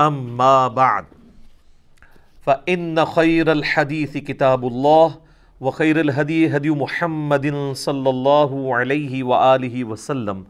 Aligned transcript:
اما 0.00 0.68
بعد. 0.68 1.04
فان 2.42 3.04
خير 3.04 3.52
الحديث 3.52 4.16
كتاب 4.16 4.66
الله 4.66 5.18
وخير 5.60 6.00
الهدي 6.00 6.56
هدي 6.56 6.70
محمد 6.70 7.72
صلى 7.72 8.10
الله 8.10 8.76
عليه 8.76 9.22
واله 9.22 9.84
وسلم 9.84 10.44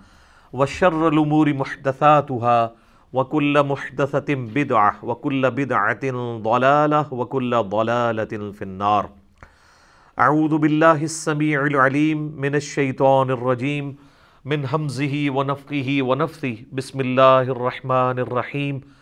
وشر 0.52 1.08
الامور 1.08 1.54
محدثاتها 1.54 2.72
وكل 3.12 3.62
محدثه 3.62 4.34
بدعه 4.34 4.94
وكل 5.02 5.50
بدعه 5.50 6.10
ضلاله 6.38 7.14
وكل 7.14 7.62
ضلاله 7.62 8.52
في 8.52 8.62
النار. 8.62 9.10
اعوذ 10.18 10.58
بالله 10.58 11.04
السميع 11.04 11.66
العليم 11.66 12.18
من 12.36 12.54
الشيطان 12.54 13.30
الرجيم 13.30 13.96
من 14.44 14.66
همزه 14.66 15.30
ونفخه 15.30 15.98
ونفثه. 16.00 16.56
بسم 16.72 17.00
الله 17.00 17.42
الرحمن 17.42 18.18
الرحيم. 18.18 18.99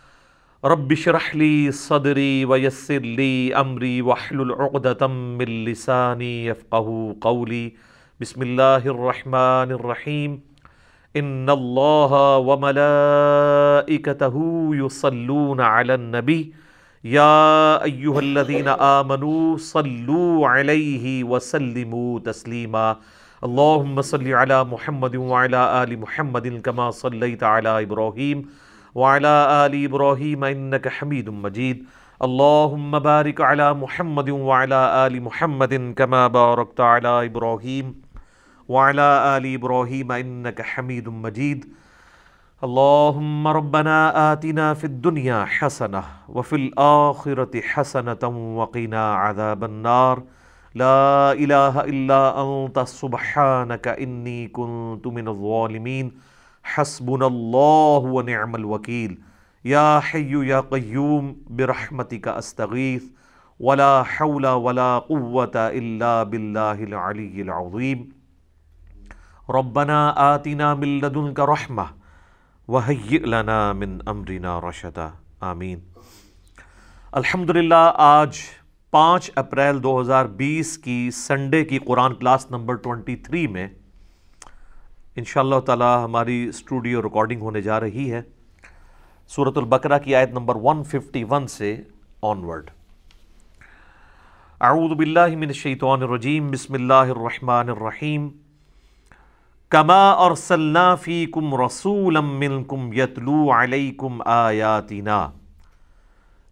رب 0.65 0.93
اشرح 0.93 1.37
لي 1.37 1.71
صدري 1.71 2.45
ويسر 2.45 2.99
لي 2.99 3.55
امري 3.55 4.03
واحلل 4.03 4.53
عقدة 4.53 5.07
من 5.07 5.65
لساني 5.65 6.47
يفقهوا 6.47 7.15
قولي. 7.21 7.75
بسم 8.21 8.43
الله 8.43 8.77
الرحمن 8.77 9.71
الرحيم. 9.79 10.41
ان 11.17 11.51
الله 11.51 12.37
وملائكته 12.39 13.37
يصلون 14.73 15.61
على 15.61 15.95
النبي. 15.95 16.55
يا 17.05 17.85
ايها 17.85 18.21
الذين 18.21 18.69
امنوا 18.69 19.57
صلوا 19.57 20.49
عليه 20.49 21.25
وسلموا 21.25 22.19
تسليما. 22.19 22.97
اللهم 23.45 24.03
صل 24.03 24.29
على 24.33 24.65
محمد 24.65 25.17
وعلى 25.17 25.83
ال 25.83 26.01
محمد 26.01 26.61
كما 26.61 26.91
صليت 26.91 27.43
على 27.43 27.83
ابراهيم 27.83 28.68
وعلى 28.99 29.35
ال 29.67 29.75
ابراهيم 29.85 30.45
انك 30.45 30.89
حميد 30.89 31.29
مجيد. 31.31 31.79
اللهم 32.27 32.91
بارك 32.99 33.41
على 33.41 33.75
محمد 33.75 34.31
وعلى 34.31 34.81
ال 35.07 35.15
محمد 35.23 35.75
كما 35.99 36.23
باركت 36.27 36.81
على 36.81 37.13
ابراهيم 37.31 37.87
وعلى 38.69 39.09
ال 39.37 39.45
ابراهيم 39.55 40.09
انك 40.13 40.59
حميد 40.63 41.07
مجيد. 41.09 41.61
اللهم 42.67 43.49
ربنا 43.59 43.99
آتنا 44.33 44.75
في 44.75 44.85
الدنيا 44.85 45.45
حسنة 45.45 46.03
وفي 46.29 46.57
الآخرة 46.57 47.55
حسنة 47.61 48.23
وقنا 48.59 49.15
عذاب 49.15 49.65
النار. 49.65 50.17
لا 50.75 51.33
إله 51.33 51.75
إلا 51.93 52.23
أنت، 52.43 52.77
سبحانك 53.03 53.87
إني 53.89 54.49
كنت 54.49 55.07
من 55.07 55.29
الظالمين. 55.29 56.07
حسبنا 56.75 57.27
الله 57.27 58.13
ونعم 58.17 58.57
الوكيل 58.57 59.19
يا 59.65 60.01
حي 60.01 60.49
يا 60.49 60.61
قيوم 60.61 61.33
برحمتك 61.51 62.29
أستغيث 62.29 63.05
ولا 63.61 64.03
حول 64.03 64.47
ولا 64.47 64.99
قوة 64.99 65.57
إلا 65.57 66.23
بالله 66.23 66.85
العلي 66.85 67.43
العظيم 67.43 68.05
ربنا 69.51 69.99
آتنا 70.35 70.75
من 70.75 71.01
لدنك 71.01 71.41
رحمة 71.41 71.87
وحی 72.69 73.19
لنا 73.19 73.73
من 73.73 73.99
امرنا 74.07 74.61
رشدا 74.61 75.09
آمین. 75.41 75.79
الحمدللہ، 77.13 77.93
آج 77.95 78.39
پانچ 78.91 79.31
اپریل 79.35 79.83
دو 79.83 80.01
ہزار 80.01 80.25
بیس 80.25 80.79
کی 80.79 81.11
سنڈے 81.11 81.65
کی 81.65 81.79
قرآن 81.79 82.15
کلاس 82.15 82.51
نمبر 82.51 82.75
ٹوینٹی 82.75 83.17
تھری 83.17 83.47
میں 83.47 83.69
انشاءاللہ 85.19 85.61
تعالی 85.67 85.85
ہماری 86.05 86.45
اسٹوڈیو 86.49 87.03
ریکارڈنگ 87.03 87.41
ہونے 87.41 87.61
جا 87.61 87.81
رہی 87.81 88.13
ہے۔ 88.13 88.21
سورت 89.29 89.59
البقرہ 89.59 89.99
کی 89.99 90.15
آیت 90.15 90.31
نمبر 90.31 90.55
151 90.55 91.47
سے 91.47 91.77
آنورڈ 92.23 92.71
اعوذ 94.61 94.93
باللہ 94.93 95.37
من 95.37 95.49
الشیطان 95.49 96.03
الرجیم، 96.03 96.51
بسم 96.51 96.75
اللہ 96.75 97.11
الرحمن 97.15 97.69
الرحیم۔ 97.69 98.29
کما 99.69 100.11
ارسلنا 100.13 100.95
فیکم 100.95 101.55
رسولا 101.63 102.21
منکم 102.21 102.93
یتلو 102.93 103.51
علیکم 103.53 104.23
آیاتنا۔ 104.25 105.31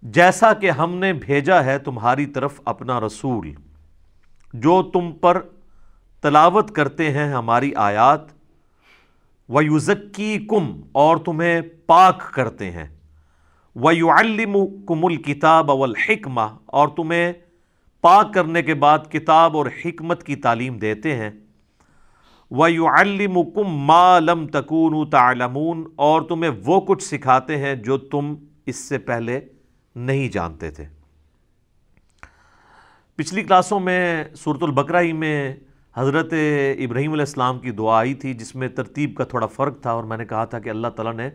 جیسا 0.02 0.52
کہ 0.52 0.70
ہم 0.70 0.94
نے 0.94 1.12
بھیجا 1.12 1.64
ہے 1.64 1.78
تمہاری 1.78 2.26
طرف 2.26 2.60
اپنا 2.64 3.00
رسول، 3.00 3.50
جو 4.54 4.82
تم 4.92 5.12
پر 5.12 5.40
تلاوت 6.22 6.70
کرتے 6.70 7.10
ہیں 7.10 7.32
ہماری 7.32 7.74
آیات 7.74 8.35
وَيُزَكِّيكُمْ، 9.48 10.80
اور 10.92 11.16
تمہیں 11.16 11.60
پاک 11.86 12.32
کرتے 12.32 12.70
ہیں۔ 12.70 12.86
وَيُعَلِّمُكُمُ 13.74 15.10
الْكِتَابَ 15.10 15.72
وَالْحِكْمَةَ، 15.72 16.48
اور 16.66 16.88
تمہیں 16.88 17.32
پاک 18.00 18.34
کرنے 18.34 18.62
کے 18.62 18.74
بعد 18.74 18.98
کتاب 19.10 19.56
اور 19.56 19.66
حکمت 19.84 20.22
کی 20.22 20.36
تعلیم 20.36 20.78
دیتے 20.78 21.14
ہیں۔ 21.16 21.30
وَيُعَلِّمُكُمْ 22.50 23.64
مَا 23.68 24.18
لَمْ 24.18 24.50
تَكُونُوا 24.50 25.04
تَعْلَمُونَ، 25.10 25.88
اور 25.96 26.22
تمہیں 26.22 26.50
وہ 26.64 26.80
کچھ 26.80 27.02
سکھاتے 27.02 27.56
ہیں 27.56 27.74
جو 27.74 27.98
تم 27.98 28.34
اس 28.66 28.76
سے 28.76 28.98
پہلے 28.98 29.40
نہیں 29.94 30.28
جانتے 30.28 30.70
تھے۔ 30.70 30.84
پچھلی 33.14 33.42
کلاسوں 33.42 33.80
میں 33.80 34.24
صورت 34.36 34.62
البقرہ 34.62 35.00
ہی 35.00 35.12
میں 35.12 35.56
حضرت 35.96 36.32
ابراہیم 36.78 37.12
علیہ 37.12 37.22
السلام 37.22 37.58
کی 37.58 37.70
دعا 37.70 37.98
آئی 37.98 38.14
تھی 38.14 38.34
جس 38.34 38.54
میں 38.54 38.68
ترتیب 38.68 39.14
کا 39.14 39.24
تھوڑا 39.24 39.46
فرق 39.46 39.80
تھا 39.80 39.90
اور 39.90 40.04
میں 40.04 40.16
نے 40.16 40.24
کہا 40.24 40.44
تھا 40.44 40.58
کہ 40.58 40.70
اللہ 40.70 40.88
تعالیٰ 40.88 41.14
نے 41.14 41.30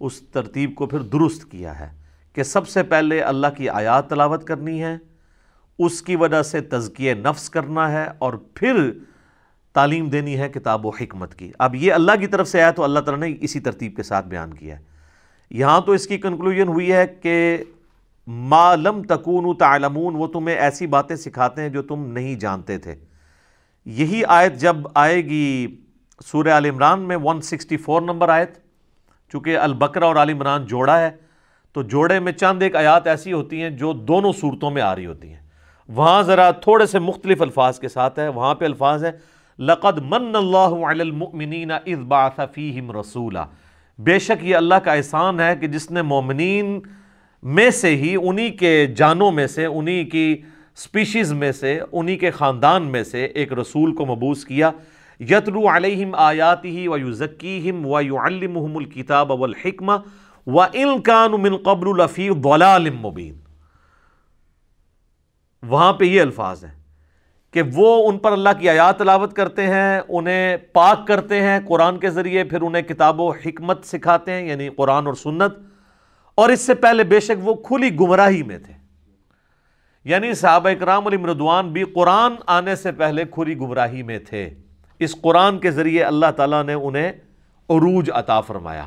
اس 0.00 0.20
ترتیب 0.20 0.74
کو 0.74 0.86
پھر 0.86 0.98
درست 0.98 1.50
کیا 1.50 1.80
ہے 1.80 1.88
کہ 2.32 2.42
سب 2.42 2.68
سے 2.68 2.82
پہلے 2.82 3.20
اللہ 3.20 3.46
کی 3.56 3.68
آیات 3.68 4.10
تلاوت 4.10 4.44
کرنی 4.44 4.82
ہے، 4.82 4.96
اس 5.78 6.02
کی 6.02 6.16
وجہ 6.16 6.42
سے 6.42 6.60
تزکیہ 6.60 7.14
نفس 7.14 7.50
کرنا 7.50 7.92
ہے 7.92 8.06
اور 8.18 8.32
پھر 8.32 8.90
تعلیم 9.72 10.08
دینی 10.08 10.38
ہے 10.38 10.48
کتاب 10.48 10.86
و 10.86 10.88
حکمت 10.88 11.34
کی۔ 11.34 11.52
اب 11.58 11.74
یہ 11.74 11.92
اللہ 11.92 12.12
کی 12.20 12.26
طرف 12.26 12.48
سے 12.48 12.62
آیا 12.62 12.70
تو 12.70 12.84
اللہ 12.84 13.00
تعالیٰ 13.00 13.28
نے 13.28 13.36
اسی 13.40 13.60
ترتیب 13.60 13.96
کے 13.96 14.02
ساتھ 14.02 14.26
بیان 14.26 14.54
کیا 14.54 14.78
ہے۔ 14.78 14.84
یہاں 15.50 15.80
تو 15.80 15.92
اس 15.92 16.06
کی 16.06 16.18
کنکلوژن 16.18 16.68
ہوئی 16.68 16.92
ہے 16.92 17.06
کہ 17.06 17.64
ما 18.26 18.74
لم 18.74 19.02
تکون 19.02 19.56
تعلمون، 19.56 20.16
وہ 20.16 20.26
تمہیں 20.26 20.56
ایسی 20.56 20.86
باتیں 20.86 21.16
سکھاتے 21.16 21.62
ہیں 21.62 21.68
جو 21.68 21.82
تم 21.82 22.06
نہیں 22.06 22.34
جانتے 22.34 22.78
تھے۔ 22.78 22.94
یہی 23.86 24.22
آیت 24.28 24.56
جب 24.60 24.76
آئے 24.94 25.24
گی 25.24 25.76
سورہ 26.26 26.48
عال 26.48 26.64
عمران 26.64 27.00
میں 27.00 27.16
164 27.16 28.00
نمبر 28.00 28.28
آیت، 28.28 28.58
چونکہ 29.32 29.58
البقرہ 29.58 30.04
اور 30.04 30.16
عال 30.16 30.30
عمران 30.30 30.64
جوڑا 30.66 31.00
ہے، 31.00 31.10
تو 31.72 31.82
جوڑے 31.82 32.20
میں 32.20 32.32
چند 32.32 32.62
ایک 32.62 32.76
آیات 32.76 33.06
ایسی 33.06 33.32
ہوتی 33.32 33.62
ہیں 33.62 33.70
جو 33.70 33.92
دونوں 33.92 34.32
صورتوں 34.32 34.70
میں 34.70 34.82
آ 34.82 34.94
رہی 34.96 35.06
ہوتی 35.06 35.28
ہیں۔ 35.28 35.40
وہاں 35.88 36.22
ذرا 36.22 36.50
تھوڑے 36.50 36.86
سے 36.86 36.98
مختلف 36.98 37.42
الفاظ 37.42 37.78
کے 37.78 37.88
ساتھ 37.88 38.18
ہے 38.18 38.28
وہاں 38.28 38.54
پہ 38.54 38.64
الفاظ 38.64 39.04
ہے 39.04 39.10
لقد 39.58 39.98
من 39.98 40.36
اللہ 40.36 40.74
علی 40.86 41.00
المؤمنین 41.00 41.70
اذ 41.70 41.98
بعث 41.98 42.40
فیہم 42.54 42.90
رسولا۔ 43.00 43.44
بے 43.98 44.18
شک 44.18 44.44
یہ 44.44 44.56
اللہ 44.56 44.74
کا 44.74 44.92
احسان 44.92 45.40
ہے 45.40 45.54
کہ 45.56 45.66
جس 45.66 45.90
نے 45.90 46.02
مومنین 46.02 46.80
میں 47.42 47.70
سے 47.70 47.96
ہی، 47.96 48.16
انہی 48.22 48.50
کے 48.50 48.86
جانوں 48.86 49.32
میں 49.32 49.46
سے، 49.46 49.66
انہی 49.66 50.04
کی 50.04 50.42
سپیشیز 50.76 51.32
میں 51.32 51.52
سے، 51.52 51.80
انہی 51.92 52.16
کے 52.16 52.30
خاندان 52.30 52.82
میں 52.82 53.04
سے 53.04 53.24
ایک 53.24 53.52
رسول 53.52 53.94
کو 53.94 54.06
مبوس 54.06 54.44
کیا، 54.44 54.70
یتلو 55.20 55.76
علیہم 55.76 56.14
آیاتی 56.14 56.88
و 56.88 56.98
یزکیہم 56.98 57.86
و 57.86 58.00
یعلمہم 58.00 58.76
الکتاب 58.76 59.30
والحکمہ، 59.30 59.92
و 60.46 60.60
ان 60.60 61.00
کانوا 61.00 61.38
من 61.38 61.56
قبل 61.56 61.88
لفی 61.88 62.28
ضلال 62.44 62.90
مبین۔ 62.90 63.34
وہاں 65.62 65.92
پہ 65.92 66.04
یہ 66.04 66.20
الفاظ 66.20 66.64
ہیں 66.64 66.80
کہ 67.50 67.62
وہ 67.74 68.08
ان 68.08 68.18
پر 68.18 68.32
اللہ 68.32 68.48
کی 68.58 68.68
آیات 68.68 68.98
تلاوت 68.98 69.32
کرتے 69.32 69.66
ہیں، 69.66 70.00
انہیں 70.08 70.56
پاک 70.56 71.06
کرتے 71.06 71.42
ہیں، 71.42 71.60
قرآن 71.66 71.98
کے 71.98 72.10
ذریعے 72.10 72.44
پھر 72.44 72.62
انہیں 72.62 72.82
کتاب 72.82 73.20
و 73.20 73.30
حکمت 73.30 73.84
سکھاتے 73.84 74.32
ہیں 74.32 74.48
یعنی 74.48 74.68
قرآن 74.68 75.06
اور 75.06 75.14
سنت۔ 75.14 75.54
اور 76.34 76.48
اس 76.48 76.60
سے 76.60 76.74
پہلے 76.74 77.04
بے 77.04 77.20
شک 77.20 77.48
وہ 77.48 77.54
کھلی 77.54 77.94
گمراہی 78.00 78.42
میں 78.42 78.58
تھے۔ 78.58 78.85
یعنی 80.06 80.34
صحابہ 80.34 80.68
اکرام 80.68 81.06
علی 81.06 81.16
مردوان 81.16 81.72
بھی 81.72 81.84
قرآن 81.84 82.32
آنے 82.46 82.76
سے 82.76 82.92
پہلے 82.92 83.24
کھلی 83.24 83.56
گمراہی 83.56 84.02
میں 84.02 84.18
تھے۔ 84.18 84.50
اس 84.98 85.16
قرآن 85.22 85.58
کے 85.58 85.70
ذریعے 85.70 86.02
اللہ 86.02 86.26
تعالیٰ 86.36 86.64
نے 86.64 86.72
انہیں 86.72 87.12
عروج 87.68 88.10
عطا 88.14 88.40
فرمایا، 88.40 88.84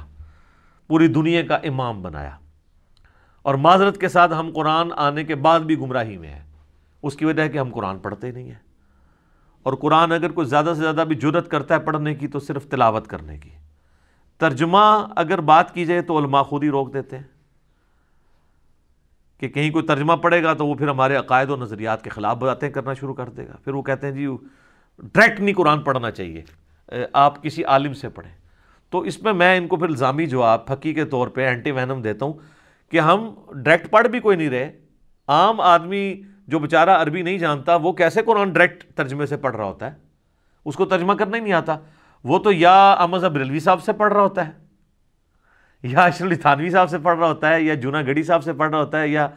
پوری 0.88 1.08
دنیا 1.08 1.42
کا 1.42 1.56
امام 1.56 2.02
بنایا۔ 2.02 2.32
اور 3.42 3.56
معذرت 3.56 3.98
کے 3.98 4.08
ساتھ 4.08 4.34
ہم 4.34 4.52
قرآن 4.56 4.92
آنے 4.96 5.24
کے 5.24 5.36
بعد 5.36 5.60
بھی 5.60 5.80
گمراہی 5.80 6.18
میں 6.18 6.30
ہیں۔ 6.30 6.46
اس 7.04 7.16
کی 7.16 7.26
وجہ 7.26 7.42
ہے 7.42 7.50
کہ 7.50 7.58
ہم 7.58 7.70
قرآن 7.74 8.00
پڑھتے 8.00 8.32
نہیں 8.32 8.48
ہیں۔ 8.48 8.60
اور 9.64 9.74
قرآن 9.74 10.12
اگر 10.12 10.32
کوئی 10.32 10.48
زیادہ 10.48 10.74
سے 10.76 10.82
زیادہ 10.82 11.04
بھی 11.08 11.16
جرت 11.16 11.52
کرتا 11.52 11.76
ہے 11.76 11.80
پڑھنے 11.80 12.16
کی 12.16 12.28
تو 12.28 12.40
صرف 12.40 12.68
تلاوت 12.68 13.08
کرنے 13.08 13.38
کی۔ 13.38 13.50
ترجمہ 14.38 15.08
اگر 15.16 15.42
بات 15.42 15.74
کی 15.74 15.86
جائے 15.86 16.02
تو 16.02 16.20
علماء 16.20 16.42
خود 16.42 16.64
ہی 16.64 16.70
روک 16.70 16.94
دیتے 16.94 17.18
ہیں۔ 17.18 17.39
کہ 19.40 19.48
کہیں 19.48 19.72
کوئی 19.72 19.86
ترجمہ 19.86 20.14
پڑے 20.14 20.44
گا 20.44 20.54
تو 20.54 20.68
وہ 20.68 20.76
پھر 20.76 20.88
ہمارے 20.88 21.16
عقائد 21.16 21.50
و 21.50 21.56
نظریات 21.56 22.04
کے 22.04 22.10
خلاف 22.10 22.38
باتیں 22.38 22.70
کرنا 22.70 22.94
شروع 22.94 23.14
کر 23.14 23.30
دے 23.30 23.48
گا۔ 23.48 23.54
پھر 23.64 23.74
وہ 23.74 23.82
کہتے 23.82 24.08
ہیں 24.08 24.14
جی 24.14 24.28
ڈائریکٹ 24.98 25.40
نہیں 25.40 25.56
قرآن 25.56 25.82
پڑھنا 25.82 26.12
چاہیے 26.12 26.44
آپ 27.14 27.44
کسی 27.44 27.64
عالم 27.64 27.94
سے 27.94 28.10
پڑھیں۔ 28.10 28.32
تو 28.90 29.00
اس 29.00 29.24
میں 29.24 29.34
میں 29.34 29.58
ان 29.58 29.68
کو 29.68 29.76
پھر 29.76 29.88
الزامی 29.90 30.26
جواب 30.26 30.68
پھکی 30.68 30.94
کے 30.94 31.06
طور 31.06 31.28
پہ 31.28 31.46
اینٹی 31.46 31.72
وینم 31.72 32.02
دیتا 32.02 32.26
ہوں 32.26 32.34
کہ 32.92 33.00
ہم 33.00 33.34
ڈائریکٹ 33.56 33.92
پڑھ 33.92 34.08
بھی 34.08 34.20
کوئی 34.20 34.38
نہیں 34.38 34.50
رہے۔ 34.50 34.80
عام 35.28 35.62
آدمی 35.62 36.22
جو 36.48 36.60
بیچارہ 36.60 36.90
عربی 36.90 37.22
نہیں 37.22 37.38
جانتا، 37.38 37.76
وہ 37.76 37.92
کیسے 37.92 38.22
قرآن 38.22 38.50
ڈائریکٹ 38.50 38.84
ترجمے 38.96 39.26
سے 39.26 39.38
پڑھ 39.38 39.56
رہا 39.56 39.66
ہوتا 39.66 39.86
ہے؟ 39.86 39.98
اس 40.66 40.76
کو 40.76 40.86
ترجمہ 40.86 41.14
کرنا 41.14 41.38
ہی 41.38 41.42
نہیں 41.42 41.54
آتا۔ 41.54 41.78
وہ 42.24 42.40
تو 42.40 42.52
یا 42.52 42.92
امز 42.92 43.24
بریلوی 43.26 43.60
صاحب 43.60 43.84
سے 43.84 43.94
پڑھ 43.94 44.14
رہا 44.14 44.22
ہوتا 44.22 44.48
ہے۔ 44.48 44.52
یا 45.84 46.04
اشر 46.04 46.36
تھانوی 46.36 46.70
صاحب 46.70 46.90
سے 46.90 46.98
پڑھ 46.98 47.18
رہا 47.20 47.28
ہوتا 47.28 47.54
ہے، 47.54 47.62
یا 47.62 47.74
جونا 47.74 48.02
گڑی 48.02 48.24
صاحب 48.24 48.44
سے 48.44 48.54
پڑھ 48.54 48.70
رہا 48.72 48.80
ہوتا 48.80 49.02
ہے، 49.02 49.08
یا 49.08 49.28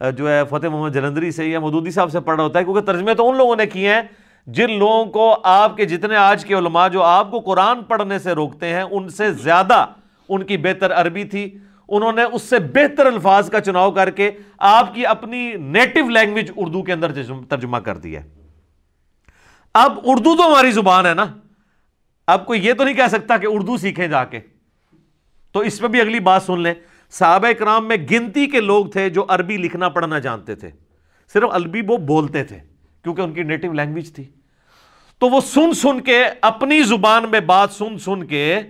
جو 0.00 0.30
ہے 0.30 0.42
فتح 0.50 0.66
محمد 0.66 0.94
جلندری 0.94 1.30
سے، 1.30 1.46
یا 1.46 1.60
مدودی 1.60 1.90
صاحب 1.90 2.10
سے 2.12 2.20
پڑھ 2.20 2.36
رہا 2.36 2.44
ہوتا 2.44 2.58
ہے، 2.58 2.64
کیونکہ 2.64 2.80
ترجمے 2.82 3.14
تو 3.14 3.28
ان 3.30 3.36
لوگوں 3.36 3.56
نے 3.56 3.66
کیے 3.66 3.94
ہیں 3.94 4.02
جن 4.46 4.78
لوگوں 4.78 5.04
کو 5.06 5.34
آپ 5.44 5.76
کے 5.76 5.84
جتنے 5.84 6.16
آج 6.16 6.44
کے 6.44 6.54
علماء 6.54 6.86
جو 6.88 7.02
آپ 7.02 7.30
کو 7.30 7.40
قرآن 7.40 7.82
پڑھنے 7.84 8.18
سے 8.18 8.32
روکتے 8.32 8.66
ہیں، 8.66 8.82
ان 8.82 9.08
سے 9.08 9.32
زیادہ 9.32 9.84
ان 10.28 10.42
کی 10.42 10.56
بہتر 10.56 10.92
عربی 10.92 11.24
تھی۔ 11.24 11.48
انہوں 11.88 12.12
نے 12.12 12.22
اس 12.24 12.42
سے 12.42 12.58
بہتر 12.74 13.06
الفاظ 13.06 13.50
کا 13.50 13.60
چناؤ 13.60 13.90
کر 13.90 14.10
کے 14.10 14.30
آپ 14.58 14.94
کی 14.94 15.06
اپنی 15.06 15.52
نیٹو 15.56 16.08
لینگویج 16.08 16.50
اردو 16.56 16.82
کے 16.82 16.92
اندر 16.92 17.12
ترجمہ 17.48 17.76
کر 17.78 17.96
دیا 17.96 18.20
اب 19.74 19.98
اردو 20.04 20.36
تو 20.36 20.46
ہماری 20.46 20.70
زبان 20.70 21.06
ہے 21.06 21.14
نا۔ 21.14 21.24
اب 22.28 22.46
کوئی 22.46 22.64
یہ 22.66 22.72
تو 22.72 22.84
نہیں 22.84 22.94
کہہ 22.94 23.08
سکتا 23.10 23.36
کہ 23.36 23.46
اردو 23.50 23.76
سیکھیں 23.76 24.06
جا 24.06 24.24
کے۔ 24.24 24.40
تو 25.52 25.60
اس 25.60 25.80
میں 25.80 25.88
بھی 25.88 26.00
اگلی 26.00 26.20
بات 26.20 26.42
سن 26.42 26.60
لیں۔ 26.60 26.74
صحابہ 27.10 27.46
اکرام 27.46 27.88
میں 27.88 27.96
گنتی 28.10 28.46
کے 28.46 28.60
لوگ 28.60 28.86
تھے 28.86 29.10
جو 29.10 29.24
عربی 29.28 29.56
لکھنا 29.56 29.88
پڑھنا 29.88 30.18
جانتے 30.18 30.54
تھے۔ 30.54 30.70
صرف 31.32 31.48
عربی 31.52 31.82
وہ 31.88 31.96
بولتے 31.96 32.44
تھے 32.44 32.58
کیونکہ 33.02 33.20
ان 33.22 33.32
کی 33.32 33.42
نیٹو 33.42 33.72
لینگویج 33.72 34.12
تھی۔ 34.12 34.24
تو 35.18 35.28
وہ 35.28 35.40
سن 35.40 35.72
سن 35.72 36.00
کے 36.00 36.24
اپنی 36.40 36.82
زبان 36.82 37.24
میں 37.30 37.40
بات 37.40 37.70
سن 37.70 37.98
سن 37.98 38.26
کے 38.26 38.60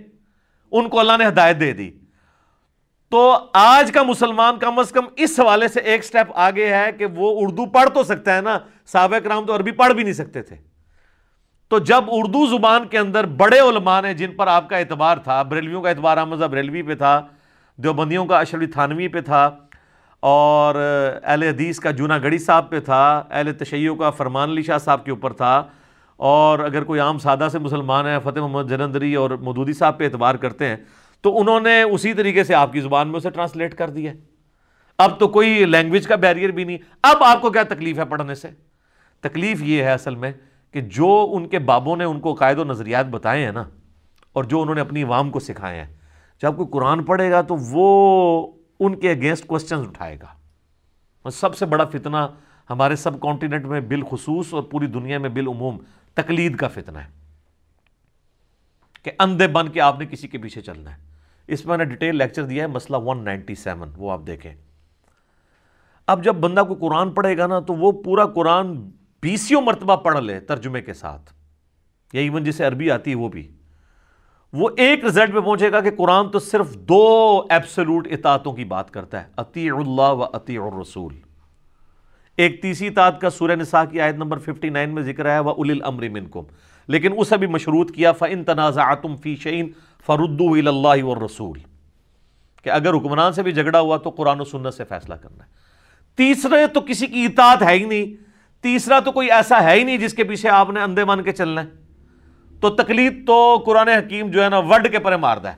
ان 0.70 0.88
کو 0.88 1.00
اللہ 1.00 1.12
نے 1.18 1.26
ہدایت 1.26 1.60
دے 1.60 1.72
دی۔ 1.72 1.90
تو 3.10 3.38
آج 3.52 3.92
کا 3.92 4.02
مسلمان 4.02 4.58
کم 4.58 4.78
از 4.78 4.90
کم 4.90 5.04
اس 5.16 5.40
حوالے 5.40 5.68
سے 5.68 5.80
ایک 5.80 6.04
سٹیپ 6.04 6.32
آگے 6.34 6.66
ہے 6.66 6.92
کہ 6.92 7.06
وہ 7.06 7.40
اردو 7.42 7.66
پڑھ 7.66 7.90
تو 7.94 8.02
سکتا 8.02 8.36
ہے 8.36 8.40
نا۔ 8.40 8.58
صحابہ 8.86 9.18
کرام 9.18 9.46
تو 9.46 9.56
عربی 9.56 9.70
پڑھ 9.70 9.92
بھی 9.92 10.02
نہیں 10.02 10.12
سکتے 10.12 10.42
تھے۔ 10.42 10.69
تو 11.70 11.78
جب 11.78 12.04
اردو 12.08 12.44
زبان 12.46 12.86
کے 12.88 12.98
اندر 12.98 13.26
بڑے 13.38 13.58
علماء 13.60 14.00
نے 14.00 14.12
جن 14.14 14.32
پر 14.36 14.46
آپ 14.46 14.68
کا 14.68 14.76
اعتبار 14.76 15.16
تھا، 15.16 15.42
بریلویوں 15.42 15.82
کا 15.82 15.88
اعتبار 15.88 16.16
احمد 16.16 16.36
بریلوی 16.36 16.82
پہ 16.82 16.94
تھا، 16.94 17.20
دیوبندیوں 17.78 18.24
کا 18.26 18.38
اشرفی 18.38 18.66
تھانوی 18.66 19.08
پہ 19.08 19.20
تھا 19.20 19.50
اور 20.22 20.74
اہل 21.22 21.42
حدیث 21.42 21.80
کا 21.80 21.90
جونا 21.90 22.18
گڑی 22.18 22.38
صاحب 22.38 22.70
پہ 22.70 22.80
تھا، 22.80 23.02
اہل 23.30 23.52
تشیعوں 23.52 23.96
کا 23.96 24.10
فرمان 24.10 24.50
علی 24.50 24.62
شاہ 24.62 24.78
صاحب 24.78 25.04
کے 25.04 25.10
اوپر 25.10 25.32
تھا 25.32 25.62
اور 26.16 26.58
اگر 26.58 26.84
کوئی 26.84 27.00
عام 27.00 27.18
سادہ 27.18 27.48
سے 27.52 27.58
مسلمان 27.58 28.06
ہے، 28.06 28.18
فتح 28.24 28.40
محمد 28.40 28.68
جلندری 28.68 29.14
اور 29.14 29.30
مدودی 29.30 29.72
صاحب 29.72 29.98
پہ 29.98 30.04
اعتبار 30.04 30.34
کرتے 30.34 30.66
ہیں، 30.66 30.76
تو 31.24 31.38
انہوں 31.40 31.60
نے 31.60 31.82
اسی 31.82 32.12
طریقے 32.14 32.44
سے 32.44 32.54
آپ 32.54 32.72
کی 32.72 32.80
زبان 32.80 33.08
میں 33.08 33.16
اسے 33.16 33.30
ٹرانسلیٹ 33.30 33.74
کر 33.74 33.90
دیا 33.90 34.12
اب 34.98 35.18
تو 35.18 35.28
کوئی 35.28 35.64
لینگویج 35.64 36.06
کا 36.06 36.16
بیریئر 36.16 36.50
بھی 36.50 36.64
نہیں۔ 36.64 36.78
اب 37.02 37.22
آپ 37.24 37.40
کو 37.40 37.50
کیا 37.50 37.62
تکلیف 37.62 37.98
ہے 37.98 38.04
پڑھنے 38.04 38.34
سے؟ 38.34 38.48
تکلیف 39.20 39.62
یہ 39.62 39.82
ہے 39.82 39.92
اصل 39.92 40.14
میں 40.14 40.32
کہ 40.70 40.80
جو 40.80 41.30
ان 41.32 41.48
کے 41.48 41.58
بابوں 41.58 41.96
نے 41.96 42.04
ان 42.04 42.20
کو 42.20 42.34
قائد 42.34 42.58
و 42.58 42.64
نظریات 42.64 43.06
بتائے 43.06 43.44
ہیں 43.44 43.52
نا، 43.52 43.64
اور 44.32 44.44
جو 44.44 44.62
انہوں 44.62 44.74
نے 44.74 44.80
اپنی 44.80 45.02
عوام 45.02 45.30
کو 45.30 45.40
سکھائے 45.40 45.84
ہیں، 45.84 45.94
جب 46.42 46.56
کوئی 46.56 46.68
قرآن 46.72 47.04
پڑھے 47.04 47.30
گا 47.30 47.42
تو 47.42 47.56
وہ 47.56 48.52
ان 48.80 48.94
کے 48.94 49.10
اگینسٹ 49.10 49.46
کوشچنز 49.46 49.88
اٹھائے 49.88 50.18
گا۔ 50.22 51.30
سب 51.30 51.56
سے 51.56 51.66
بڑا 51.66 51.84
فتنہ 51.84 52.16
ہمارے 52.70 52.96
سب 52.96 53.20
کانٹیننٹ 53.20 53.64
میں 53.64 53.80
بالخصوص 53.80 54.54
اور 54.54 54.62
پوری 54.62 54.86
دنیا 54.86 55.18
میں 55.18 55.30
بالعموم 55.30 55.78
تقلید 56.14 56.56
کا 56.56 56.68
فتنہ 56.68 56.98
ہے۔ 56.98 57.20
کہ 59.02 59.10
اندھے 59.18 59.48
بن 59.48 59.68
کے 59.68 59.80
آپ 59.80 59.98
نے 59.98 60.06
کسی 60.06 60.28
کے 60.28 60.38
پیچھے 60.38 60.60
چلنا 60.60 60.92
ہے۔ 60.92 61.02
اس 61.46 61.66
میں 61.66 61.76
نے 61.76 61.84
ڈیٹیل 61.84 62.16
لیکچر 62.16 62.44
دیا 62.44 62.62
ہے، 62.62 62.68
مسئلہ 62.68 62.96
197 62.96 63.90
وہ 63.96 64.12
آپ 64.12 64.20
دیکھیں۔ 64.26 64.54
اب 66.06 66.24
جب 66.24 66.34
بندہ 66.34 66.60
کو 66.60 66.74
قرآن 66.74 67.10
پڑھے 67.10 67.38
گا 67.38 67.46
نا، 67.46 67.60
تو 67.60 67.74
وہ 67.74 67.92
پورا 67.92 68.26
قرآن 68.26 68.90
بیسیوں 69.22 69.62
مرتبہ 69.62 69.96
پڑھ 69.96 70.20
لے 70.20 70.40
ترجمے 70.40 70.82
کے 70.82 70.92
ساتھ۔ 70.92 71.32
یا 72.12 72.20
ایون 72.20 72.44
جسے 72.44 72.64
عربی 72.64 72.90
آتی 72.90 73.10
ہے 73.10 73.16
وہ 73.16 73.28
بھی۔ 73.28 73.52
وہ 74.52 74.68
ایک 74.76 75.04
رزلٹ 75.04 75.34
پہ 75.34 75.40
پہنچے 75.40 75.72
گا 75.72 75.80
کہ 75.80 75.90
قرآن 75.90 76.28
تو 76.28 76.38
صرف 76.38 76.76
دو 76.76 77.42
ایبسلوٹ 77.50 78.08
اطاعتوں 78.10 78.52
کی 78.52 78.64
بات 78.64 78.90
کرتا 78.90 79.22
ہے۔ 79.22 79.28
اطیع 79.36 79.74
اللہ 79.74 80.02
و 80.02 80.24
اطیع 80.24 80.62
الرسول۔ 80.62 81.14
ایک 82.36 82.62
تیسری 82.62 82.86
اطاعت 82.86 83.20
کا 83.20 83.30
سورہ 83.30 83.52
نساء 83.52 83.82
کی 83.90 84.00
آیت 84.00 84.14
نمبر 84.14 84.38
59 84.38 84.92
میں 84.92 85.02
ذکر 85.02 85.30
ہے 85.30 85.38
وہ 85.38 85.50
اول 85.50 85.70
الامر 85.70 86.08
منکم 86.08 86.42
لیکن 86.86 87.12
اسے 87.16 87.36
بھی 87.36 87.46
مشروط 87.46 87.94
کیا، 87.94 88.12
فَإِن 88.12 88.44
تَنَازَعَتُمْ 88.44 89.20
فِي 89.20 89.36
شَيْءٍ 89.36 89.68
فَرُدُّوا 90.06 90.56
إِلَى 90.56 90.66
اللَّهِ 90.66 91.02
وَالرَّسُولِ۔ 91.02 91.62
کہ 92.62 92.70
اگر 92.70 92.94
حکمران 92.94 93.32
سے 93.32 93.42
بھی 93.42 93.52
جھگڑا 93.52 93.80
ہوا 93.80 93.96
تو 93.96 94.10
قرآن 94.10 94.40
و 94.40 94.44
سنت 94.44 94.74
سے 94.74 94.84
فیصلہ 94.84 95.14
کرنا 95.14 95.44
ہے۔ 95.44 95.50
تیسرے 96.14 96.66
تو 96.66 96.80
کسی 96.80 97.06
کی 97.06 97.24
اطاعت 97.24 97.62
ہے 97.62 97.72
ہی 97.72 97.84
نہیں۔ 97.84 98.29
تیسرا 98.60 99.00
تو 99.00 99.12
کوئی 99.12 99.30
ایسا 99.30 99.62
ہے 99.62 99.78
ہی 99.78 99.84
نہیں 99.84 99.98
جس 99.98 100.14
کے 100.14 100.24
پیچھے 100.24 100.48
آپ 100.48 100.70
نے 100.70 100.80
اندھے 100.80 101.04
مان 101.04 101.22
کے 101.22 101.32
چلنا 101.32 101.64
ہے۔ 101.64 101.68
تو 102.60 102.70
تکلیف 102.70 103.12
تو 103.26 103.62
قرآن 103.66 103.88
حکیم 103.88 104.30
جو 104.30 104.44
ہے 104.44 104.48
نا 104.48 104.58
ورڈ 104.58 104.92
کے 104.92 104.98
پرے 104.98 105.16
ماردا 105.16 105.50
ہے 105.50 105.56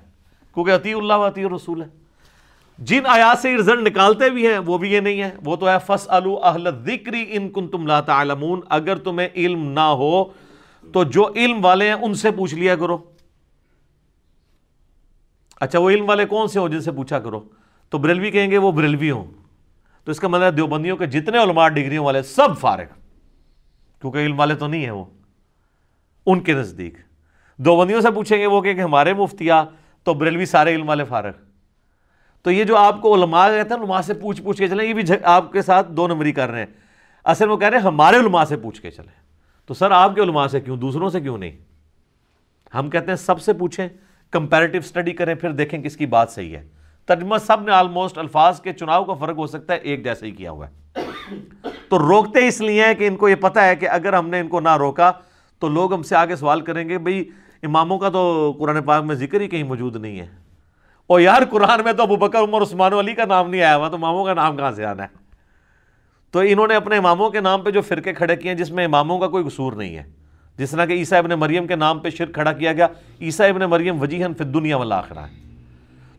کیونکہ 0.55 0.71
عطی 0.71 0.93
اللہ 0.93 1.13
و 1.13 1.27
عطی 1.27 1.45
رسول 1.45 1.83
ہے۔ 1.83 1.87
جن 2.79 3.01
آیات 3.07 3.39
سے 3.39 3.57
رزلٹ 3.57 3.89
نکالتے 3.89 4.31
بھی 4.31 4.47
ہیں، 4.47 4.59
وہ 4.59 4.79
بھی 4.79 4.93
یہ 4.93 5.01
نہیں 5.01 5.23
ہے۔ 5.23 5.31
وہ 5.45 5.57
تو 5.57 5.69
ہے 5.69 5.77
فس 5.87 6.11
اہل 6.11 6.69
ذکری 6.85 7.27
ان 7.29 7.51
کن 7.51 7.69
تم 7.69 7.87
لا 7.87 8.01
تعلمون۔ 8.01 8.61
اگر 8.69 8.97
تمہیں 8.97 9.29
علم 9.35 9.73
نہ 9.73 9.81
ہو، 9.81 10.25
تو 10.93 11.05
جو 11.05 11.29
علم 11.37 11.65
والے 11.65 11.87
ہیں، 11.87 11.95
ان 11.95 12.15
سے 12.15 12.31
پوچھ 12.31 12.55
لیا 12.55 12.77
کرو۔ 12.77 12.99
اچھا 15.61 15.79
وہ 15.79 15.91
علم 15.91 16.09
والے 16.09 16.25
کون 16.25 16.49
سے 16.49 16.59
ہو 16.59 16.69
جن 16.69 16.81
سے 16.81 16.93
پوچھا 16.93 17.19
کرو؟ 17.19 17.41
تو 17.91 17.99
بریلوی 17.99 18.31
کہیں 18.31 18.51
گے، 18.51 18.59
وہ 18.59 18.73
بریلوی 18.73 19.11
ہوں۔ 19.11 19.42
تو 20.05 20.11
اس 20.11 20.21
کا 20.21 20.29
مطلب 20.29 20.57
دیوبندیوں 20.57 20.97
کے 20.97 21.07
جتنے 21.07 21.39
علماء 21.39 21.69
ڈگریوں 21.69 22.05
والے 22.05 22.23
سب 22.23 22.59
فارغ 22.61 22.85
کیونکہ 24.01 24.19
علم 24.19 24.39
والے 24.39 24.55
تو 24.55 24.67
نہیں 24.67 24.85
ہیں 24.85 24.91
وہ، 24.91 25.05
ان 26.27 26.41
کے 26.41 26.53
نزدیک۔ 26.53 26.95
دیوبندیوں 27.59 28.01
سے 28.01 28.11
پوچھیں 28.11 28.39
گے 28.39 28.47
وہ 28.47 28.61
کہ 28.61 28.81
ہمارے 28.81 29.15
مفتیا 29.15 29.65
تو 30.05 30.15
بریلوی 30.15 30.45
سارے 30.45 30.75
علم 30.75 30.89
والے 30.89 31.05
فارغ 31.05 31.33
تو 32.43 32.51
یہ 32.51 32.65
جو 32.65 32.77
آپ 32.77 33.01
کو 33.01 33.15
علماء 33.15 33.49
کہتے 33.49 33.75
ہیں 33.75 33.83
علماء 33.83 34.01
سے 34.01 34.15
پوچھ 34.15 34.43
پوچھ 34.43 34.59
کے 34.59 34.69
چلیں، 34.69 34.85
یہ 34.85 34.95
بھی 34.95 35.03
آپ 35.25 35.53
کے 35.53 35.63
ساتھ 35.63 35.93
دو 35.93 36.09
نمبری 36.09 36.33
کر 36.33 36.49
رہے 36.49 36.59
ہیں۔ 36.59 36.67
اصل 37.25 37.51
وہ 37.51 37.57
کہہ 37.57 37.69
رہے 37.69 37.77
ہیں، 37.79 37.85
ہمارے 37.85 38.17
علماء 38.17 38.45
سے 38.45 38.57
پوچھ 38.57 38.83
کے 38.83 38.91
چلیں۔ 38.91 39.21
تو 39.67 39.75
سر، 39.75 39.91
آپ 39.91 40.15
کے 40.15 40.21
علماء 40.21 40.47
سے 40.47 40.61
کیوں، 40.61 40.77
دوسروں 40.77 41.11
سے 41.11 41.21
کیوں 41.21 41.39
نہیں؟ 41.39 41.57
ہم 42.75 42.91
کہتے 42.91 43.07
ہیں 43.07 43.17
سب 43.17 43.41
سے 43.41 43.53
پوچھیں 43.53 43.89
کمپیریٹو 44.31 44.81
سٹڈی 44.81 45.13
کریں، 45.13 45.35
پھر 45.35 45.53
دیکھیں 45.53 45.83
کس 45.83 45.97
کی 45.97 46.07
بات 46.07 46.31
صحیح 46.31 46.57
ہے۔ 46.57 46.69
ترجمہ 47.07 47.37
سب 47.47 47.63
نے 47.63 47.73
آلموسٹ 47.73 48.19
الفاظ 48.19 48.61
کے 48.61 48.73
چناؤ 48.73 49.05
کا 49.05 49.15
فرق 49.15 49.37
ہو 49.37 49.47
سکتا 49.47 49.75
ہے، 49.75 49.79
ایک 49.79 50.05
جیسا 50.05 50.27
ہی 50.27 50.31
کیا 50.31 50.51
ہوا 50.51 50.67
ہے۔ 50.67 50.83
تو 51.89 51.99
روکتے 51.99 52.49
اس 52.49 52.61
لیے 52.61 52.85
ہیں 52.85 52.95
کہ 52.95 53.07
ان 53.07 53.17
کو 53.17 53.29
یہ 53.29 53.35
پتا 53.35 53.67
ہے 53.67 53.77
کہ 53.77 53.89
اگر 53.89 54.13
ہم 54.13 54.29
نے 54.29 54.41
ان 54.41 54.49
کو 54.49 54.61
نہ 54.61 54.77
روکا 54.77 55.13
تو 55.59 55.69
لوگ 55.69 55.95
ہم 55.95 56.03
سے 56.03 56.17
آگے 56.17 56.37
سوال 56.37 56.61
کریں 56.61 56.89
گے، 56.89 56.99
بھئی 56.99 57.29
اماموں 57.63 57.99
کا 57.99 58.09
تو 58.09 58.53
قرآن 58.59 58.83
پاک 58.83 59.03
میں 59.03 59.15
ذکر 59.15 59.41
ہی 59.41 59.49
کہیں 59.49 59.63
موجود 59.63 59.97
نہیں 59.97 60.21
ہے۔ 60.21 60.27
اور 61.07 61.21
یار، 61.21 61.43
قرآن 61.51 61.81
میں 61.85 61.93
تو 61.93 62.03
ابو 62.03 62.17
بکر 62.17 62.39
عمر، 62.39 62.63
عثمان، 62.63 62.93
علی 62.93 63.15
کا 63.15 63.25
نام 63.25 63.51
نہیں 63.51 63.63
آیا 63.63 63.77
ہوا، 63.77 63.89
تو 63.89 63.95
اماموں 63.95 64.25
کا 64.25 64.35
نام 64.35 64.57
کہاں 64.57 64.73
سے 64.73 64.85
آنا 64.85 65.03
ہے؟ 65.03 65.09
تو 66.31 66.39
انہوں 66.39 66.67
نے 66.67 66.75
اپنے 66.75 66.97
اماموں 66.97 67.31
کے 67.31 67.41
نام 67.41 67.63
پہ 67.63 67.71
جو 67.71 67.81
فرقے 67.81 68.13
کھڑے 68.13 68.37
کیے 68.37 68.51
ہیں، 68.51 68.59
جس 68.59 68.71
میں 68.71 68.85
اماموں 68.85 69.19
کا 69.19 69.29
کوئی 69.29 69.45
قصور 69.45 69.73
نہیں 69.73 69.97
ہے۔ 69.97 70.03
جس 70.57 70.71
طرح 70.71 70.85
کہ 70.85 70.93
عیسیٰ 70.93 71.19
ابن 71.19 71.31
مریم 71.31 71.67
کے 71.67 71.77
نام 71.77 71.99
پہ 71.99 72.11
شرک 72.11 72.35
کھڑا 72.35 72.53
کیا 72.53 72.73
گیا، 72.73 72.87
عیسیٰ 73.21 73.49
ابن 73.49 73.61
مریم 73.61 74.03
وجیحن 74.03 74.35
فی 74.35 74.45
دنیا 74.45 74.77
والا 74.77 74.99
آخرا 74.99 75.29
ہے۔ 75.29 75.52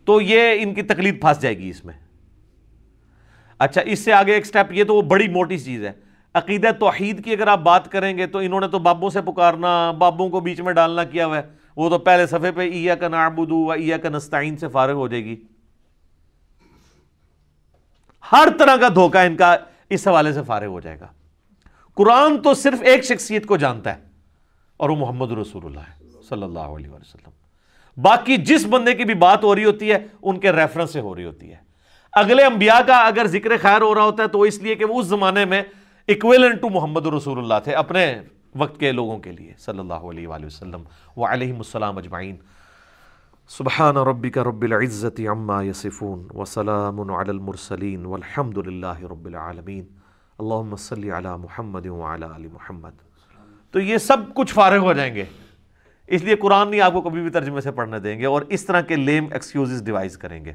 تو 0.05 0.21
یہ 0.21 0.41
ان 0.59 0.73
کی 0.73 0.81
تکلیف 0.81 1.21
پھنس 1.21 1.41
جائے 1.41 1.57
گی 1.57 1.69
اس 1.69 1.85
میں۔ 1.85 1.93
اچھا 3.59 3.81
اس 3.81 3.99
سے 3.99 4.13
آگے 4.13 4.33
ایک 4.33 4.45
سٹیپ 4.45 4.73
یہ 4.73 4.83
تو 4.83 4.95
وہ 4.95 5.01
بڑی 5.01 5.27
موٹی 5.27 5.57
چیز 5.57 5.85
ہے۔ 5.85 5.91
عقیدہ 6.33 6.67
توحید 6.79 7.25
کی 7.25 7.31
اگر 7.31 7.47
آپ 7.47 7.59
بات 7.59 7.91
کریں 7.91 8.17
گے 8.17 8.27
تو 8.27 8.39
انہوں 8.39 8.59
نے 8.59 8.67
تو 8.67 8.79
بابوں 8.79 9.09
سے 9.09 9.21
پکارنا، 9.21 9.91
بابوں 9.91 10.29
کو 10.29 10.39
بیچ 10.39 10.61
میں 10.61 10.73
ڈالنا 10.73 11.03
کیا 11.03 11.25
ہوا 11.25 11.37
ہے۔ 11.37 11.41
وہ 11.75 11.89
تو 11.89 11.97
پہلے 11.97 12.27
صفحے 12.27 12.51
پہ 12.51 12.61
ایا 12.61 12.95
کا 12.95 13.07
نعبدو 13.07 13.65
و 13.65 13.71
ایا 13.71 13.97
کا 13.97 14.09
نستعین 14.09 14.57
سے 14.57 14.67
فارغ 14.67 14.93
ہو 14.93 15.07
جائے 15.07 15.25
گی۔ 15.25 15.35
ہر 18.31 18.47
طرح 18.59 18.75
کا 18.75 18.87
دھوکہ 18.95 19.17
ان 19.17 19.35
کا 19.35 19.57
اس 19.89 20.07
حوالے 20.07 20.33
سے 20.33 20.43
فارغ 20.43 20.65
ہو 20.65 20.79
جائے 20.79 20.99
گا۔ 20.99 21.07
قرآن 21.93 22.41
تو 22.41 22.53
صرف 22.53 22.81
ایک 22.81 23.03
شخصیت 23.03 23.45
کو 23.45 23.57
جانتا 23.57 23.95
ہے 23.95 24.01
اور 24.77 24.89
وہ 24.89 24.95
محمد 24.95 25.31
رسول 25.31 25.65
اللہ 25.65 25.79
ہے 25.79 26.21
صلی 26.29 26.43
اللہ 26.43 26.59
علیہ 26.59 26.89
وسلم۔ 26.89 27.42
باقی 28.01 28.37
جس 28.37 28.65
بندے 28.65 28.93
کی 28.93 29.03
بھی 29.03 29.13
بات 29.13 29.43
ہو 29.43 29.55
رہی 29.55 29.65
ہوتی 29.65 29.91
ہے، 29.91 30.07
ان 30.21 30.39
کے 30.39 30.51
ریفرنس 30.51 30.93
سے 30.93 30.99
ہو 30.99 31.15
رہی 31.15 31.25
ہوتی 31.25 31.51
ہے۔ 31.51 31.57
اگلے 32.13 32.43
انبیاء 32.43 32.79
کا 32.87 32.97
اگر 32.97 33.27
ذکر 33.27 33.51
خیر 33.61 33.81
ہو 33.81 33.95
رہا 33.95 34.03
ہوتا 34.03 34.23
ہے، 34.23 34.27
تو 34.27 34.41
اس 34.41 34.59
لیے 34.59 34.75
کہ 34.75 34.85
وہ 34.85 34.99
اس 34.99 35.05
زمانے 35.05 35.45
میں 35.45 35.61
اکویلنٹ 36.07 36.61
ٹو 36.61 36.69
محمد 36.69 37.07
رسول 37.07 37.37
اللہ 37.37 37.53
تھے، 37.63 37.73
اپنے 37.73 38.21
وقت 38.55 38.79
کے 38.79 38.91
لوگوں 38.91 39.17
کے 39.17 39.31
لیے۔ 39.31 39.53
صلی 39.57 39.79
اللہ 39.79 39.93
علیہ 39.93 40.27
وآلہ 40.27 40.45
وسلم۔ 40.45 40.83
و 41.17 41.25
علیہ 41.25 41.55
السلام 41.55 41.97
اجمعین۔ 41.97 42.35
سبحان 43.47 43.97
ربک 43.97 44.37
رب 44.37 44.61
العزت 44.61 45.21
عما 45.31 45.63
یصفون 45.63 46.27
وسلام 46.35 46.99
علی 46.99 47.29
المرسلین 47.29 48.05
والحمد 48.05 48.57
للہ 48.57 48.99
رب 49.01 49.25
العالمین۔ 49.25 49.85
اللہم 50.39 50.75
صلی 50.75 51.11
علی 51.11 51.29
محمد 51.39 51.85
وعلی 51.85 52.25
علی 52.35 52.47
محمد۔ 52.47 52.91
تو 53.71 53.79
یہ 53.79 53.97
سب 53.97 54.17
کچھ 54.35 54.53
فارغ 54.53 54.77
ہو 54.77 54.93
جائیں 54.93 55.15
گے۔ 55.15 55.25
اس 56.07 56.23
لیے 56.23 56.35
قرآن 56.35 56.69
نہیں 56.69 56.81
آپ 56.81 56.93
کو 56.93 57.01
کبھی 57.01 57.21
بھی 57.21 57.29
ترجمے 57.29 57.61
سے 57.61 57.71
پڑھنے 57.71 57.99
دیں 57.99 58.19
گے 58.19 58.25
اور 58.25 58.41
اس 58.49 58.65
طرح 58.65 58.81
کے 58.81 58.95
لیم 58.95 59.27
ایکسکیوزز 59.31 59.83
ڈیوائز 59.83 60.17
کریں 60.17 60.43
گے۔ 60.45 60.53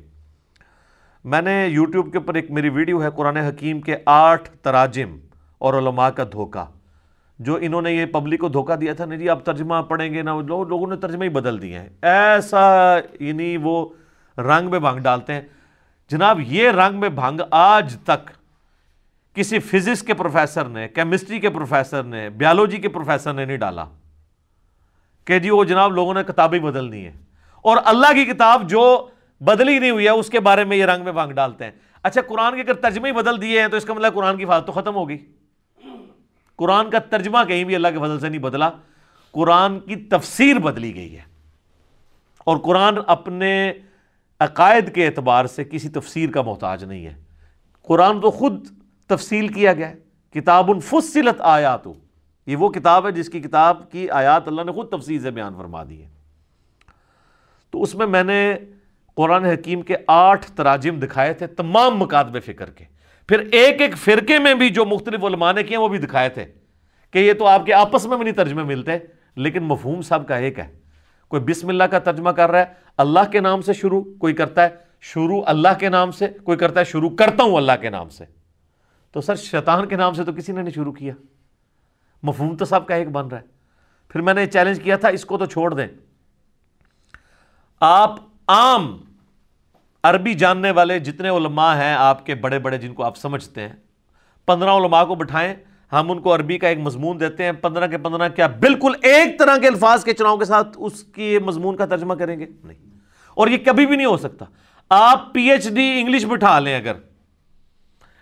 میں 1.24 1.42
نے 1.42 1.66
یوٹیوب 1.66 2.10
کے 2.12 2.18
اوپر 2.18 2.34
ایک 2.34 2.50
میری 2.50 2.68
ویڈیو 2.68 3.02
ہے 3.02 3.08
قرآن 3.16 3.36
حکیم 3.36 3.80
کے 3.80 3.96
آٹھ 4.06 4.50
تراجم 4.62 5.16
اور 5.58 5.74
علماء 5.74 6.08
کا 6.08 6.24
دھوکہ، 6.32 6.64
جو 7.38 7.58
انہوں 7.60 7.82
نے 7.82 7.92
یہ 7.92 8.06
پبلک 8.06 8.40
کو 8.40 8.48
دھوکہ 8.48 8.76
دیا 8.76 8.92
تھا۔ 8.92 9.04
نہیں 9.04 9.18
جی 9.18 9.28
آپ 9.28 9.44
ترجمہ 9.44 9.74
پڑھیں 9.88 10.12
گے 10.14 10.22
نا 10.22 10.40
لوگوں 10.40 10.86
نے 10.86 10.96
ترجمہ 10.96 11.24
ہی 11.24 11.28
بدل 11.28 11.60
دیے 11.62 11.78
ہیں۔ 11.78 11.88
ایسا 12.02 12.98
یعنی 13.20 13.56
وہ 13.56 13.88
رنگ 14.38 14.70
میں 14.70 14.78
بھنگ 14.78 14.98
ڈالتے 14.98 15.32
ہیں۔ 15.32 15.42
جناب، 16.10 16.40
یہ 16.40 16.70
رنگ 16.70 17.00
میں 17.00 17.08
بھنگ 17.08 17.40
آج 17.50 17.96
تک 18.04 18.30
کسی 19.34 19.58
فزکس 19.58 20.02
کے 20.02 20.14
پروفیسر 20.14 20.64
نے 20.64 20.88
کیمسٹری 20.88 21.38
کے 21.40 21.50
پروفیسر 21.50 22.02
نے 22.02 22.28
بیالوجی 22.30 22.76
کے 22.76 22.88
پروفیسر 22.88 23.32
نے 23.32 23.44
نہیں 23.44 23.56
ڈالا۔ 23.56 23.84
کہ 25.28 25.38
جی 25.38 25.50
وہ 25.50 25.64
جناب 25.64 25.92
لوگوں 25.92 26.14
نے 26.14 26.24
کتابیں 26.24 26.58
بدلنی 26.58 27.04
ہے 27.04 27.12
اور 27.62 27.76
اللہ 27.84 28.12
کی 28.12 28.24
کتاب 28.24 28.68
جو 28.68 29.08
بدلی 29.40 29.78
نہیں 29.78 29.90
ہوئی 29.90 30.04
ہے، 30.04 30.10
اس 30.10 30.30
کے 30.30 30.40
بارے 30.40 30.64
میں 30.64 30.76
یہ 30.76 30.84
رنگ 30.84 31.04
میں 31.04 31.12
بھنگ 31.12 31.32
ڈالتے 31.32 31.64
ہیں۔ 31.64 31.70
اچھا 32.02 32.20
قرآن 32.22 32.54
کے 32.54 32.60
اگر 32.60 32.74
ترجمے 32.74 33.08
ہی 33.08 33.14
بدل 33.14 33.42
دیے 33.42 33.60
ہیں 33.60 33.68
تو 33.68 33.76
اس 33.76 33.84
کا 33.84 33.94
مطلب 33.94 34.14
قرآن 34.14 34.36
کی 34.36 34.44
فاظ 34.44 34.64
تو 34.64 34.72
ختم 34.72 34.94
ہوگی۔ 34.94 35.18
قرآن 36.56 36.90
کا 36.90 36.98
ترجمہ 36.98 37.38
کہیں 37.48 37.64
بھی 37.64 37.74
اللہ 37.74 37.88
کے 37.88 37.98
فضل 37.98 38.20
سے 38.20 38.28
نہیں 38.28 38.40
بدلا۔ 38.40 38.70
قرآن 39.32 39.80
کی 39.80 39.96
تفسیر 39.96 40.58
بدلی 40.58 40.94
گئی 40.94 41.16
ہے۔ 41.16 41.22
اور 42.38 42.56
قرآن 42.56 42.98
اپنے 43.06 43.72
عقائد 44.40 44.94
کے 44.94 45.06
اعتبار 45.06 45.44
سے 45.44 45.64
کسی 45.64 45.88
تفسیر 45.88 46.30
کا 46.30 46.42
محتاج 46.42 46.84
نہیں 46.84 47.06
ہے۔ 47.06 47.14
قرآن 47.82 48.20
تو 48.20 48.30
خود 48.30 48.66
تفصیل 49.06 49.48
کیا 49.48 49.72
گیا 49.72 49.90
ہے۔ 49.90 49.96
کتاب 50.30 50.70
الفصلت 50.70 51.40
آیات 51.40 51.86
یہ 52.48 52.56
وہ 52.56 52.68
کتاب 52.68 53.06
ہے 53.06 53.12
جس 53.12 53.28
کی 53.28 53.40
کتاب 53.40 53.90
کی 53.90 54.10
آیات 54.10 54.48
اللہ 54.48 54.62
نے 54.62 54.72
خود 54.72 54.88
تفصیل 54.88 55.22
سے 55.22 55.30
بیان 55.30 55.54
فرما 55.56 55.84
دی 55.84 56.02
ہے۔ 56.02 56.08
تو 57.70 57.82
اس 57.82 57.94
میں 57.94 58.06
میں 58.06 58.24
نے 58.24 58.56
قرآن 59.14 59.44
حکیم 59.44 59.82
کے 59.82 59.94
آٹھ 60.06 60.50
تراجم 60.50 60.98
دکھائے 60.98 61.32
تھے، 61.32 61.46
تمام 61.46 61.98
مکاتب 61.98 62.42
فکر 62.44 62.70
کے۔ 62.70 62.84
پھر 63.28 63.38
ایک 63.52 63.80
ایک 63.80 63.96
فرقے 63.96 64.38
میں 64.38 64.54
بھی 64.54 64.70
جو 64.70 64.84
مختلف 64.84 65.24
علماء 65.24 65.52
نے 65.52 65.62
کیے 65.62 65.76
وہ 65.76 65.88
بھی 65.88 65.98
دکھائے 65.98 66.28
تھے 66.28 66.44
کہ 67.10 67.18
یہ 67.18 67.32
تو 67.32 67.46
آپ 67.46 67.66
کے 67.66 67.72
آپس 67.72 68.06
میں 68.06 68.16
بھی 68.16 68.24
نہیں 68.24 68.34
ترجمے 68.34 68.62
ملتے، 68.62 68.92
لیکن 69.36 69.62
مفہوم 69.62 70.02
صاحب 70.02 70.28
کا 70.28 70.36
ایک 70.36 70.58
ہے۔ 70.58 70.78
کوئی 71.28 71.42
بسم 71.42 71.68
اللہ 71.68 71.84
کا 71.84 71.98
ترجمہ 71.98 72.30
کر 72.30 72.50
رہا 72.50 72.58
ہے، 72.58 72.64
اللہ 72.96 73.30
کے 73.32 73.40
نام 73.40 73.60
سے 73.60 73.72
شروع 73.72 74.02
کوئی 74.18 74.34
کرتا 74.34 74.62
ہے، 74.62 74.68
شروع 75.00 75.42
اللہ 75.46 75.78
کے 75.78 75.88
نام 75.88 76.10
سے 76.10 76.26
کوئی 76.44 76.58
کرتا 76.58 76.80
ہے، 76.80 76.84
شروع 76.84 77.10
کرتا 77.10 77.42
ہوں 77.42 77.56
اللہ 77.56 77.72
کے 77.80 77.90
نام 77.90 78.08
سے۔ 78.08 78.24
تو 79.12 79.20
سر، 79.20 79.34
شیطان 79.34 79.88
کے 79.88 79.96
نام 79.96 80.12
سے 80.12 80.24
تو 80.24 80.32
کسی 80.32 80.52
نے 80.52 80.62
نہیں 80.62 80.74
شروع 80.74 80.92
کیا۔ 80.92 81.12
مفہوم 82.22 82.56
تو 82.56 82.64
سب 82.64 82.86
کا 82.86 82.94
ایک 82.94 83.10
بن 83.10 83.26
رہا 83.28 83.38
ہے۔ 83.38 83.46
پھر 84.08 84.20
میں 84.20 84.34
نے 84.34 84.46
چیلنج 84.46 84.80
کیا 84.82 84.96
تھا، 84.96 85.08
اس 85.08 85.24
کو 85.24 85.38
تو 85.38 85.46
چھوڑ 85.46 85.74
دیں۔ 85.74 85.86
آپ 87.80 88.14
عام 88.46 88.96
عربی 90.02 90.34
جاننے 90.34 90.70
والے 90.70 90.98
جتنے 90.98 91.28
علماء 91.28 91.76
ہیں 91.76 91.94
آپ 91.94 92.26
کے 92.26 92.34
بڑے 92.34 92.58
بڑے 92.58 92.78
جن 92.78 92.94
کو 92.94 93.04
آپ 93.04 93.16
سمجھتے 93.16 93.60
ہیں، 93.60 93.76
پندرہ 94.46 94.70
علماء 94.70 95.04
کو 95.04 95.14
بٹھائیں، 95.14 95.54
ہم 95.92 96.10
ان 96.10 96.20
کو 96.20 96.34
عربی 96.34 96.58
کا 96.58 96.68
ایک 96.68 96.78
مضمون 96.78 97.20
دیتے 97.20 97.44
ہیں۔ 97.44 97.52
پندرہ 97.52 97.86
کے 97.86 97.98
پندرہ 97.98 98.28
کیا 98.28 98.46
بالکل 98.46 98.92
ایک 99.02 99.38
طرح 99.38 99.56
کے 99.58 99.68
الفاظ 99.68 100.04
کے 100.04 100.12
چناؤ 100.12 100.36
کے 100.36 100.44
ساتھ 100.44 100.68
اس 100.76 101.02
کی 101.02 101.38
مضمون 101.38 101.76
کا 101.76 101.86
ترجمہ 101.86 102.14
کریں 102.14 102.40
گے؟ 102.40 102.46
نہیں۔ 102.64 102.78
اور 103.34 103.48
یہ 103.48 103.56
کبھی 103.66 103.86
بھی 103.86 103.96
نہیں 103.96 104.06
ہو 104.06 104.16
سکتا۔ 104.16 104.44
آپ 104.88 105.32
پی 105.32 105.50
ایچ 105.50 105.68
ڈی 105.68 106.00
انگلش 106.00 106.24
بٹھا 106.24 106.58
لیں 106.58 106.76
اگر۔ 106.76 106.92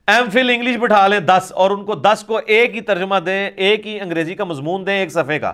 ایم 0.07 0.31
فل 0.31 0.51
انگلش 0.51 0.77
بٹھا 0.77 1.07
لیں 1.07 1.21
دس 1.21 1.53
اور 1.53 1.71
ان 1.71 1.85
کو 1.85 1.95
دس 1.95 2.25
کو 2.27 2.41
ایک 2.47 2.77
ہی 2.77 2.81
ترجمہ 2.81 3.15
دیں، 3.27 3.51
ایک 3.51 3.87
ہی 3.87 4.01
انگریزی 4.01 4.35
کا 4.35 4.45
مضمون 4.45 4.87
دیں 4.87 4.93
ایک 4.93 5.13
صفحے 5.13 5.39
کا۔ 5.39 5.53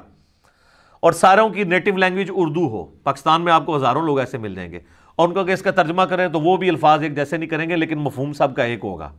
اور 1.01 1.13
ساروں 1.13 1.49
کی 1.49 1.65
نیٹو 1.65 1.97
لینگویج 1.97 2.31
اردو 2.35 2.69
ہو۔ 2.69 2.85
پاکستان 2.85 3.43
میں 3.43 3.53
آپ 3.53 3.67
کو 3.67 3.77
ہزاروں 3.77 4.03
لوگ 4.03 4.19
ایسے 4.19 4.39
مل 4.39 4.55
جائیں 4.55 4.73
گے۔ 4.73 4.81
اور 5.17 5.29
ان 5.29 5.35
کو 5.35 5.45
کہ 5.45 5.51
اس 5.51 5.63
کا 5.63 5.71
ترجمہ 5.71 6.03
کریں 6.03 6.29
تو 6.29 6.41
وہ 6.41 6.57
بھی 6.57 6.69
الفاظ 6.69 7.03
ایک 7.03 7.17
جیسے 7.17 7.37
نہیں 7.37 7.49
کریں 7.49 7.71
گے، 7.71 7.77
لیکن 7.77 7.99
مفہوم 7.99 8.33
سب 8.33 8.57
کا 8.57 8.65
ایک 8.65 8.81
ہوگا۔ 8.85 9.13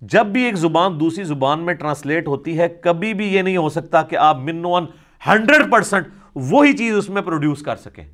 جب 0.00 0.26
بھی 0.26 0.42
ایک 0.42 0.54
زبان 0.54 1.00
دوسری 1.00 1.24
زبان 1.24 1.60
میں 1.60 1.74
ٹرانسلیٹ 1.74 2.28
ہوتی 2.28 2.58
ہے، 2.58 2.68
کبھی 2.68 3.14
بھی 3.14 3.34
یہ 3.34 3.42
نہیں 3.42 3.56
ہو 3.56 3.68
سکتا 3.68 4.02
کہ 4.02 4.16
آپ 4.16 4.36
من 4.36 4.64
ون 4.64 4.86
ہنڈریڈ 5.26 5.70
پرسینٹ 5.70 6.06
وہی 6.34 6.72
چیز 6.72 6.96
اس 6.96 7.10
میں 7.10 7.22
پروڈیوس 7.22 7.62
کر 7.62 7.76
سکیں۔ 7.76 8.04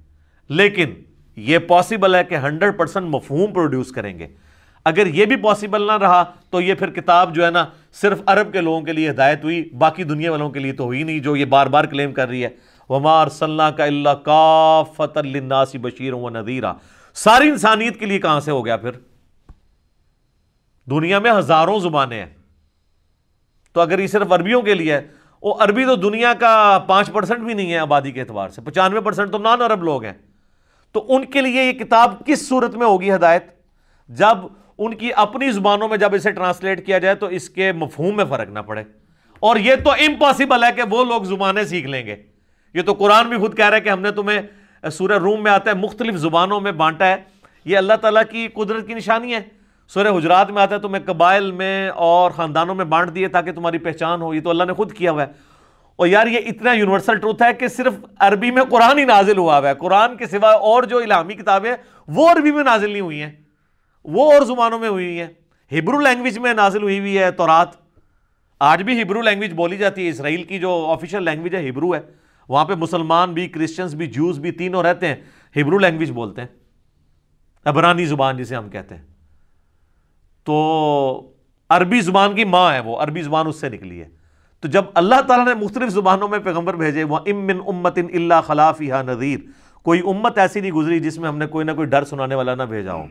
لیکن 0.49 0.95
یہ 1.37 1.59
پاسبل 1.59 2.15
ہے 2.15 2.25
کہ 2.25 2.35
ہنڈریڈ 2.35 2.79
پرسینٹ 2.79 3.07
مفہوم 3.07 3.53
پروڈیوس 3.53 3.93
کریں 3.93 4.19
گے۔ 4.19 4.29
اگر 4.87 5.07
یہ 5.07 5.25
بھی 5.25 5.37
پاسبل 5.37 5.83
نہ 5.83 5.93
رہا 5.93 6.25
تو 6.51 6.61
یہ 6.61 6.75
پھر 6.75 6.91
کتاب 6.91 7.35
جو 7.35 7.47
ہے 7.47 7.51
نا 7.51 7.67
صرف 7.93 8.23
عرب 8.27 8.53
کے 8.53 8.61
لوگوں 8.61 8.81
کے 8.81 8.93
لیے 8.93 9.11
ہدایت 9.11 9.45
ہوئی، 9.45 9.71
باقی 9.79 10.05
دنیا 10.05 10.31
والوں 10.31 10.51
کے 10.51 10.61
لیے 10.61 10.73
تو 10.73 10.85
ہوئی 10.85 11.03
نہیں، 11.03 11.19
جو 11.19 11.37
یہ 11.37 11.45
بار 11.45 11.67
بار 11.67 11.85
کلیم 11.85 12.13
کر 12.13 12.29
رہی 12.29 12.45
ہے۔ 12.45 12.49
ومار 12.89 13.29
صلاح 13.29 13.71
کا 13.71 13.85
اللہ 13.85 14.11
کا 14.11 14.83
فتح 14.97 15.77
بشیر 15.81 16.13
و 16.13 16.31
ندیرہ 16.31 16.73
ساری 17.15 17.49
انسانیت 17.49 18.01
کے 18.01 18.07
لیے 18.07 18.19
کہاں 18.19 18.41
سے 18.41 18.51
ہو 18.51 18.65
گیا 18.65 18.77
پھر؟ 18.77 18.91
دنیا 20.91 21.19
میں 21.19 21.33
ہزاروں 21.33 21.79
زبانیں 21.79 22.19
ہیں۔ 22.19 22.35
تو 23.73 23.81
اگر 23.81 23.99
یہ 23.99 24.07
صرف 24.07 24.33
عربیوں 24.33 24.63
کے 24.63 24.75
لیے 24.75 24.93
ہے، 24.93 25.09
وہ 25.43 25.55
عربی 25.61 25.85
تو 25.85 25.97
دنیا 25.97 26.35
کا 26.35 26.79
پانچ 26.87 27.13
پرسنٹ 27.13 27.39
بھی 27.39 27.55
نہیں 27.55 27.73
ہے 27.73 27.79
آبادی 27.79 28.11
کے 28.11 28.21
اعتبار 28.21 28.49
سے، 28.49 28.61
پچانوے 28.61 29.01
پرسنٹ 29.01 29.33
تو 29.33 29.39
نان 29.39 29.63
عرب 29.63 29.83
لوگ 29.83 30.05
ہیں۔ 30.05 30.13
تو 30.93 31.05
ان 31.09 31.25
کے 31.25 31.41
لیے 31.41 31.65
یہ 31.65 31.73
کتاب 31.73 32.15
کس 32.27 32.49
صورت 32.49 32.75
میں 32.75 32.87
ہوگی 32.87 33.13
ہدایت؟ 33.13 33.45
جب 34.09 34.39
ان 34.79 34.95
کی 34.95 35.11
اپنی 35.17 35.51
زبانوں 35.51 35.89
میں 35.89 35.97
جب 35.97 36.15
اسے 36.15 36.31
ٹرانسلیٹ 36.31 36.87
کیا 36.87 36.99
جائے 36.99 37.15
تو 37.15 37.27
اس 37.27 37.51
کے 37.51 37.73
مفہوم 37.73 38.17
میں 38.17 38.25
فرق 38.25 38.49
نہ 38.49 38.59
پڑے۔ 38.59 38.83
اور 39.41 39.57
یہ 39.57 39.75
تو 39.85 39.91
امپاسبل 39.91 40.65
ہے 40.65 40.73
کہ 40.77 40.83
وہ 40.91 41.05
لوگ 41.05 41.23
زبانیں 41.23 41.65
سیکھ 41.65 41.87
لیں 41.87 42.07
گے۔ 42.07 42.17
یہ 42.75 42.83
تو 42.83 42.93
قرآن 42.93 43.29
بھی 43.29 43.37
خود 43.37 43.57
کہہ 43.57 43.69
رہا 43.69 43.77
ہے 43.77 43.81
کہ 43.81 43.89
ہم 43.89 44.01
نے 44.01 44.11
تمہیں 44.11 44.41
سورہ 44.91 45.19
روم 45.19 45.43
میں 45.43 45.53
آتا 45.53 45.71
ہے، 45.71 45.77
مختلف 45.77 46.15
زبانوں 46.15 46.61
میں 46.61 46.73
بانٹا 46.73 47.07
ہے۔ 47.07 47.17
یہ 47.65 47.77
اللہ 47.77 47.93
تعالیٰ 47.95 48.23
کی 48.31 48.49
قدرت 48.49 48.87
کی 48.87 48.95
نشانی 48.95 49.35
ہے۔ 49.35 49.41
سورہ 49.89 50.09
حجرات 50.09 50.51
میں 50.51 50.63
آتا 50.63 50.75
ہے، 50.75 50.81
تمہیں 50.81 51.07
قبائل 51.07 51.53
میں 51.53 51.89
اور 51.89 52.31
خاندانوں 52.31 52.75
میں 52.75 52.85
بانٹ 52.85 53.15
دیے 53.15 53.29
تاکہ 53.29 53.53
تمہاری 53.53 53.79
پہچان 53.79 54.23
ہو۔ 54.23 54.35
یہ 54.35 54.41
تو 54.41 54.51
اللہ 54.51 54.65
نے 54.65 54.73
خود 54.73 54.93
کیا 54.93 55.11
ہوا 55.11 55.23
ہے۔ 55.23 55.33
اور 55.97 56.07
یار، 56.07 56.27
یہ 56.27 56.39
اتنا 56.47 56.73
یونیورسل 56.73 57.19
ٹروتھ 57.19 57.43
ہے 57.43 57.55
کہ 57.55 57.69
صرف 57.69 57.95
عربی 58.19 58.51
میں 58.51 58.63
قرآن 58.63 58.99
ہی 58.99 59.05
نازل 59.05 59.39
ہوا 59.39 59.59
ہوا 59.59 59.69
ہے۔ 59.69 59.75
قرآن 59.75 60.17
کے 60.17 60.27
سوا 60.27 60.51
اور 60.51 60.83
جو 60.83 60.99
الہامی 60.99 61.35
کتابیں 61.35 61.75
وہ 62.09 62.31
عربی 62.31 62.53
میں 62.53 62.65
نازل 62.65 62.91
نہیں 62.91 63.01
ہوئی 63.01 63.23
ہیں۔ 63.23 63.46
وہ 64.07 64.33
اور 64.33 64.43
زبانوں 64.43 64.79
میں 64.79 64.89
ہوئی 64.89 65.21
ہیں۔ 65.21 65.29
ہبرو 65.73 66.01
لینگویج 66.01 66.39
میں 66.39 66.55
نازل 66.55 66.83
ہوئی 66.83 66.99
ہوئی 66.99 67.19
ہے 67.19 67.31
تورات۔ 67.31 67.69
آج 68.61 68.83
بھی 68.83 69.03
ہبرو 69.03 69.23
لینگویج 69.23 69.53
بولی 69.53 69.77
جاتی 69.77 70.05
ہے۔ 70.05 70.09
اسرائیل 70.09 70.43
کی 70.43 70.59
جو 70.59 70.87
آفیشیل 70.93 71.23
لینگویج 71.23 71.55
ہے 71.55 71.69
ہبرو 71.69 71.95
ہے۔ 71.95 72.01
وہاں 72.49 72.65
پہ 72.65 72.75
مسلمان 72.75 73.33
بھی 73.33 73.49
کرسچنس 73.49 73.95
بھی 73.95 74.07
جوز 74.07 74.39
بھی 74.39 74.51
تینوں 74.51 74.83
رہتے 74.83 75.09
ہیں۔ 75.09 75.17
ہبرو 75.57 75.79
لینگویج 75.79 76.11
بولتے 76.11 76.41
ہیں۔ 76.41 76.49
عبرانی 77.65 78.05
زبان 78.05 78.37
جسے 78.37 78.57
ہم 78.57 78.69
کہتے 78.69 78.95
ہیں۔ 78.95 79.03
تو 80.45 81.33
عربی 81.69 82.01
زبان 82.01 82.35
کی 82.35 82.45
ماں 82.45 82.75
ہے 82.75 82.81
وہ۔ 82.81 82.97
عربی 82.97 83.23
زبان 83.23 83.47
اس 83.47 83.61
سے 83.61 83.69
نکلی 83.69 84.01
ہے۔ 84.01 84.09
تو 84.61 84.69
جب 84.69 84.85
اللہ 84.95 85.21
تعالیٰ 85.29 85.47
نے 85.47 85.65
مختلف 85.65 85.91
زبانوں 85.91 86.29
میں 86.29 86.39
پیغمبر 86.39 86.75
بھیجے 86.75 87.05
وہ 87.05 87.19
امن 87.27 87.61
امت 87.67 87.99
اللہ 88.15 88.41
خلاف 88.47 88.83
یا 88.83 89.03
نذیر۔ 89.03 89.39
کوئی 89.83 90.01
امت 90.01 90.39
ایسی 90.39 90.61
نہیں 90.61 90.73
گزری 90.73 91.01
جس 91.01 91.19
میں 91.19 91.29
ہم 91.29 91.39
نے 91.39 91.47
کوئی 91.47 91.67
نہ 91.67 91.73
کوئی 91.73 91.89
ڈر 91.89 92.05
سنانے 92.05 92.35
والا 92.35 92.55
نہ 92.55 92.63
بھیجا 92.63 92.93
ہو۔ 92.93 93.05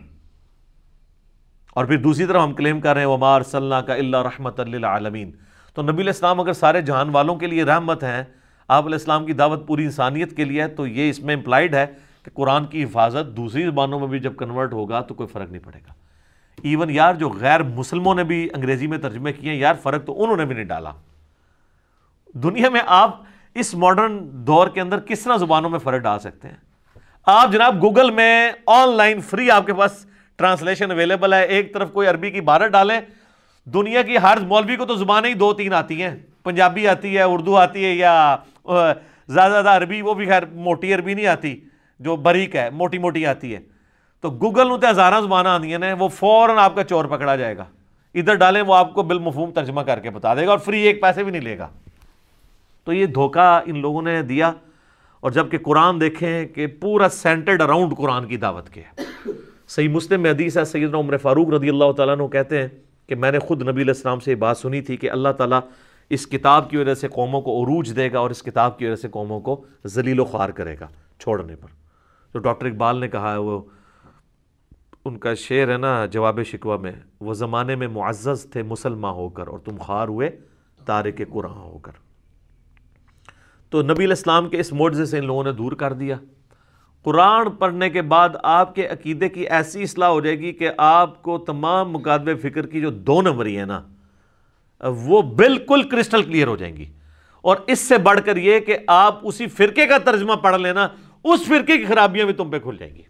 اور 1.75 1.85
پھر 1.85 1.97
دوسری 1.97 2.25
طرف 2.25 2.43
ہم 2.43 2.53
کلیم 2.53 2.79
کر 2.81 2.93
رہے 2.93 3.01
ہیں 3.01 3.07
ومار 3.07 3.41
صلی 3.41 3.75
کا 3.87 3.93
اللہ 3.93 4.17
رحمت 4.17 4.59
اللہ 4.59 4.85
عالمین 4.85 5.31
تو 5.73 5.81
نبی 5.81 6.01
الاسلام 6.01 6.39
اگر 6.39 6.53
سارے 6.53 6.81
جہان 6.81 7.09
والوں 7.09 7.35
کے 7.35 7.47
لیے 7.47 7.63
رحمت 7.63 8.03
ہیں، 8.03 8.23
آپ 8.67 8.85
علیہ 8.85 8.95
السلام 8.95 9.25
کی 9.25 9.33
دعوت 9.33 9.65
پوری 9.67 9.83
انسانیت 9.83 10.35
کے 10.37 10.43
لیے 10.43 10.61
ہے، 10.61 10.67
تو 10.67 10.87
یہ 10.87 11.09
اس 11.09 11.19
میں 11.19 11.35
امپلائڈ 11.35 11.75
ہے 11.75 11.85
کہ 12.23 12.31
قرآن 12.33 12.65
کی 12.65 12.83
حفاظت 12.83 13.35
دوسری 13.37 13.63
زبانوں 13.63 13.99
میں 13.99 14.07
بھی 14.07 14.19
جب 14.19 14.35
کنورٹ 14.37 14.73
ہوگا 14.73 15.01
تو 15.01 15.13
کوئی 15.13 15.27
فرق 15.27 15.51
نہیں 15.51 15.63
پڑے 15.63 15.79
گا۔ 15.87 15.93
ایون 16.63 16.89
یار 16.89 17.13
جو 17.13 17.29
غیر 17.29 17.63
مسلموں 17.63 18.15
نے 18.15 18.23
بھی 18.23 18.47
انگریزی 18.53 18.87
میں 18.87 18.97
ترجمے 18.97 19.33
کیے 19.33 19.51
ہیں، 19.51 19.57
یار 19.57 19.75
فرق 19.83 20.05
تو 20.05 20.23
انہوں 20.23 20.37
نے 20.37 20.45
بھی 20.45 20.55
نہیں 20.55 20.65
ڈالا۔ 20.65 20.91
دنیا 22.33 22.69
میں 22.69 22.81
آپ 22.85 23.21
اس 23.55 23.73
ماڈرن 23.75 24.17
دور 24.47 24.67
کے 24.67 24.81
اندر 24.81 24.99
کس 24.99 25.23
طرح 25.23 25.37
زبانوں 25.37 25.69
میں 25.69 25.79
فرق 25.79 26.01
ڈال 26.01 26.19
سکتے 26.19 26.47
ہیں؟ 26.47 26.57
آپ 27.25 27.51
جناب 27.51 27.81
گوگل 27.81 28.11
میں 28.11 28.51
آن 28.65 28.95
لائن 28.97 29.21
فری 29.21 29.51
آپ 29.51 29.65
کے 29.65 29.73
پاس 29.73 30.05
ٹرانسلیشن 30.35 30.91
اویلیبل 30.91 31.33
ہے، 31.33 31.45
ایک 31.45 31.73
طرف 31.73 31.91
کوئی 31.91 32.07
عربی 32.07 32.31
کی 32.31 32.41
بارہ 32.41 32.67
ڈالیں۔ 32.67 33.01
دنیا 33.65 34.01
کی 34.01 34.17
ہر 34.17 34.37
مولوی 34.41 34.75
کو 34.75 34.85
تو 34.85 34.95
زبانیں 34.95 35.29
ہی 35.29 35.35
دو 35.35 35.53
تین 35.53 35.73
آتی 35.73 36.03
ہیں۔ 36.03 36.15
پنجابی 36.43 36.87
آتی 36.87 37.17
ہے، 37.17 37.21
اردو 37.21 37.57
آتی 37.57 37.85
ہے 37.85 37.93
یا 37.93 38.35
زیادہ 39.27 39.51
زیادہ 39.51 39.69
عربی، 39.69 40.01
وہ 40.01 40.13
بھی 40.13 40.25
خیر 40.25 40.45
موٹی 40.45 40.93
عربی 40.93 41.13
نہیں 41.13 41.27
آتی، 41.27 41.61
جو 41.99 42.15
بریک 42.15 42.55
ہے، 42.55 42.69
موٹی 42.69 42.97
موٹی 42.97 43.25
آتی 43.25 43.53
ہے۔ 43.53 43.59
تو 44.21 44.29
گوگل 44.29 44.71
اتنے 44.71 44.89
ہزار 44.89 45.21
زبان 45.21 45.47
آدی 45.47 45.77
نے، 45.77 45.93
وہ 45.93 46.07
فوراً 46.07 46.57
آپ 46.57 46.75
کا 46.75 46.83
چور 46.83 47.05
پکڑا 47.05 47.35
جائے 47.35 47.57
گا۔ 47.57 47.65
ادھر 48.13 48.35
ڈالیں، 48.35 48.61
وہ 48.61 48.75
آپ 48.75 48.93
کو 48.93 49.03
بالمفہوم 49.03 49.51
ترجمہ 49.51 49.81
کر 49.81 49.99
کے 49.99 50.09
بتا 50.09 50.35
دے 50.35 50.45
گا 50.45 50.51
اور 50.51 50.57
فری 50.57 50.79
ایک 50.79 51.01
پیسے 51.01 51.23
بھی 51.23 51.31
نہیں 51.31 51.41
لے 51.41 51.57
گا۔ 51.57 51.67
تو 52.83 52.93
یہ 52.93 53.05
دھوکہ 53.05 53.59
ان 53.65 53.81
لوگوں 53.81 54.01
نے 54.01 54.21
دیا۔ 54.21 54.51
اور 55.19 55.31
جبکہ 55.31 55.57
قرآن 55.57 56.01
دیکھیں 56.01 56.47
کہ 56.47 56.67
پورا 56.67 57.09
سینٹرڈ 57.09 57.61
اراؤنڈ 57.61 57.97
قرآن 57.97 58.27
کی 58.27 58.37
دعوت 58.37 58.69
کے 58.69 58.81
ہے۔ 58.81 59.01
صحیح 59.67 59.89
مسلم 59.89 60.21
میں 60.21 60.31
حدیث 60.31 60.57
ہے، 60.57 60.65
سیدنا 60.65 60.97
عمر 60.97 61.17
فاروق 61.17 61.49
رضی 61.49 61.69
اللہ 61.69 61.91
تعالیٰ 61.91 62.19
عنہ 62.19 62.27
کہتے 62.27 62.61
ہیں 62.61 62.67
کہ 63.07 63.15
میں 63.15 63.31
نے 63.31 63.39
خود 63.39 63.61
نبی 63.61 63.81
علیہ 63.81 63.93
السلام 63.95 64.19
سے 64.19 64.31
یہ 64.31 64.35
بات 64.35 64.57
سنی 64.57 64.81
تھی 64.81 64.97
کہ 64.97 65.11
اللہ 65.11 65.29
تعالیٰ 65.29 65.59
اس 66.09 66.27
کتاب 66.27 66.69
کی 66.69 66.77
وجہ 66.77 66.93
سے 66.93 67.07
قوموں 67.07 67.41
کو 67.41 67.63
عروج 67.63 67.95
دے 67.95 68.11
گا 68.11 68.19
اور 68.19 68.29
اس 68.29 68.43
کتاب 68.43 68.77
کی 68.77 68.85
وجہ 68.85 68.95
سے 68.95 69.09
قوموں 69.09 69.39
کو 69.39 69.65
ذلیل 69.85 70.19
و 70.19 70.25
خوار 70.25 70.49
کرے 70.49 70.75
گا 70.79 70.87
چھوڑنے 71.19 71.55
پر۔ 71.55 71.67
تو 72.31 72.39
ڈاکٹر 72.39 72.65
اقبال 72.65 72.99
نے 72.99 73.07
کہا 73.07 73.31
ہے، 73.31 73.37
وہ 73.37 73.61
ان 75.05 75.17
کا 75.17 75.33
شعر 75.33 75.67
ہے 75.67 75.77
نا 75.77 76.05
جواب 76.05 76.39
شکوہ 76.43 76.77
میں، 76.77 76.91
وہ 77.19 77.33
زمانے 77.33 77.75
میں 77.75 77.87
معزز 77.87 78.45
تھے 78.51 78.63
مسلمان 78.63 79.13
ہو 79.13 79.29
کر 79.29 79.47
اور 79.47 79.59
تم 79.59 79.77
خار 79.77 80.07
ہوئے 80.07 80.29
تارک 80.85 81.21
قرآن 81.29 81.57
ہو 81.57 81.77
کر۔ 81.77 81.91
تو 83.69 83.81
نبی 83.81 83.93
علیہ 83.93 84.07
السلام 84.07 84.49
کے 84.49 84.59
اس 84.59 84.73
معجزے 84.73 85.05
سے 85.05 85.17
ان 85.17 85.25
لوگوں 85.25 85.43
نے 85.43 85.51
دور 85.51 85.71
کر 85.71 85.93
دیا۔ 85.93 86.15
قرآن 87.05 87.51
پڑھنے 87.51 87.89
کے 87.89 88.01
بعد 88.01 88.29
آپ 88.43 88.75
کے 88.75 88.87
عقیدے 88.87 89.29
کی 89.29 89.47
ایسی 89.47 89.83
اصلاح 89.83 90.09
ہو 90.09 90.21
جائے 90.21 90.39
گی 90.39 90.53
کہ 90.53 90.69
آپ 90.77 91.21
کو 91.21 91.37
تمام 91.37 91.91
مقادب 91.91 92.41
فکر 92.41 92.67
کی 92.67 92.81
جو 92.81 92.89
دو 92.89 93.21
نمبری 93.21 93.57
ہیں 93.57 93.65
نا، 93.65 93.81
وہ 94.81 95.21
بالکل 95.21 95.83
کرسٹل 95.83 96.23
کلیئر 96.23 96.47
ہو 96.47 96.55
جائیں 96.55 96.77
گی۔ 96.77 96.85
اور 97.41 97.57
اس 97.67 97.79
سے 97.79 97.97
بڑھ 97.97 98.19
کر 98.25 98.37
یہ 98.37 98.59
کہ 98.59 98.77
آپ 98.87 99.19
اسی 99.23 99.47
فرقے 99.47 99.85
کا 99.85 99.97
ترجمہ 99.97 100.33
پڑھ 100.33 100.61
لینا، 100.61 100.87
اس 101.23 101.45
فرقے 101.47 101.77
کی 101.77 101.85
خرابیاں 101.85 102.25
بھی 102.25 102.33
تم 102.33 102.49
پہ 102.49 102.59
کھل 102.59 102.77
جائیں 102.79 102.95
گی۔ 102.95 103.01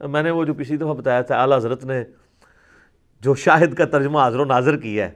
میں 0.00 0.22
نے 0.22 0.30
وہ 0.30 0.44
جو 0.44 0.54
پچھلی 0.54 0.76
دفعہ 0.76 0.94
بتایا 0.94 1.22
تھا، 1.22 1.40
اعلیٰ 1.40 1.56
حضرت 1.56 1.84
نے 1.84 2.04
جو 3.20 3.34
شاہد 3.34 3.74
کا 3.74 3.84
ترجمہ 3.84 4.18
حاضر 4.18 4.40
و 4.40 4.44
ناظر 4.44 4.76
کیا 4.76 5.06
ہے، 5.06 5.12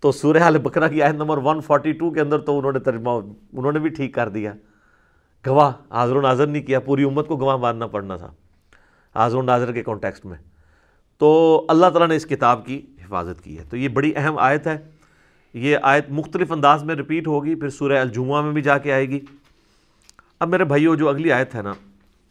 تو 0.00 0.12
سورہ 0.12 0.36
حال 0.36 0.58
بکرا 0.58 0.88
کی 0.88 1.02
آیت 1.02 1.14
نمبر 1.14 1.38
142 1.38 2.10
کے 2.10 2.20
اندر 2.20 2.38
تو 2.38 2.58
انہوں 2.58 2.72
نے 2.72 2.78
ترجمہ، 2.78 3.10
انہوں 3.52 3.72
نے 3.72 3.78
بھی 3.78 3.88
ٹھیک 3.88 4.14
کر 4.14 4.28
دیا۔ 4.28 4.52
گواہ، 5.46 5.72
حاضر 5.90 6.16
و 6.16 6.20
ناظر 6.20 6.46
نہیں 6.46 6.62
کیا، 6.62 6.80
پوری 6.80 7.04
امت 7.04 7.28
کو 7.28 7.36
گواہ 7.36 7.56
ماننا 7.56 7.86
پڑنا 7.86 8.16
تھا۔ 8.16 8.30
حاضر 9.14 9.36
و 9.36 9.42
ناظر 9.42 9.72
کے 9.72 9.82
کانٹیکسٹ 9.82 10.26
میں۔ 10.26 10.38
تو 11.18 11.64
اللہ 11.68 11.86
تعالیٰ 11.86 12.08
نے 12.08 12.16
اس 12.16 12.26
کتاب 12.26 12.66
کی 12.66 12.86
حفاظت 13.04 13.44
کی 13.44 13.58
ہے۔ 13.58 13.64
تو 13.70 13.76
یہ 13.76 13.88
بڑی 13.88 14.12
اہم 14.16 14.38
آیت 14.38 14.66
ہے۔ 14.66 14.78
یہ 15.54 15.76
آیت 15.82 16.10
مختلف 16.10 16.52
انداز 16.52 16.84
میں 16.84 16.94
رپیٹ 16.94 17.26
ہوگی، 17.26 17.54
پھر 17.54 17.68
سورہ 17.68 18.00
الجمعہ 18.00 18.42
میں 18.42 18.52
بھی 18.52 18.62
جا 18.62 18.78
کے 18.78 18.92
آئے 18.92 19.08
گی۔ 19.08 19.20
اب 20.40 20.48
میرے 20.48 20.64
بھائیو، 20.64 20.94
جو 20.94 21.08
اگلی 21.08 21.32
آیت 21.32 21.54
ہے 21.54 21.62
نا، 21.62 21.72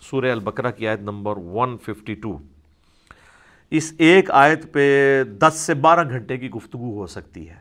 سورہ 0.01 0.31
البقرہ 0.31 0.71
کی 0.71 0.87
آیت 0.87 1.01
نمبر 1.01 1.35
152 1.37 2.37
اس 3.71 3.93
ایک 3.97 4.31
آیت 4.31 4.73
پہ 4.73 5.23
دس 5.23 5.53
سے 5.53 5.73
بارہ 5.73 6.09
گھنٹے 6.09 6.37
کی 6.37 6.49
گفتگو 6.49 6.99
ہو 6.99 7.07
سکتی 7.07 7.49
ہے۔ 7.49 7.55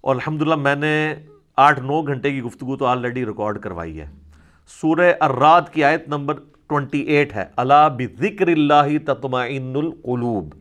اور 0.00 0.14
الحمدللہ 0.14 0.54
میں 0.54 0.74
نے 0.74 1.14
آٹھ 1.58 1.80
نو 1.80 2.00
گھنٹے 2.02 2.30
کی 2.30 2.40
گفتگو 2.42 2.76
تو 2.76 2.86
آلریڈی 2.86 3.24
ریکارڈ 3.26 3.58
کروائی 3.62 4.00
ہے۔ 4.00 4.06
سورہ 4.80 5.12
الراد 5.20 5.62
کی 5.72 5.84
آیت 5.84 6.08
نمبر 6.08 6.34
28 6.68 7.34
ہے۔ 7.34 7.44
اللہ 7.56 7.88
بذکر 7.98 8.48
اللہ 8.48 8.96
تطمئن 9.06 9.76
القلوب 9.76 10.54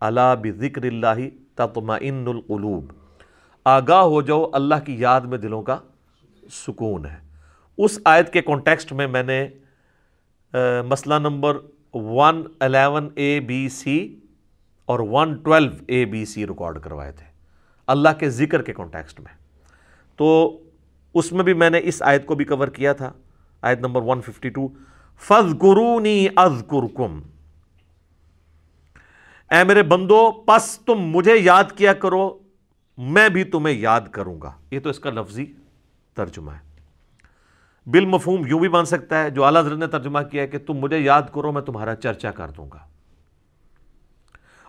اللہ 0.00 0.34
بذکر 0.42 0.82
اللہ 0.82 1.20
تطمئن 1.54 2.24
القلوب 2.28 2.92
آگاہ 3.66 4.02
ہو 4.02 4.20
جاؤ، 4.22 4.44
اللہ 4.52 4.84
کی 4.86 4.98
یاد 4.98 5.20
میں 5.20 5.38
دلوں 5.38 5.62
کا 5.62 5.76
سکون 6.52 7.06
ہے۔ 7.06 7.16
اس 7.78 7.98
آیت 8.04 8.32
کے 8.32 8.42
کانٹیکسٹ 8.42 8.92
میں 8.92 9.06
میں 9.06 9.22
نے 9.22 9.46
مسئلہ 10.88 11.14
number 11.18 11.56
one 11.94 12.42
eleven 12.60 13.08
A 13.14 13.38
B 13.46 13.68
C 13.68 13.98
اور 14.88 15.00
one 15.10 15.34
twelve 15.34 15.70
A 15.86 16.04
B 16.04 16.24
C 16.24 16.46
record 16.46 16.78
کروائے 16.82 17.12
تھے۔ 17.12 17.26
اللہ 17.86 18.18
کے 18.18 18.30
ذکر 18.30 18.62
کے 18.62 18.72
کانٹیکسٹ 18.72 19.20
میں۔ 19.20 19.39
تو 20.20 20.60
اس 21.14 21.32
میں 21.32 21.44
بھی 21.44 21.54
میں 21.54 21.70
نے 21.70 21.80
اس 21.82 22.02
آیت 22.02 22.26
کو 22.26 22.34
بھی 22.34 22.44
کور 22.44 22.68
کیا 22.68 22.92
تھا، 22.92 23.12
آیت 23.62 23.78
نمبر 23.78 24.02
ون 24.02 24.20
ففٹی 24.20 24.48
ٹو 24.48 24.68
فض 25.20 25.58
قرونی 25.58 26.28
از 26.36 26.64
اے 29.50 29.64
میرے 29.64 29.82
بندو، 29.82 30.30
پس 30.30 30.78
تم 30.78 30.94
مجھے 30.94 31.36
یاد 31.36 31.64
کیا 31.76 31.92
کرو، 31.92 32.38
میں 32.98 33.28
بھی 33.28 33.44
تمہیں 33.44 33.74
یاد 33.74 34.00
کروں 34.12 34.40
گا۔ 34.40 34.52
یہ 34.70 34.80
تو 34.80 34.90
اس 34.90 34.98
کا 34.98 35.10
لفظی 35.10 35.46
ترجمہ 36.14 36.50
ہے۔ 36.50 36.80
بالمفہوم 37.86 38.46
یوں 38.46 38.60
بھی 38.60 38.68
بن 38.68 38.84
سکتا 38.84 39.22
ہے، 39.22 39.30
جو 39.30 39.44
اعلیٰ 39.44 39.60
حضرت 39.60 39.78
نے 39.78 39.86
ترجمہ 39.86 40.18
کیا 40.30 40.42
ہے 40.42 40.48
کہ 40.48 40.58
تم 40.58 40.74
مجھے 40.74 40.98
یاد 40.98 41.22
کرو، 41.32 41.52
میں 41.52 41.62
تمہارا 41.62 41.94
چرچا 41.94 42.30
کر 42.30 42.50
دوں 42.50 42.68
گا۔ 42.72 42.78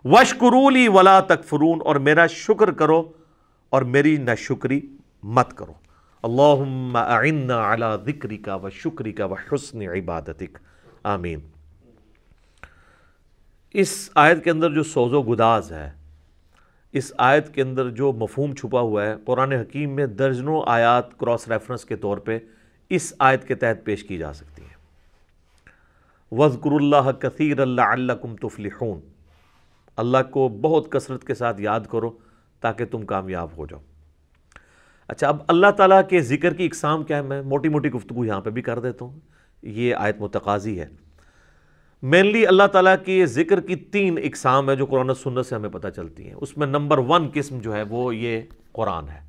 وشکرولی 0.06 0.88
ولا 0.88 1.20
تکفرون۔ 1.20 1.80
اور 1.86 1.96
میرا 1.96 2.28
شکر 2.28 2.72
کرو 2.72 3.12
اور 3.70 3.82
میری 3.82 4.18
نہ 4.18 4.32
شکری 4.38 4.82
مت 5.24 5.58
کرو۔ 5.58 5.74
اللہم 6.24 6.96
اعنا 6.96 7.74
علی 7.74 8.12
ذکری 8.12 8.38
کا 8.38 8.56
و 8.56 8.70
شکری 8.70 9.12
کا 9.12 9.26
و 9.26 9.34
حسن 9.34 9.82
عبادتک۔ 9.82 10.58
آمین۔ 11.04 11.40
اس 13.74 14.10
آیت 14.16 14.44
کے 14.44 14.50
اندر 14.50 14.74
جو 14.74 14.84
سوز 14.84 15.14
و 15.14 15.22
گداز 15.22 15.72
ہے، 15.72 15.92
اس 16.92 17.14
آیت 17.18 17.54
کے 17.54 17.62
اندر 17.62 17.90
جو 17.90 18.12
مفہوم 18.12 18.56
چھپا 18.56 18.80
ہوا 18.80 19.06
ہے، 19.06 19.16
قرآن 19.26 19.52
حکیم 19.52 19.90
میں 19.90 20.06
درجنوں 20.06 20.62
آیات 20.66 21.18
کراس 21.18 21.48
ریفرنس 21.48 21.86
کے 21.86 21.96
طور 21.96 22.18
پہ 22.18 22.40
اس 22.90 23.14
آیت 23.20 23.48
کے 23.48 23.56
تحت 23.56 23.86
پیش 23.86 24.04
کی 24.04 24.18
جا 24.18 24.34
سکتی 24.34 24.62
ہیں۔ 24.62 24.72
وزقر 26.32 26.72
اللہ 26.72 27.12
کثیر 27.12 27.60
اللہ 27.60 27.82
اللہ 27.82 28.14
تفلحون۔ 28.42 29.00
اللہ 29.96 30.18
کو 30.32 30.50
بہت 30.50 30.92
کثرت 30.92 31.28
کے 31.28 31.34
ساتھ 31.34 31.62
یاد 31.62 31.80
کرو 31.90 32.18
تاکہ 32.62 32.86
تم 32.86 33.06
کامیاب 33.06 33.48
ہو 33.58 33.66
جاؤ۔ 33.66 33.80
اچھا 35.12 35.28
اب 35.28 35.38
اللہ 35.48 35.72
تعالیٰ 35.78 36.02
کے 36.10 36.22
ذکر 36.22 36.54
کی 36.54 36.66
اقسام 36.66 37.04
کیا 37.04 37.18
ہے 37.18 37.22
میں 37.22 37.42
موٹی 37.42 37.70
موٹی 37.70 37.90
گفتگو 37.90 38.26
یہاں 38.26 38.42
پہ 38.42 38.50
بھی 38.50 38.62
کر 38.62 38.80
دیتا 38.80 39.06
ہوں۔ 39.06 39.20
یہ 39.62 39.96
آیت 39.96 40.16
متقاضی 40.20 40.80
ہے۔ 40.80 40.86
مینلی 42.02 42.48
اللہ 42.48 42.68
تعالیٰ 42.68 42.96
کی 43.06 43.26
ذکر 43.26 43.62
کی 43.62 43.76
تین 43.76 44.20
اقسام 44.24 44.70
ہے 44.70 44.76
جو 44.76 44.86
قرآن 44.86 45.14
سنت 45.14 45.46
سے 45.46 45.56
ہمیں 45.56 45.70
پتہ 45.70 45.88
چلتی 45.88 46.28
ہیں۔ 46.28 46.34
اس 46.42 46.58
میں 46.58 46.68
نمبر 46.68 46.98
ون 46.98 47.30
قسم 47.34 47.60
جو 47.60 47.76
ہے 47.76 47.82
وہ 47.82 48.16
یہ 48.16 48.42
قرآن 48.72 49.10
ہے۔ 49.10 49.20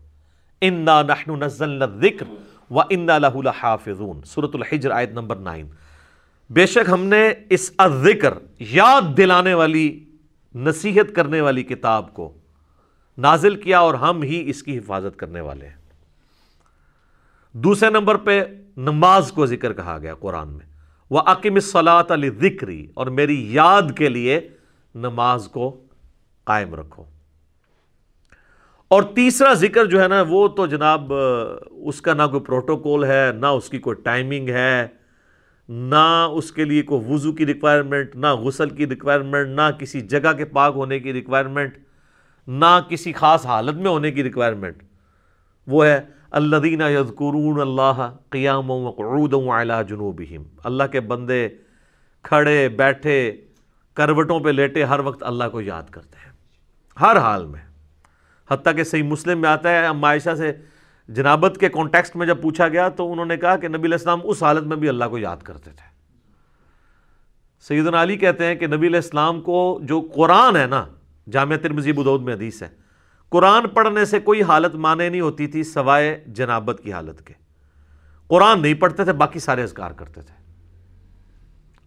انا 0.61 1.03
نحن 1.03 1.41
نزلنا 1.41 1.85
الذکر 1.85 2.27
و 2.71 2.81
ان 2.91 3.11
حافظون 3.61 4.21
صورت 4.25 4.51
الحجر 4.55 4.91
آیت 4.91 5.13
نمبر 5.13 5.37
نائن۔ 5.37 5.67
بے 6.51 6.67
شک 6.67 6.91
ہم 6.91 7.05
نے 7.05 7.33
اس 7.51 7.73
ذکر 8.03 8.35
یاد 8.59 9.17
دلانے 9.17 9.55
والی، 9.55 10.05
نصیحت 10.55 11.15
کرنے 11.15 11.41
والی 11.41 11.63
کتاب 11.63 12.15
کو 12.15 12.39
نازل 13.19 13.57
کیا 13.57 13.79
اور 13.79 13.95
ہم 13.95 14.23
ہی 14.23 14.51
اس 14.51 14.63
کی 14.63 14.79
حفاظت 14.79 15.19
کرنے 15.19 15.41
والے 15.41 15.67
ہیں۔ 15.67 15.77
دوسرے 17.53 17.91
نمبر 17.91 18.17
پہ 18.17 18.45
نماز 18.77 19.33
کو 19.33 19.47
ذکر 19.47 19.73
کہا 19.73 19.99
گیا 20.03 20.15
قرآن 20.15 20.49
میں۔ 20.49 20.67
وہ 21.11 21.21
عقیم 21.27 21.61
صلاحت 21.61 22.11
علی 22.11 22.31
ذکری 22.31 22.87
اور 22.95 23.07
میری 23.07 23.53
یاد 23.53 23.83
کے 23.97 24.09
لیے 24.09 24.49
نماز 24.95 25.49
کو 25.49 25.85
قائم 26.45 26.75
رکھو۔ 26.75 27.05
اور 28.89 29.03
تیسرا 29.03 29.53
ذکر 29.53 29.85
جو 29.85 30.03
ہے 30.03 30.09
نا، 30.09 30.25
وہ 30.29 30.49
تو 30.49 30.67
جناب، 30.67 31.13
اس 31.71 32.01
کا 32.01 32.15
نہ 32.15 32.23
کوئی 32.31 32.43
پروٹوکول 32.43 33.05
ہے، 33.05 33.33
نہ 33.37 33.47
اس 33.47 33.69
کی 33.69 33.79
کوئی 33.79 33.97
ٹائمنگ 33.97 34.49
ہے، 34.49 34.87
نہ 35.69 36.29
اس 36.33 36.53
کے 36.53 36.65
لیے 36.65 36.83
کوئی 36.83 37.15
وضو 37.15 37.33
کی 37.33 37.47
ریکوائرمنٹ 37.47 38.17
نہ 38.17 38.35
غسل 38.35 38.69
کی 38.69 38.87
ریکوائرمنٹ 38.87 39.49
نہ 39.49 39.71
کسی 39.79 40.01
جگہ 40.01 40.33
کے 40.33 40.45
پاک 40.45 40.73
ہونے 40.77 41.01
کی 41.01 41.13
ریکوائرمنٹ 41.13 41.79
نہ 42.49 42.79
کسی 42.89 43.13
خاص 43.13 43.47
حالت 43.47 43.75
میں 43.75 43.91
ہونے 43.91 44.11
کی 44.13 44.23
ریکوائرمنٹ 44.25 44.83
وہ 45.67 45.85
ہے 45.87 46.01
اللہ 46.31 46.57
دینہ 46.57 46.85
یذکرون 46.85 47.61
اللہ 47.61 48.09
قیام 48.31 48.71
وقعود 48.71 49.33
وعلا 49.33 49.81
جنوبہم. 49.83 50.43
اللہ 50.65 50.83
کے 50.93 51.01
بندے 51.01 51.49
کھڑے، 52.25 52.69
بیٹھے، 52.69 53.37
کروٹوں 53.97 54.39
پہ 54.41 54.51
لیٹے 54.51 54.85
ہر 54.85 55.01
وقت 55.01 55.23
اللہ 55.23 55.49
کو 55.53 55.61
یاد 55.61 55.91
کرتے 55.91 56.19
ہیں. 56.25 56.33
ہر 56.97 57.17
حال 57.17 57.47
میں. 57.47 57.61
حتیٰ 58.51 58.75
کہ 58.77 58.85
صحیح 58.85 59.03
مسلم 59.03 59.41
میں 59.41 59.49
آتا 59.51 59.71
ہے 59.71 59.87
عائشہ 59.87 60.35
سے 60.35 60.53
جنابت 61.09 61.57
کے 61.61 61.69
کانٹیکسٹ 61.69 62.17
میں 62.17 62.27
جب 62.27 62.43
پوچھا 62.43 62.69
گیا 62.69 62.89
تو 62.89 63.11
انہوں 63.13 63.27
نے 63.27 63.37
کہا 63.37 63.57
کہ 63.57 63.69
نبی 63.69 63.87
علیہ 63.87 63.95
السلام 63.95 64.21
اس 64.25 64.43
حالت 64.43 64.65
میں 64.65 64.77
بھی 64.77 64.89
اللہ 64.89 65.05
کو 65.05 65.19
یاد 65.19 65.37
کرتے 65.37 65.71
تھے. 65.71 65.91
سیدنا 67.61 68.03
علی 68.03 68.17
کہتے 68.17 68.45
ہیں 68.45 68.55
کہ 68.55 68.67
نبی 68.67 68.87
علیہ 68.87 68.97
السلام 68.97 69.41
کو 69.41 69.79
جو 69.83 70.01
قرآن 70.15 70.57
ہے 70.57 70.67
نا 70.67 70.85
جامعہ 71.31 71.57
ترمزی 71.57 71.93
بدود 71.93 72.23
میں 72.23 72.35
حدیث 72.35 72.63
ہے۔ 72.63 72.69
قرآن 73.29 73.69
پڑھنے 73.69 74.05
سے 74.05 74.21
کوئی 74.21 74.43
حالت 74.43 74.75
مانے 74.75 75.09
نہیں 75.09 75.21
ہوتی 75.21 75.47
تھی 75.47 75.63
سوائے 75.63 76.25
جنابت 76.27 76.81
کی 76.85 76.93
حالت 76.93 77.27
کے۔ 77.27 77.35
قرآن 78.29 78.63
نہیں 78.63 78.75
پڑھتے 78.75 79.05
تھے، 79.05 79.13
باقی 79.13 79.39
سارے 79.39 79.63
اذکار 79.63 79.91
کرتے 79.91 80.21
تھے۔ 80.21 80.43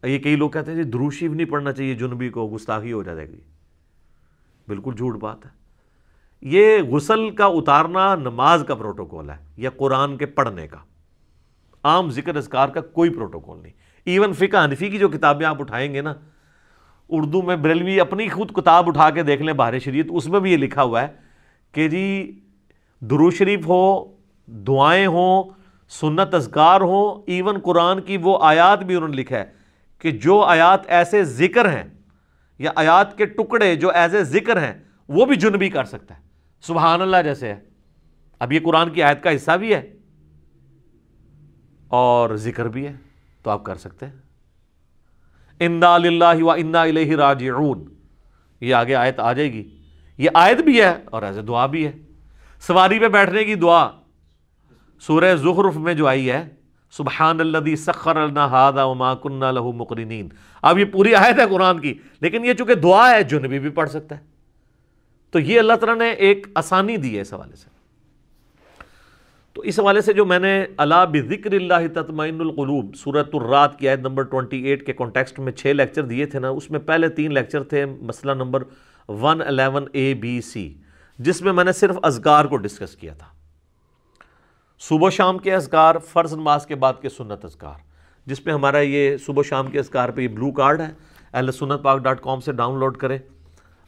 یہ 0.10 0.20
کئی 0.20 0.36
لوگ 0.36 0.50
کہتے 0.50 0.72
ہیں 0.72 0.84
جی 0.84 0.90
دروشی 0.90 1.28
بھی 1.28 1.38
نہیں 1.38 1.48
پڑھنا 1.48 1.72
چاہیے، 1.72 1.96
جنبی 1.96 2.30
کو 2.30 2.50
گستاخی 2.50 2.94
ہو 2.94 3.04
جائے 3.04 3.30
گی۔ 3.30 3.42
بالکل 4.68 4.92
جھوٹ 4.98 5.16
بات 5.16 5.46
ہے۔ 5.46 5.52
یہ 6.42 6.82
غسل 6.82 7.36
کا 7.36 7.46
اتارنا 7.46 8.16
نماز 8.16 8.64
کا 8.68 8.76
پروٹوکول 8.76 9.30
ہے 9.30 9.36
یا 9.58 9.70
قرآن 9.70 10.18
کے 10.18 10.26
پڑھنے 10.26 10.68
کا۔ 10.68 10.78
عام 11.84 12.10
ذکر 12.10 12.36
اذکار 12.36 12.70
کا 12.70 12.82
کوئی 12.82 13.10
پروٹوکول 13.10 13.60
نہیں۔ 13.64 13.74
ایون 14.06 14.34
فقہ 14.34 14.66
حنفی 14.66 14.90
کی 14.90 14.98
جو 14.98 15.10
کتابیں 15.10 15.46
آپ 15.46 15.62
اٹھائیں 15.62 15.94
گے 15.94 16.02
نا 16.02 16.14
اردو 17.10 17.42
میں 17.42 17.56
بریلوی 17.56 18.00
اپنی 18.00 18.30
خود 18.30 18.52
کتاب 18.52 18.88
اٹھا 18.88 19.10
کے 19.10 19.24
دیکھ 19.24 19.42
لیں 19.42 19.54
باہر 19.54 19.80
شریعت، 19.80 20.06
اس 20.10 20.28
میں 20.28 20.40
بھی 20.40 20.52
یہ 20.52 20.58
لکھا 20.58 20.84
ہوا 20.84 21.02
ہے 21.02 21.08
کہ 21.72 21.88
جی 21.88 22.40
درو 23.00 23.32
شریف 23.32 23.68
ہو، 23.68 24.16
دعائیں 24.48 25.08
ہوں، 25.08 25.44
سنت 25.90 26.34
اذکار 26.34 26.82
ہوں، 26.82 27.24
ایون 27.28 27.60
قرآن 27.60 28.02
کی 28.02 28.18
وہ 28.18 28.38
آیات 28.42 28.84
بھی 28.84 28.96
انہوں 28.96 29.10
نے 29.10 29.16
لکھا 29.16 29.38
ہے 29.38 29.46
کہ 30.00 30.12
جو 30.12 30.42
آیات 30.42 30.82
ایسے 30.88 31.24
ذکر 31.24 31.70
ہیں 31.70 31.84
یا 32.60 32.72
آیات 32.76 33.18
کے 33.18 33.26
ٹکڑے 33.26 33.76
جو 33.76 33.90
ایز 33.90 34.16
اے 34.16 34.24
ذکر 34.24 34.62
ہیں، 34.62 34.74
وہ 35.10 35.26
بھی 35.26 35.36
جنبی 35.36 35.70
کر 35.70 35.84
سکتا 35.84 36.18
ہے۔ 36.18 36.22
سبحان 36.62 37.02
اللہ 37.02 37.18
جیسے 37.24 37.48
ہے۔ 37.48 37.60
اب 38.40 38.54
یہ 38.54 38.60
قرآن 38.64 38.90
کی 38.90 39.04
آیت 39.04 39.24
کا 39.24 39.36
حصہ 39.36 39.58
بھی 39.58 39.76
ہے 39.76 39.94
اور 41.88 42.36
ذکر 42.36 42.68
بھی 42.68 42.88
ہے، 42.88 42.94
تو 43.44 43.50
آپ 43.50 43.64
کر 43.64 43.76
سکتے 43.76 44.06
ہیں۔ 44.06 44.25
انا 45.60 45.98
للہ 45.98 46.44
و 46.44 46.52
انا 46.52 46.82
الہ 46.82 47.16
راجعون 47.16 47.84
یہ 48.62 48.76
آگے 48.76 48.96
آیت 48.96 49.20
آ 49.20 49.34
جائے 49.34 49.54
گی۔ 49.54 49.70
یہ 50.18 50.30
آیت 50.34 50.58
بھی 50.58 50.82
ہے 50.82 50.94
اور 51.06 51.24
ایسے 51.24 51.42
دعا 51.42 51.66
بھی 51.66 51.88
ہے۔ 51.88 51.92
سواری 52.60 53.00
پہ 53.00 53.08
بیٹھنے 53.08 53.44
کی 53.44 53.56
دعا۔ 53.56 53.90
سورہ 55.00 55.36
زخرف 55.36 55.76
میں 55.76 55.94
جو 55.94 56.08
آئی 56.08 56.32
ہے، 56.32 56.50
سبحان 56.92 57.40
اللہ 57.40 57.76
سخر 57.76 58.18
وما 58.78 59.16
کننا 59.16 59.52
لہو 59.52 59.72
مقرنین 59.72 60.30
اب 60.62 60.80
یہ 60.80 60.86
پوری 60.86 61.16
آیت 61.16 61.40
ہے 61.40 61.46
قرآن 61.50 61.80
کی، 61.80 61.94
لیکن 62.22 62.46
یہ 62.46 62.54
چونکہ 62.54 62.76
دعا 62.76 63.12
ہے 63.12 63.24
جنبی 63.24 63.60
بھی 63.60 63.70
پڑھ 63.70 63.90
سکتا 63.90 64.18
ہے۔ 64.18 64.26
تو 65.32 65.40
یہ 65.40 65.60
اللہ 65.60 65.74
تعالیٰ 65.74 65.98
نے 65.98 66.12
ایک 66.12 66.48
آسانی 66.56 66.98
دی 66.98 67.16
ہے 67.16 67.22
اس 67.22 67.34
حوالے 67.34 67.56
سے۔ 67.56 67.75
تو 69.56 69.62
اس 69.62 69.80
حوالے 69.80 70.02
سے 70.02 70.14
جو 70.14 70.26
میں 70.26 70.40
نے 70.40 70.66
اللہ 70.78 71.06
بذکر 71.14 71.52
اللہ 71.52 71.88
تطمئن 71.94 72.42
القلوب 72.42 72.96
سورت 72.96 73.30
الرات 73.34 73.80
کی 73.80 73.90
آیت 73.90 74.00
نمبر 74.00 74.24
28 74.24 74.84
کے 74.86 74.94
کانٹیکسٹ 74.94 75.40
میں 75.40 75.52
چھ 75.52 75.68
لیکچر 75.68 76.04
دیے 76.04 76.26
تھے 76.26 76.40
نا، 76.40 76.50
اس 76.50 76.72
میں 76.72 76.80
پہلے 76.80 77.10
تین 77.10 77.34
لیکچر 77.34 77.64
تھے 77.64 77.86
مسئلہ 77.86 78.32
نمبر 78.32 78.64
111 79.08 79.88
اے 79.92 80.14
بی 80.14 80.42
سی 80.42 80.74
جس 81.20 81.42
میں 81.42 81.54
میں 81.54 81.64
نے 81.64 81.72
صرف 81.72 81.96
اذکار 82.04 82.46
کو 82.46 82.58
ڈسکس 82.58 82.96
کیا 82.96 83.14
تھا۔ 83.14 83.28
صبح 84.80 85.10
شام 85.10 85.38
کے 85.38 85.56
اذکار، 85.56 85.96
فرض 85.98 86.34
نماز 86.34 86.66
کے 86.66 86.76
بعد 86.76 86.94
کے 87.02 87.10
سنت 87.10 87.46
اذکار، 87.46 87.78
جس 88.26 88.44
پہ 88.44 88.52
ہمارا 88.52 88.80
یہ 88.80 89.18
صبح 89.18 89.44
شام 89.44 89.68
کے 89.68 89.80
اذکار 89.80 90.10
پہ 90.10 90.22
یہ 90.22 90.28
بلو 90.28 90.52
کارڈ 90.52 90.82
ہے۔ 90.82 90.92
اہل 91.34 91.52
سنت 91.52 91.84
پاک 91.84 92.00
ڈاٹ 92.00 92.22
کام 92.22 92.40
سے 92.40 92.52
ڈاؤن 92.52 92.80
لوڈ 92.80 92.98
کریں۔ 92.98 93.18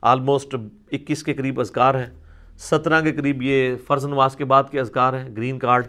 آلموسٹ 0.01 0.55
اکیس 0.91 1.23
کے 1.23 1.33
قریب 1.33 1.59
اذکار 1.59 1.95
ہیں۔ 1.95 2.26
سترہ 2.59 3.01
کے 3.01 3.11
قریب 3.11 3.41
یہ 3.41 3.75
فرض 3.87 4.05
نواز 4.05 4.35
کے 4.35 4.45
بعد 4.45 4.63
کے 4.71 4.79
اذکار 4.79 5.13
ہیں، 5.13 5.29
گرین 5.37 5.59
کارڈ، 5.59 5.87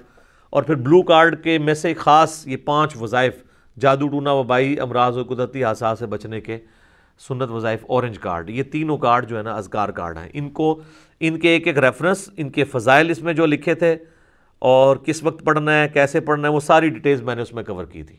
اور 0.52 0.62
پھر 0.62 0.74
بلو 0.74 1.02
کارڈ 1.02 1.42
کے 1.42 1.58
میں 1.58 1.74
سے 1.74 1.92
خاص 1.94 2.46
یہ 2.46 2.56
پانچ 2.64 2.96
وظائف، 3.00 3.42
جادو 3.76 4.08
ٹونا 4.08 4.32
وبائی، 4.32 4.78
امراض 4.80 5.16
و 5.16 5.22
قدرتی 5.24 5.64
حادثات 5.64 5.98
سے 5.98 6.06
بچنے 6.06 6.40
کے 6.40 6.58
سنت 7.20 7.50
وظائف، 7.50 7.84
اورنج 7.88 8.18
کارڈ، 8.18 8.50
یہ 8.50 8.62
تینوں 8.62 8.98
کارڈ 8.98 9.28
جو 9.28 9.36
ہے 9.38 9.42
نا 9.42 9.54
اذکار 9.54 9.88
کارڈ 9.88 10.18
ہیں۔ 10.18 10.28
ان 10.32 10.50
کو، 10.50 10.80
ان 11.20 11.38
کے 11.40 11.48
ایک 11.48 11.66
ایک 11.66 11.78
ریفرنس 11.78 12.28
ان 12.36 12.50
کے 12.50 12.64
فضائل 12.64 13.10
اس 13.10 13.22
میں 13.22 13.32
جو 13.32 13.46
لکھے 13.46 13.74
تھے، 13.74 13.96
اور 14.62 14.96
کس 14.96 15.22
وقت 15.22 15.44
پڑھنا 15.44 15.80
ہے، 15.80 15.88
کیسے 15.88 16.20
پڑھنا 16.20 16.48
ہے، 16.48 16.52
وہ 16.52 16.60
ساری 16.60 16.88
ڈیٹیلز 16.88 17.22
میں 17.22 17.34
نے 17.34 17.42
اس 17.42 17.52
میں 17.54 17.62
کور 17.62 17.84
کی 17.84 18.02
تھی۔ 18.02 18.16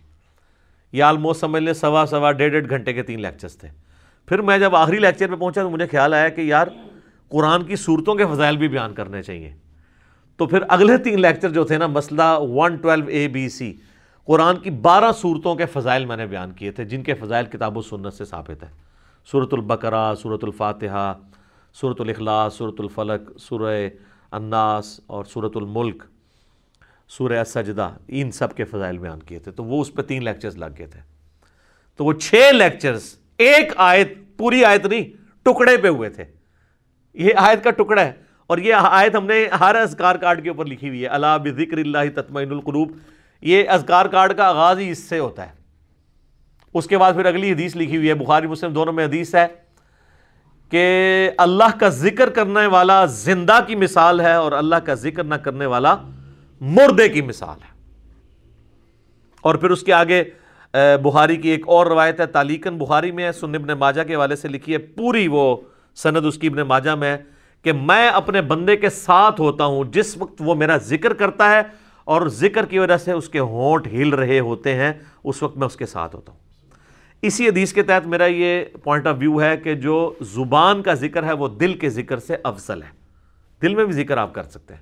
یہ 0.94 1.04
آلموسٹ 1.04 1.40
سمجھ 1.40 1.64
لیں، 1.64 1.74
سوا 1.74 2.06
سوا، 2.06 2.32
ڈیڑھ 2.32 2.52
ڈیڑھ 2.52 2.70
گھنٹے 2.70 2.94
کے 2.94 3.04
تین 3.04 3.22
لیکچرز 3.22 3.58
تھے۔ 3.58 3.70
پھر 4.28 4.42
میں 4.42 4.58
جب 4.58 4.76
آخری 4.76 5.00
لیکچر 5.00 5.28
پہ 5.28 5.36
پہنچا 5.36 5.62
تو 5.64 5.70
مجھے 5.70 5.88
خیال 5.88 6.14
آیا 6.14 6.30
کہ 6.30 6.42
یار 6.42 6.68
قرآن 7.30 7.63
کی 7.63 7.76
صورتوں 7.76 8.15
کے 8.15 8.26
فضائل 8.26 8.58
بھی 8.58 8.68
بیان 8.68 8.94
کرنے 8.94 9.24
چاہیے۔ 9.24 9.54
تو 10.38 10.46
پھر 10.46 10.60
اگلے 10.70 10.98
تین 10.98 11.22
لیکچر 11.22 11.50
جو 11.50 11.63
تھے 11.63 11.78
نا، 11.78 11.88
مسئلہ 11.88 12.39
one 12.39 12.76
twelve 12.76 13.06
A 13.08 13.28
B 13.28 13.50
C, 13.50 13.74
قرآن 14.26 14.58
کی 14.58 14.70
بارہ 14.70 15.12
صورتوں 15.12 15.56
کے 15.56 15.65
فضائل 15.65 16.06
میں 16.06 16.18
نے 16.18 16.26
بیان 16.26 16.52
کیے 16.52 16.72
تھے، 16.72 16.86
جن 16.86 17.04
کے 17.04 17.13
فضائل 17.13 17.46
کتاب 17.46 17.78
و 17.78 17.82
سنت 17.82 18.13
سے 18.13 18.26
ثابت 18.26 18.63
ہے 18.63 18.70
صورت 19.32 19.54
البقرہ 19.54 20.15
صورت 20.15 20.44
الفاتحہ 20.44 21.13
صورت 21.74 22.02
الاخلاص 22.02 22.54
صورت 22.58 22.76
الفلق، 22.80 23.39
سورہ 23.39 23.89
الناس 24.32 25.00
اور 25.08 25.26
صورت 25.26 25.58
الملک، 25.58 26.04
سورہ 27.10 27.44
سجدہ 27.44 27.92
ان 28.08 28.32
سب 28.32 28.56
کے 28.56 28.63
فضائل 28.63 28.98
بیان 28.98 29.24
کیے 29.24 29.39
تھے۔ 29.39 29.52
تو 29.52 29.63
وہ 29.63 29.82
اس 29.82 29.94
پہ 29.94 30.02
تین 30.02 30.24
لیکچرز 30.24 30.58
لگ 30.58 30.65
گئے 30.78 30.88
تھے۔ 30.88 31.00
تو 31.98 32.06
وہ 32.06 32.13
چھ 32.13 32.54
لیکچرز، 32.54 33.15
ایک 33.38 33.74
آیت، 33.78 34.13
پوری 34.38 34.65
آیت 34.65 34.86
نہیں، 34.86 35.04
ٹکڑے 35.44 35.78
پہ 35.78 35.88
ہوئے 35.88 36.10
تھے۔ 36.10 36.26
یہ 37.13 37.34
آیت 37.38 37.63
کا 37.63 37.72
ٹکڑا 37.72 38.06
ہے 38.06 38.12
اور 38.48 38.58
یہ 38.58 38.74
آیت 38.74 39.15
ہم 39.15 39.26
نے 39.26 39.48
ہر 39.60 39.76
اذکار 39.76 40.15
کارڈ 40.15 40.43
کے 40.43 40.50
اوپر 40.50 40.65
لکھی 40.65 40.88
ہوئی 40.88 41.02
ہے۔ 41.02 41.08
اللہ 41.08 41.38
بذکر 41.43 41.78
اللہ 41.78 41.98
تطمئن 42.15 42.52
القلوب۔ 42.52 42.91
یہ 43.41 43.69
اذکار 43.69 44.06
کارڈ 44.06 44.38
کا 44.38 44.48
آغاز 44.48 44.80
ہی 44.80 44.89
اس 44.89 44.98
سے 44.98 45.19
ہوتا 45.19 45.45
ہے۔ 45.45 45.52
اس 46.74 46.88
کے 46.88 46.98
بعد 46.98 47.13
پھر 47.13 47.26
اگلی 47.26 47.52
حدیث 47.52 47.76
لکھی 47.76 47.98
ہوئی 47.98 48.10
ہے۔ 48.10 48.13
بخاری 48.13 48.48
مسلم 48.48 48.74
دونوں 48.74 48.93
میں 48.93 49.06
حدیث 49.06 49.36
ہے 49.36 49.48
کہ 50.69 50.86
اللہ 51.38 51.78
کا 51.80 51.89
ذکر 51.89 52.30
کرنے 52.30 52.65
والا 52.65 53.06
زندہ 53.06 53.60
کی 53.67 53.76
مثال 53.76 54.22
ہے 54.22 54.34
اور 54.34 54.52
اللہ 54.52 54.76
کا 54.76 54.93
ذکر 54.93 55.24
نہ 55.24 55.36
کرنے 55.36 55.65
والا 55.65 55.95
مردے 56.62 57.10
کی 57.10 57.22
مثال 57.22 57.62
ہے۔ 57.62 57.80
اور 59.41 59.56
پھر 59.56 59.69
اس 59.69 59.84
کے 59.84 59.93
آگے 59.93 60.24
بخاری 61.04 61.36
کی 61.36 61.50
ایک 61.50 61.63
اور 61.67 61.86
روایت 61.86 62.19
ہے، 62.19 62.26
تالیکن 62.26 62.78
بخاری 62.78 63.12
میں 63.12 63.24
ہے 63.24 63.32
سن 63.32 63.56
ابن 63.56 63.67
ماجہ 63.67 64.02
کے 64.08 64.15
والے 64.15 64.36
سے 64.36 64.48
لکھی 64.48 64.74
ہے، 64.74 64.78
پوری 64.78 65.28
وہ 65.28 65.58
سند 66.04 66.26
اس 66.26 66.38
کی 66.38 66.48
ابن 66.48 66.58
ماجہ 66.58 66.92
میں 66.92 67.18
کہ 67.64 67.74
میں 67.74 68.08
اپنے 68.08 68.42
بندے 68.42 68.78
کے 68.78 68.90
ساتھ 68.90 69.42
ہوتا 69.42 69.66
ہوں، 69.66 69.84
جس 69.84 70.18
وقت 70.18 70.34
وہ 70.40 70.56
میرا 70.56 70.78
ذکر 70.78 71.14
کرتا 71.14 71.52
ہے 71.52 71.62
اور 72.04 72.28
ذکر 72.28 72.66
کی 72.66 72.80
وجہ 72.80 72.98
سے 72.98 73.12
اس 73.12 73.30
کے 73.30 73.40
ہونٹ 73.40 73.88
ہل 73.88 74.10
رہے 74.10 74.40
ہوتے 74.40 74.76
ہیں، 74.76 74.94
اس 75.24 75.44
وقت 75.44 75.58
میں 75.58 75.66
اس 75.66 75.76
کے 75.76 75.86
ساتھ 75.86 76.16
ہوتا 76.16 76.32
ہوں۔ 76.32 76.40
اسی 77.22 77.48
حدیث 77.48 77.74
کے 77.74 77.84
تحت 77.84 78.08
میرا 78.08 78.26
یہ 78.26 78.66
پوائنٹ 78.84 79.08
آف 79.08 79.16
ویو 79.20 79.42
ہے 79.42 79.58
کہ 79.58 79.76
جو 79.76 80.14
زبان 80.22 80.82
کا 80.82 80.94
ذکر 80.94 81.24
ہے، 81.24 81.34
وہ 81.34 81.48
دل 81.48 81.74
کے 81.74 81.90
ذکر 81.90 82.18
سے 82.18 82.36
افضل 82.44 82.82
ہے۔ 82.82 82.90
دل 83.62 83.76
میں 83.76 83.86
بھی 83.86 83.94
ذکر 83.94 84.18
آپ 84.18 84.34
کر 84.34 84.44
سکتے 84.44 84.74
ہیں، 84.74 84.82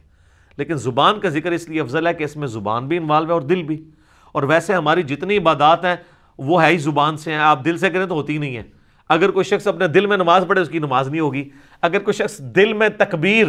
لیکن 0.58 0.74
زبان 0.74 1.20
کا 1.20 1.30
ذکر 1.30 1.52
اس 1.52 1.70
لیے 1.70 1.82
افضل 1.82 2.08
ہے 2.08 2.14
کہ 2.14 2.24
اس 2.24 2.38
میں 2.38 2.48
زبان 2.48 2.88
بھی 2.88 2.98
انوالو 2.98 3.28
ہے 3.28 3.34
اور 3.34 3.42
دل 3.42 3.64
بھی۔ 3.64 3.90
اور 4.32 4.44
ویسے 4.44 4.74
ہماری 4.74 5.04
جتنی 5.04 5.38
عبادات 5.38 5.86
ہیں، 5.86 5.96
وہ 6.38 6.64
ہے 6.64 6.70
ہی 6.70 6.78
زبان 6.78 7.18
سے 7.18 7.32
ہیں۔ 7.32 7.40
آپ 7.40 7.66
دل 7.66 7.78
سے 7.78 7.90
کریں 7.90 8.06
تو 8.06 8.16
ہوتی 8.16 8.38
نہیں 8.38 8.58
ہے۔ 8.58 8.64
اگر 9.10 9.32
کوئی 9.32 9.43
شخص 9.43 9.67
اپنے 9.67 9.88
دل 9.88 10.06
میں 10.06 10.17
نماز 10.17 10.46
پڑھے، 10.48 10.62
اس 10.62 10.70
کی 10.70 10.80
نماز 10.80 11.10
نہیں 11.10 11.22
ہوگی۔ 11.22 11.50
اگر 11.82 12.00
کوئی 12.00 12.13
شخص 12.13 12.39
دل 12.39 12.74
میں 12.74 12.89
تکبیر 12.89 13.48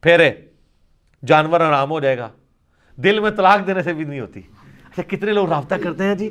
پھیرے، 0.00 0.32
جانور 1.26 1.60
آرام 1.60 1.90
ہو 1.90 2.00
جائے 2.00 2.18
گا۔ 2.18 2.28
دل 2.96 3.20
میں 3.20 3.30
طلاق 3.30 3.66
دینے 3.66 3.82
سے 3.82 3.92
بھی 3.92 4.04
نہیں 4.04 4.20
ہوتی۔ 4.20 4.40
اچھا 4.90 5.02
کتنے 5.02 5.32
لوگ 5.32 5.48
رابطہ 5.48 5.74
کرتے 5.74 6.04
ہیں 6.04 6.14
جی؟ 6.14 6.30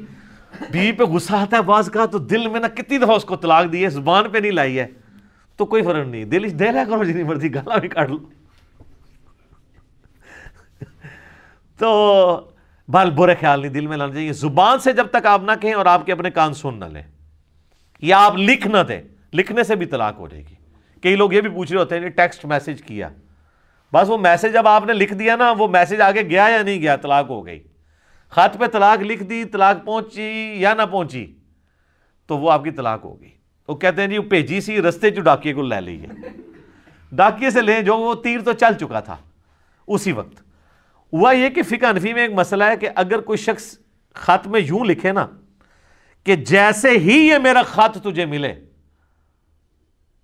بیوی 0.72 0.92
پہ 0.92 1.04
غصہ 1.04 1.34
آتا 1.34 1.58
ہے 1.58 1.62
بعض 1.62 1.90
کا، 1.90 2.06
تو 2.06 2.18
دل 2.18 2.48
میں 2.48 2.60
نہ 2.60 2.68
کتنی 2.68 2.98
دفعہ 2.98 3.16
اس 3.16 3.26
کو 3.26 3.36
طلاق 3.36 3.74
دی 3.74 3.84
ہے، 3.84 3.90
زبان 3.90 4.30
پہ 4.30 4.38
نہیں 4.38 4.52
لائی 4.52 4.80
ہے۔ 4.80 4.88
تو 5.56 5.66
کوئی 5.66 5.84
فرق 5.84 6.08
نہیں، 6.08 6.26
دل 6.26 6.60
دل 6.60 6.76
ہے 6.76 6.84
کرو 6.90 7.04
جتنی 7.04 7.24
مرضی، 7.24 7.54
گالا 7.54 7.78
بھی 7.78 7.90
کاٹ 7.90 8.10
لو۔ 8.10 8.18
تو 11.78 12.52
بال 12.88 13.10
برے 13.10 13.36
خیال 13.40 13.62
نہیں، 13.62 13.72
دل 13.72 13.88
میں 13.88 13.98
لانا 13.98 14.14
چاہیے۔ 14.14 14.34
زبان 14.34 14.80
سے 14.80 14.94
جب 14.94 15.08
تک 15.08 15.26
آپ 15.26 15.42
نہ 15.44 15.52
کہیں 15.62 15.74
اور 15.74 15.86
آپ 15.86 16.06
کے 16.06 16.12
اپنے 16.12 16.32
کان 16.32 16.54
سن 16.54 16.80
نہ 16.80 16.86
لیں۔ 16.86 17.04
یا 18.02 18.20
آپ 18.20 18.38
لکھ 18.38 18.68
نہ 18.68 18.78
دیں، 18.88 19.02
لکھنے 19.34 19.64
سے 19.64 19.76
بھی 19.76 19.86
طلاق 19.86 20.20
ہو 20.20 20.28
جائے 20.28 20.44
گی۔ 20.50 20.56
کئی 21.02 21.16
لوگ 21.16 21.34
یہ 21.34 21.42
بھی 21.42 21.50
پوچھ 21.50 21.72
رہے 21.72 21.80
ہوتے 21.80 22.00
ہیں 22.00 22.10
ٹیکسٹ 22.10 22.46
میسج 22.46 22.82
کیا؟ 22.82 23.10
بس 23.94 24.10
وہ 24.10 24.18
میسج 24.18 24.54
جب 24.54 24.68
آپ 24.68 24.86
نے 24.86 24.94
لکھ 24.94 25.14
دیا 25.14 25.36
نا، 25.36 25.52
وہ 25.52 25.68
میسج 25.68 26.02
آگے 26.02 26.22
گیا 26.22 26.48
یا 26.50 26.62
نہیں 26.62 26.82
گیا؟ 26.82 26.96
طلاق 26.96 27.30
ہو 27.30 27.46
گئی۔ 27.46 27.60
خط 28.30 28.58
پہ 28.60 28.68
طلاق 28.68 29.02
لکھ 29.02 29.24
دی، 29.24 29.44
طلاق 29.44 29.86
پہنچی 29.86 30.54
یا 30.58 30.74
نہ 30.74 30.82
پہنچی، 30.92 31.26
تو 32.30 32.38
وہ 32.38 32.52
آپ 32.52 32.64
کی 32.64 32.72
طلاق 32.72 33.06
ہوگی 33.06 33.30
وہ 33.68 33.76
کہتے 33.76 34.02
ہیں 34.02 34.08
جی 34.08 34.18
وہ 34.18 34.24
بھیجی 34.24 34.62
سی 34.62 34.82
رستے 34.82 35.10
جو 35.10 35.22
ڈاکیے 35.22 35.54
کو 35.54 35.62
لے 35.62 35.82
لیجیے 35.82 36.30
ڈاکیے 37.12 37.50
سے 37.50 37.62
لیں، 37.62 37.82
جو 37.82 37.98
وہ 37.98 38.14
تیر 38.16 38.42
تو 38.42 38.54
چل 38.54 38.74
چکا 38.80 39.00
تھا 39.00 39.18
اسی 39.88 40.12
وقت۔ 40.12 40.42
ہوا 41.14 41.32
یہ 41.32 41.50
کہ 41.50 41.64
فقہ 41.64 41.86
انفی 41.86 42.14
میں 42.14 42.22
ایک 42.22 42.32
مسئلہ 42.32 42.64
ہے 42.64 42.78
کہ 42.78 42.90
اگر 42.96 43.22
کوئی 43.22 43.38
شخص 43.38 43.78
خط 44.14 44.48
میں 44.48 44.60
یوں 44.60 44.86
لکھے 44.86 45.12
نا 45.12 45.28
کہ 46.24 46.36
جیسے 46.36 46.90
ہی 46.90 47.28
یہ 47.28 47.38
میرا 47.38 47.62
خط 47.62 47.98
تجھے 47.98 48.26
ملے، 48.26 48.54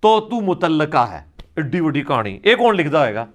تو 0.00 0.20
تو 0.20 0.40
متعلقہ 0.40 1.10
ہے۔ 1.10 1.24
اڈی 1.56 1.80
وڈی 1.80 2.02
کہانی، 2.02 2.38
ایک 2.42 2.58
کون 2.58 2.76
لکھتا 2.76 3.00
ہوئے 3.00 3.14
گا۔ 3.14 3.26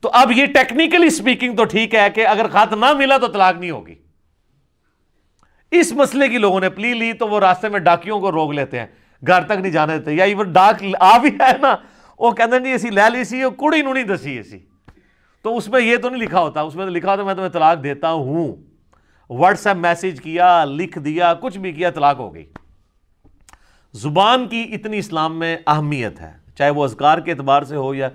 تو 0.00 0.10
اب 0.12 0.32
یہ 0.32 0.46
ٹیکنیکلی 0.46 1.10
سپیکنگ 1.10 1.56
تو 1.56 1.64
ٹھیک 1.64 1.94
ہے 1.94 2.10
کہ 2.10 2.26
اگر 2.26 2.48
خط 2.48 2.72
نہ 2.72 2.92
ملا 2.92 3.18
تو 3.18 3.26
طلاق 3.26 3.56
نہیں 3.56 3.70
ہوگی۔ 3.70 3.94
اس 5.70 5.92
مسئلے 5.92 6.28
کی 6.28 6.38
لوگوں 6.38 6.60
نے 6.60 6.70
پلی 6.70 6.94
لی 6.94 7.12
تو 7.12 7.28
وہ 7.28 7.40
راستے 7.40 7.68
میں 7.68 7.80
ڈاکیوں 7.80 8.20
کو 8.20 8.32
روک 8.32 8.52
لیتے 8.52 8.80
ہیں، 8.80 8.86
گھر 9.26 9.42
تک 9.42 9.52
نہیں 9.52 9.72
جانے 9.72 9.98
دیتے۔ 9.98 10.12
یا 10.12 10.24
ایون 10.24 10.52
ڈاک 10.52 10.84
آ 11.00 11.18
بھی 11.18 11.28
ہے 11.28 11.58
نا، 11.62 11.76
وہ 12.18 12.30
کہتے 12.30 12.56
ہیں 12.56 12.64
جی، 12.64 12.72
اسی 12.72 12.90
لے 12.90 13.10
لی 13.10 13.24
سی 13.24 13.42
کڑی 13.58 13.82
نو 13.82 13.92
نہیں 13.92 14.04
دسی 14.04 14.38
اسی۔ 14.38 14.58
تو 15.42 15.56
اس 15.56 15.68
میں 15.68 15.80
یہ 15.80 15.96
تو 15.96 16.08
نہیں 16.08 16.22
لکھا 16.22 16.40
ہوتا، 16.40 16.60
اس 16.60 16.74
میں 16.74 16.84
تو 16.84 16.90
لکھا 16.90 17.12
ہوتا 17.12 17.22
میں 17.22 17.34
تمہیں 17.34 17.48
طلاق 17.48 17.84
دیتا 17.84 18.12
ہوں۔ 18.12 18.71
واٹس 19.38 19.66
ایپ 19.66 19.76
میسج 19.76 20.20
کیا، 20.20 20.64
لکھ 20.64 20.98
دیا، 20.98 21.34
کچھ 21.34 21.58
بھی 21.58 21.72
کیا، 21.72 21.90
طلاق 21.90 22.18
ہو 22.18 22.34
گئی۔ 22.34 22.46
زبان 23.92 24.48
کی 24.48 24.70
اتنی 24.72 24.98
اسلام 24.98 25.38
میں 25.38 25.56
اہمیت 25.66 26.20
ہے، 26.20 26.32
چاہے 26.54 26.70
وہ 26.70 26.84
اذکار 26.84 27.18
کے 27.18 27.30
اعتبار 27.30 27.62
سے 27.62 27.76
ہو 27.76 27.94
یا 27.94 28.08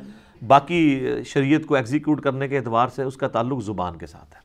باقی 0.47 1.10
شریعت 1.25 1.62
کو 1.65 1.75
ایگزیکیوٹ 1.75 2.21
کرنے 2.21 2.47
کے 2.47 2.58
اعتبار 2.58 2.88
سے، 2.88 3.03
اس 3.03 3.17
کا 3.17 3.27
تعلق 3.27 3.63
زبان 3.63 3.97
کے 3.97 4.08
ساتھ 4.08 4.36
ہے۔ 4.36 4.39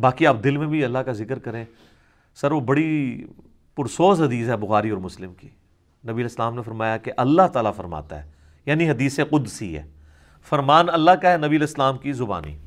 باقی 0.00 0.26
آپ 0.26 0.36
دل 0.44 0.56
میں 0.56 0.66
بھی 0.66 0.84
اللہ 0.84 0.98
کا 0.98 1.12
ذکر 1.12 1.38
کریں۔ 1.38 1.64
سر، 2.34 2.52
وہ 2.52 2.60
بڑی 2.60 3.24
پرسوز 3.76 4.22
حدیث 4.22 4.48
ہے 4.48 4.56
بخاری 4.56 4.90
اور 4.90 4.98
مسلم 4.98 5.34
کی۔ 5.34 5.48
نبی 6.08 6.22
الاسلام 6.22 6.54
نے 6.54 6.62
فرمایا 6.62 6.96
کہ 6.96 7.12
اللہ 7.16 7.48
تعالیٰ 7.52 7.74
فرماتا 7.74 8.24
ہے 8.24 8.30
یعنی 8.66 8.90
حدیث 8.90 9.20
قدسی 9.30 9.76
ہے۔ 9.76 9.82
فرمان 10.42 10.86
اللہ 10.88 11.10
کا 11.10 11.32
ہے، 11.32 11.36
نبی 11.36 11.56
الاسلام 11.56 11.98
کی 11.98 12.12
زبانی۔ 12.12 12.58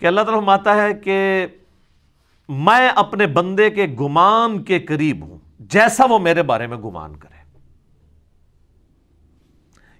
کہ 0.00 0.06
اللہ 0.06 0.20
تعالیٰ 0.20 0.40
فرماتا 0.40 0.82
ہے 0.82 0.94
کہ 0.94 1.46
میں 2.48 2.88
اپنے 2.96 3.26
بندے 3.26 3.70
کے 3.70 3.86
گمان 4.00 4.62
کے 4.62 4.80
قریب 4.80 5.24
ہوں، 5.24 5.38
جیسا 5.58 6.04
وہ 6.04 6.18
میرے 6.18 6.42
بارے 6.42 6.66
میں 6.66 6.76
گمان 6.76 7.16
کرے۔ 7.16 7.40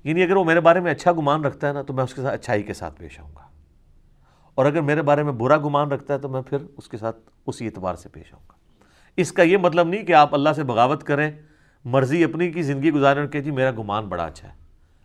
یعنی 0.05 0.23
اگر 0.23 0.37
وہ 0.37 0.45
میرے 0.45 0.61
بارے 0.61 0.81
میں 0.81 0.93
اچھا 0.93 1.13
گمان 1.13 1.45
رکھتا 1.45 1.69
ہے 1.69 1.73
نا، 1.73 1.83
تو 1.83 1.93
میں 1.93 2.05
اس 2.05 2.15
کے 2.15 2.23
ساتھ 2.23 2.35
اچھائی 2.35 2.63
کے 2.63 2.75
ساتھ 2.75 3.01
پیش 3.01 3.21
آؤں 3.21 3.35
گا۔ 3.37 3.41
اور 4.55 4.67
اگر 4.67 4.81
میرے 4.81 5.03
بارے 5.03 5.23
میں 5.23 5.33
برا 5.33 5.57
گمان 5.57 5.93
رکھتا 5.93 6.15
ہے، 6.15 6.19
تو 6.19 6.29
میں 6.29 6.43
پھر 6.43 6.59
اس 6.77 6.89
کے 6.89 6.97
ساتھ 6.97 7.17
اسی 7.47 7.67
اعتبار 7.67 7.95
سے 7.95 8.09
پیش 8.09 8.35
آؤں 8.35 8.43
گا۔ 8.49 8.55
اس 9.17 9.33
کا 9.33 9.43
یہ 9.43 9.57
مطلب 9.57 9.89
نہیں 9.89 10.03
کہ 10.03 10.13
آپ 10.13 10.35
اللہ 10.35 10.51
سے 10.57 10.65
بغاوت 10.65 11.05
کریں، 11.05 11.31
مرضی 11.85 12.25
اپنی 12.25 12.51
کی 12.51 12.63
زندگی 12.63 12.91
گزاریں 12.91 13.23
اور 13.23 13.31
کہ 13.31 13.41
جی 13.41 13.51
میرا 13.51 13.71
گمان 13.71 14.09
بڑا 14.09 14.25
اچھا 14.25 14.49
ہے۔ 14.49 14.55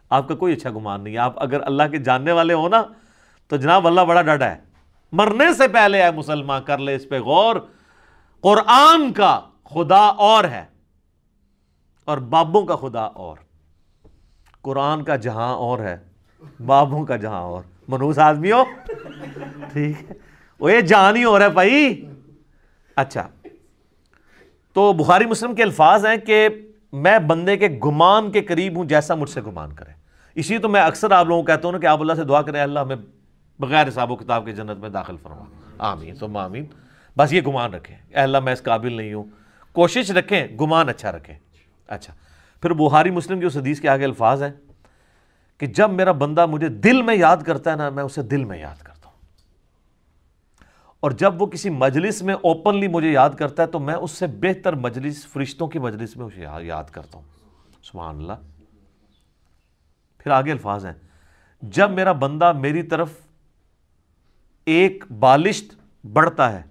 آپ 0.10 0.28
کا 0.28 0.36
کوئی 0.36 0.54
اچھا 0.54 0.70
گمان 0.70 1.04
نہیں 1.04 1.14
ہے۔ 1.14 1.20
آپ 1.20 1.34
اگر 1.44 1.62
اللہ 1.62 1.84
کے 1.92 1.98
جاننے 1.98 2.32
والے 2.32 2.54
ہو 2.54 2.70
نا، 2.70 2.84
تو 3.48 3.58
جناب 3.58 3.88
اللہ 3.88 4.02
بڑا 4.02 4.22
ڈاڈا 4.22 4.52
ہے۔ 4.52 4.65
مرنے 5.16 5.54
سے 5.54 5.68
پہلے 5.68 6.04
ہے 6.04 6.12
مسلمان 6.12 6.64
کر 6.64 6.78
لے 6.78 6.96
اس 6.96 7.10
پہ 7.10 7.20
غور۔ 7.20 7.56
قرآن 8.42 9.14
کا 9.14 9.40
خدا 9.64 10.02
اور 10.02 10.44
ہے 10.44 10.66
اور 12.06 12.18
بابوں 12.18 12.62
کا 12.62 12.76
خدا 12.76 13.02
اور۔ 13.02 13.38
قرآن 14.62 15.04
کا 15.04 15.16
جہاں 15.16 15.54
اور 15.56 15.80
ہے، 15.80 15.98
بابوں 16.66 17.06
کا 17.06 17.16
جہاں 17.16 17.42
اور۔ 17.42 17.64
منوس 17.88 18.20
آدمی 18.20 18.52
ہو 18.52 18.64
ٹھیک 19.74 19.96
ہے۔ 20.10 20.14
وہ 20.60 20.72
یہ 20.72 20.82
جہاں 20.82 21.16
ہی 21.16 21.24
ہو 21.24 21.40
رہا 21.40 21.46
ہے 21.46 21.50
بھائی۔ 21.50 22.06
اچھا۔ 22.96 23.28
تو 24.74 24.94
بخاری 24.94 25.26
مسلم 25.26 25.56
کے 25.56 25.64
الفاظ 25.64 26.06
ہیں 26.06 26.18
کہ 26.18 26.50
میں 26.94 27.20
بندے 27.20 27.58
کے 27.58 27.80
گمان 27.86 28.32
کے 28.32 28.42
قریب 28.42 28.78
ہوں 28.78 28.86
جیسا 28.86 29.16
مجھ 29.16 29.30
سے 29.30 29.42
گمان 29.42 29.76
کرے۔ 29.76 29.92
اسی 30.36 30.58
تو 30.58 30.70
میں 30.70 30.82
اکثر 30.82 31.12
آپ 31.12 31.26
لوگوں 31.26 31.42
کو 31.42 31.46
کہتا 31.46 31.62
ہوں 31.64 31.72
نا 31.72 31.78
کہ 31.78 31.86
آپ 31.86 32.02
اللہ 32.02 32.14
سے 32.14 32.24
دعا 32.24 32.42
کریں، 32.42 32.62
اللہ 32.62 32.80
ہمیں 32.80 32.96
بغیر 33.60 33.88
حساب 33.88 34.12
و 34.12 34.16
کتاب 34.16 34.46
کے 34.46 34.52
جنت 34.52 34.78
میں 34.78 34.90
داخل 34.90 35.16
فرما۔ 35.24 35.44
آمین، 35.78 36.16
ثم 36.16 36.38
آمین۔ 36.38 36.66
بس 37.18 37.34
یہ 37.34 37.42
گمان 37.42 37.74
رکھیں۔ 37.74 37.98
اے 38.10 38.16
اللہ، 38.16 38.40
میں 38.40 38.54
اس 38.54 38.64
قابل 38.64 38.94
نہیں 38.94 39.14
ہوں۔ 39.14 39.24
کوشش 39.72 40.12
رکھیں، 40.12 40.48
گمان 40.62 40.90
اچھا 40.90 41.12
رکھیں۔ 41.12 41.40
اچھا۔ 41.88 42.14
پھر 42.62 42.74
بخاری 42.74 43.12
مسلم 43.12 43.40
کی 43.40 43.46
اس 43.46 43.58
حدیث 43.58 43.82
کے 43.82 43.90
آگے 43.90 44.06
الفاظ 44.06 44.44
ہیں 44.44 44.52
کہ 45.58 45.66
جب 45.66 45.90
میرا 45.90 46.12
بندہ 46.12 46.46
مجھے 46.46 46.70
دل 46.70 47.02
میں 47.02 47.16
یاد 47.16 47.38
کرتا 47.38 47.72
ہے 47.72 47.76
نا، 47.76 47.90
میں 47.90 48.04
اسے 48.04 48.22
دل 48.22 48.44
میں 48.44 48.60
یاد 48.60 48.84
کرتا 48.84 49.10
ہوں۔ 49.10 49.18
اور 51.00 51.12
جب 51.12 51.42
وہ 51.42 51.46
کسی 51.46 51.70
مجلس 51.70 52.22
میں 52.22 52.34
اوپنلی 52.34 52.88
مجھے 52.88 53.12
یاد 53.12 53.30
کرتا 53.30 53.64
ہے، 53.64 53.68
تو 53.68 53.80
میں 53.80 53.96
اس 53.96 54.12
سے 54.12 54.28
بہتر 54.28 54.74
مجلس، 54.74 55.28
فرشتوں 55.28 55.68
کی 55.68 55.80
مجلس 55.80 56.18
میں 56.18 56.26
اسے 56.26 56.66
یاد 56.66 56.84
کرتا 56.84 57.18
ہوں۔ 57.18 57.26
سبحان 57.84 58.16
اللہ۔ 58.16 58.34
پھر 60.18 60.32
آگے 60.32 60.52
الفاظ 60.52 60.86
ہیں۔ 60.86 60.94
جب 61.62 61.92
میرا 61.92 62.12
بندہ 62.12 62.52
میری 62.52 62.84
طرف 62.84 63.10
ایک 64.66 65.04
بالشت 65.20 65.76
بڑھتا 66.06 66.54
ہے۔ 66.54 66.64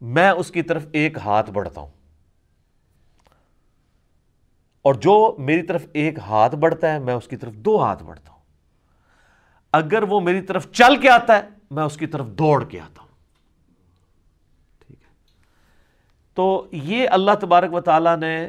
میں 0.00 0.30
اس 0.30 0.50
کی 0.50 0.62
طرف 0.62 0.86
ایک 0.92 1.18
ہاتھ 1.18 1.50
بڑھتا 1.50 1.80
ہوں۔ 1.80 1.90
اور 4.82 4.94
جو 4.94 5.36
میری 5.38 5.62
طرف 5.62 5.86
ایک 5.92 6.18
ہاتھ 6.18 6.56
بڑھتا 6.56 6.92
ہے، 6.92 6.98
میں 6.98 7.14
اس 7.14 7.28
کی 7.28 7.36
طرف 7.36 7.52
دو 7.52 7.82
ہاتھ 7.82 8.02
بڑھتا 8.02 8.32
ہوں۔ 8.32 8.38
اگر 9.72 10.02
وہ 10.02 10.20
میری 10.20 10.40
طرف 10.40 10.72
چل 10.72 10.96
کے 10.96 11.10
آتا 11.10 11.36
ہے، 11.36 11.48
میں 11.70 11.84
اس 11.84 11.96
کی 11.96 12.06
طرف 12.06 12.26
دوڑ 12.26 12.64
کے 12.64 12.80
آتا 12.80 13.02
ہوں۔ 13.02 13.08
ٹھیک 14.86 15.02
ہے۔ 15.02 15.08
تو 16.34 16.66
یہ 16.72 17.08
اللہ 17.08 17.30
تبارک 17.40 17.74
و 17.74 17.80
تعالیٰ 17.80 18.16
نے 18.16 18.48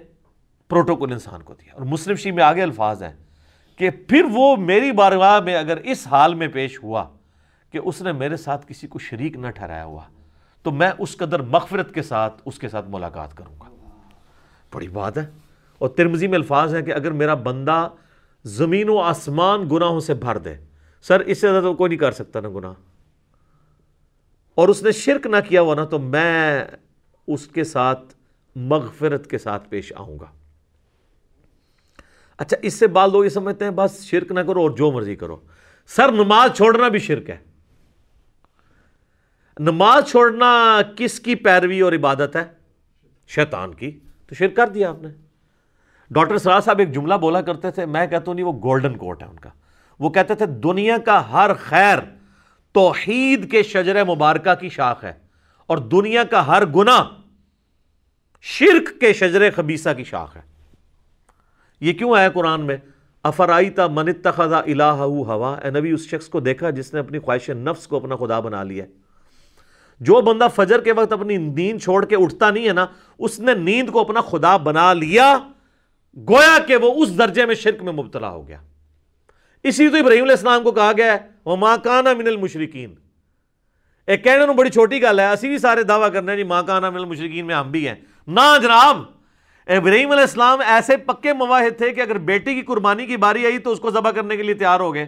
پروٹوکول 0.68 1.12
انسان 1.12 1.42
کو 1.42 1.54
دیا۔ 1.54 1.74
اور 1.74 1.82
مسلم 1.82 2.16
شی 2.16 2.32
میں 2.32 2.44
آگے 2.44 2.64
الفاظ 2.64 3.04
ہیں 3.04 3.14
کہ 3.76 3.90
پھر 3.90 4.26
وہ 4.32 4.56
میری 4.56 4.92
بارگاہ 4.92 5.40
میں 5.40 5.56
اگر 5.56 5.78
اس 5.78 6.08
حال 6.08 6.34
میں 6.34 6.48
پیش 6.48 6.84
ہوا 6.84 7.10
کہ 7.72 7.80
اس 7.84 8.02
نے 8.02 8.12
میرے 8.12 8.38
ساتھ 8.38 8.66
کسی 8.68 8.88
کو 8.88 9.00
شریک 9.00 9.36
نہ 9.36 9.48
ٹھہرایا 9.48 9.86
ہوا، 9.86 10.02
تو 10.64 10.72
میں 10.72 10.92
اس 11.00 11.18
قدر 11.18 11.40
مغفرت 11.40 11.94
کے 11.94 12.02
ساتھ 12.02 12.42
اس 12.46 12.60
کے 12.60 12.70
ساتھ 12.70 12.86
ملاقات 12.90 13.38
کروں 13.38 13.56
گا۔ 13.60 13.70
بڑی 14.74 14.88
بات 14.88 15.18
ہے۔ 15.18 15.26
اور 15.78 15.90
ترمزی 15.90 16.28
میں 16.28 16.38
الفاظ 16.38 16.76
ہیں 16.76 16.82
کہ 16.82 16.94
اگر 16.94 17.12
میرا 17.12 17.34
بندہ 17.34 17.90
زمین 18.44 18.90
و 18.90 18.98
آسمان 18.98 19.70
گناہوں 19.72 20.00
سے 20.00 20.14
بھر 20.14 20.38
دے، 20.38 20.56
سر، 21.02 21.20
اس 21.20 21.42
سے 21.42 21.52
زیادہ 21.52 21.64
تو 21.64 21.74
کوئی 21.74 21.90
نہیں 21.90 22.00
کر 22.00 22.12
سکتا 22.12 22.40
نا 22.40 22.50
گناہ۔ 22.50 22.74
اور 24.56 24.68
اس 24.68 24.84
نے 24.84 24.92
شرک 24.92 25.28
نہ 25.28 25.36
کیا 25.50 25.62
ہوا 25.62 25.76
نا، 25.76 25.86
تو 25.86 26.00
میں 26.00 26.66
اس 27.28 27.48
کے 27.48 27.64
ساتھ 27.64 28.14
مغفرت 28.56 29.28
کے 29.28 29.38
ساتھ 29.38 29.70
پیش 29.70 29.94
آؤں 29.96 30.20
گا۔ 30.20 30.26
اچھا 32.38 32.58
اس 32.62 32.74
سے 32.74 32.88
بعد 32.88 33.10
لوگ 33.10 33.24
یہ 33.24 33.30
سمجھتے 33.30 33.66
ہیں، 33.66 33.72
بس 33.72 34.04
شرک 34.04 34.32
نہ 34.32 34.40
کرو 34.40 34.62
اور 34.62 34.70
جو 34.70 34.92
مرضی 34.92 35.16
کرو۔ 35.16 35.38
سر، 35.88 36.12
نماز 36.12 36.58
چھوڑنا 36.58 36.88
بھی 36.88 37.00
شرک 37.00 37.30
ہے۔ 37.30 37.38
نماز 39.60 40.10
چھوڑنا 40.10 40.82
کس 40.96 41.20
کی 41.20 41.36
پیروی 41.36 41.82
اور 41.82 41.94
عبادت 41.94 42.36
ہے؟ 42.36 42.44
شیطان 43.28 43.74
کی۔ 43.74 44.00
تو 44.28 44.36
شرک 44.36 44.56
کر 44.56 44.68
دیا 44.68 44.90
آپ 44.90 45.02
نے۔ 45.02 45.10
ڈاکٹر 46.12 46.38
سراج 46.38 46.64
صاحب 46.64 46.80
ایک 46.80 46.94
جملہ 46.94 47.14
بولا 47.14 47.42
کرتے 47.42 47.72
تھے، 47.72 47.86
میں 47.86 48.08
کہتا 48.08 48.24
ہوں 48.28 48.34
نہیں، 48.34 48.46
وہ 48.46 48.54
گولڈن 48.54 48.98
کوٹ 48.98 49.24
ہے 49.24 49.28
ان 49.28 49.40
کا۔ 49.40 49.50
وہ 50.00 50.10
کہتے 50.10 50.36
تھے، 50.36 50.46
دنیا 50.46 50.98
کا 50.98 51.32
ہر 51.32 51.52
خیر 51.54 52.00
توحید 52.72 53.52
کے 53.52 53.64
شجر 53.64 54.04
مبارکہ 54.04 54.54
کی 54.56 54.70
شاخ 54.70 55.04
ہے، 55.04 55.14
اور 55.66 55.78
دنیا 55.78 56.24
کا 56.24 56.48
ہر 56.48 56.66
گنا 56.66 57.10
شرک 58.42 59.00
کے 59.00 59.14
شجر 59.14 59.50
خبیصہ 59.56 59.90
کی 59.98 60.04
شاخ 60.04 60.38
ہے۔ 60.38 60.42
یہ 61.80 61.94
کیوں 61.94 62.16
آیا 62.18 62.30
قرآن 62.30 62.62
میں؟ 62.62 62.78
افرائی 63.24 63.70
تا 63.70 63.88
منت 63.88 64.28
خزا 64.36 64.60
الہ 64.60 64.84
ہوا؟ 64.84 65.56
اے 65.56 65.70
نبی، 65.70 65.92
اس 65.92 66.08
شخص 66.08 66.30
کو 66.30 66.40
دیکھا 66.40 66.70
جس 66.70 66.94
نے 66.94 67.00
اپنی 67.00 67.20
خواہش 67.20 67.50
نفس 67.50 67.88
کو 67.88 67.96
اپنا 67.96 68.16
خدا 68.16 68.40
بنا 68.40 68.64
لیا 68.64 68.86
جو 70.02 70.22
بندہ 70.22 70.48
فجر 70.56 70.82
کے 70.82 70.94
وقت 70.94 71.14
اپنی 71.14 71.38
نیند 71.38 71.82
چھوڑ 71.82 72.06
کے 72.06 72.16
اٹھتا 72.16 72.50
نہیں 72.50 72.68
ہے 72.68 72.74
نا، 72.74 72.86
اس 73.20 73.40
نے 73.40 73.54
نیند 73.54 73.90
کو 73.90 74.00
اپنا 74.00 74.22
خدا 74.22 74.56
بنا 74.58 74.92
لیا، 74.94 75.38
گویا 76.18 76.58
کہ 76.68 76.76
وہ 76.76 76.94
اس 76.96 77.18
درجے 77.18 77.46
میں 77.46 77.56
شرک 77.56 77.84
میں 77.84 77.94
مبتلا 77.94 78.30
ہو 78.30 78.48
گیا۔ 78.48 78.58
اسی 79.66 79.88
تو 79.90 79.98
ابراہیم 79.98 80.24
علیہ 80.24 80.34
السلام 80.34 80.64
کو 80.64 80.72
کہا 80.72 80.92
گیا 80.98 81.14
ہے 81.14 81.18
وہ 81.46 81.56
ماں 81.56 81.76
کانا 81.84 82.14
من 82.14 82.28
المشرقین 82.28 82.94
ایک 84.08 84.24
کہنے 84.24 84.54
بڑی 84.54 84.70
چھوٹی 84.70 85.02
گل 85.02 85.20
ہے، 85.20 85.32
اسی 85.32 85.48
بھی 85.48 85.58
سارے 85.58 85.84
دعویٰ 85.84 86.12
کرنے 86.14 86.36
جی 86.38 86.44
ماں 86.44 86.62
کانا 86.64 86.90
من 86.90 86.98
المشرقین 86.98 87.46
میں 87.48 87.56
ہم 87.56 87.72
بھی 87.72 87.88
ہیں۔ 87.88 87.96
نہ 88.28 88.58
جناب، 88.62 89.02
ابراہیم 89.68 90.12
علیہ 90.12 90.22
السلام 90.22 90.60
ایسے 90.66 90.98
پکے 90.98 91.34
مواحد 91.34 91.78
تھے 91.78 91.92
کہ 91.94 92.02
اگر 92.02 92.18
بیٹی 92.30 92.54
کی 92.56 92.62
قربانی 92.62 93.06
کی 93.06 93.18
باری 93.18 93.46
آئی 93.46 93.58
تو 93.58 93.72
اس 93.72 93.80
کو 93.80 93.90
ذبح 93.92 94.12
کرنے 94.12 94.38
کے 94.38 94.44
لیے 94.44 94.54
تیار 94.54 94.80
ہو 94.80 94.94
گئے۔ 94.94 95.06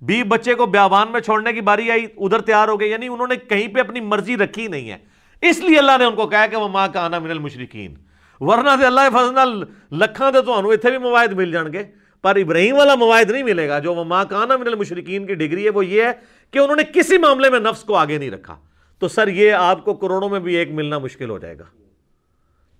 بی 0.00 0.22
بچے 0.22 0.54
کو 0.54 0.66
بیابان 0.66 1.08
میں 1.10 1.20
چھوڑنے 1.20 1.52
کی 1.52 1.60
باری 1.60 1.90
آئی، 1.90 2.06
ادھر 2.16 2.40
تیار 2.40 2.68
ہو 2.68 2.80
گئے 2.80 2.88
یعنی 2.88 3.08
انہوں 3.08 3.26
نے 3.26 3.36
کہیں 3.36 3.68
پہ 3.68 3.80
اپنی 3.80 4.00
مرضی 4.00 4.36
رکھی 4.36 4.66
نہیں 4.66 4.90
ہے۔ 4.90 4.98
اس 5.42 5.58
لیے 5.58 5.78
اللہ 5.78 5.92
نے 5.98 6.04
ان 6.04 6.14
کو 6.14 6.26
کہا 6.26 6.46
کہ 6.46 6.56
وہ 6.56 6.68
ماں 6.68 6.88
کا 6.92 7.04
آنا 7.04 7.18
من 7.18 7.30
المشرقین 7.30 7.94
ورنہ 8.40 8.68
سے 8.80 8.86
اللہ 8.86 9.00
فضل 9.12 9.64
لکھاں 9.92 10.32
دے 10.32 10.42
تو 10.42 10.58
انہوں 10.58 10.72
اتنے 10.72 10.90
بھی 10.90 10.98
مواعد 10.98 11.28
مل 11.28 11.52
جان 11.52 11.72
گے۔ 11.72 11.84
پر 12.22 12.36
ابراہیم 12.36 12.76
والا 12.76 12.94
مواعد 12.94 13.30
نہیں 13.30 13.42
ملے 13.42 13.68
گا۔ 13.68 13.78
جو 13.78 13.94
وہ 13.94 14.04
ماں 14.04 14.24
کانا 14.24 14.56
من 14.56 14.66
المشرقین 14.66 15.26
کی 15.26 15.34
ڈگری 15.34 15.64
ہے، 15.64 15.70
وہ 15.70 15.86
یہ 15.86 16.02
ہے 16.02 16.12
کہ 16.50 16.58
انہوں 16.58 16.76
نے 16.76 16.82
کسی 16.94 17.18
معاملے 17.18 17.50
میں 17.50 17.60
نفس 17.60 17.84
کو 17.84 17.96
آگے 17.96 18.18
نہیں 18.18 18.30
رکھا۔ 18.30 18.56
تو 18.98 19.08
سر، 19.08 19.28
یہ 19.28 19.52
آپ 19.52 19.84
کو 19.84 19.94
کروڑوں 19.94 20.28
میں 20.28 20.40
بھی 20.40 20.54
ایک 20.54 20.70
ملنا 20.70 20.98
مشکل 20.98 21.30
ہو 21.30 21.38
جائے 21.38 21.58
گا۔ 21.58 21.64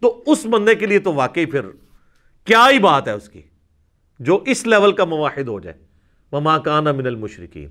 تو 0.01 0.23
اس 0.27 0.47
بندے 0.47 0.75
کے 0.75 0.87
لیے 0.87 0.99
تو 0.99 1.13
واقعی 1.13 1.47
پھر 1.47 1.61
کیا 2.45 2.67
ہی 2.71 2.79
بات 2.79 3.09
ہے 3.09 3.13
اس 3.13 3.29
کی؟ 3.29 3.43
جو 4.19 4.43
اس 4.47 4.67
لیول 4.67 4.93
کا 4.93 5.05
مواحد 5.05 5.49
ہو 5.49 5.61
جائے۔ 5.61 5.90
وہ 6.33 6.41
ماں 6.41 6.59
من 6.67 7.07
المشرقین 7.07 7.69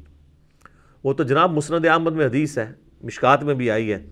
وہ 1.03 1.13
تو 1.13 1.23
جناب 1.23 1.51
مسند 1.51 1.85
احمد 1.85 2.11
میں 2.11 2.25
حدیث 2.25 2.57
ہے، 2.57 2.71
مشکات 3.01 3.43
میں 3.43 3.53
بھی 3.53 3.71
آئی 3.71 3.93
ہے۔ 3.93 4.05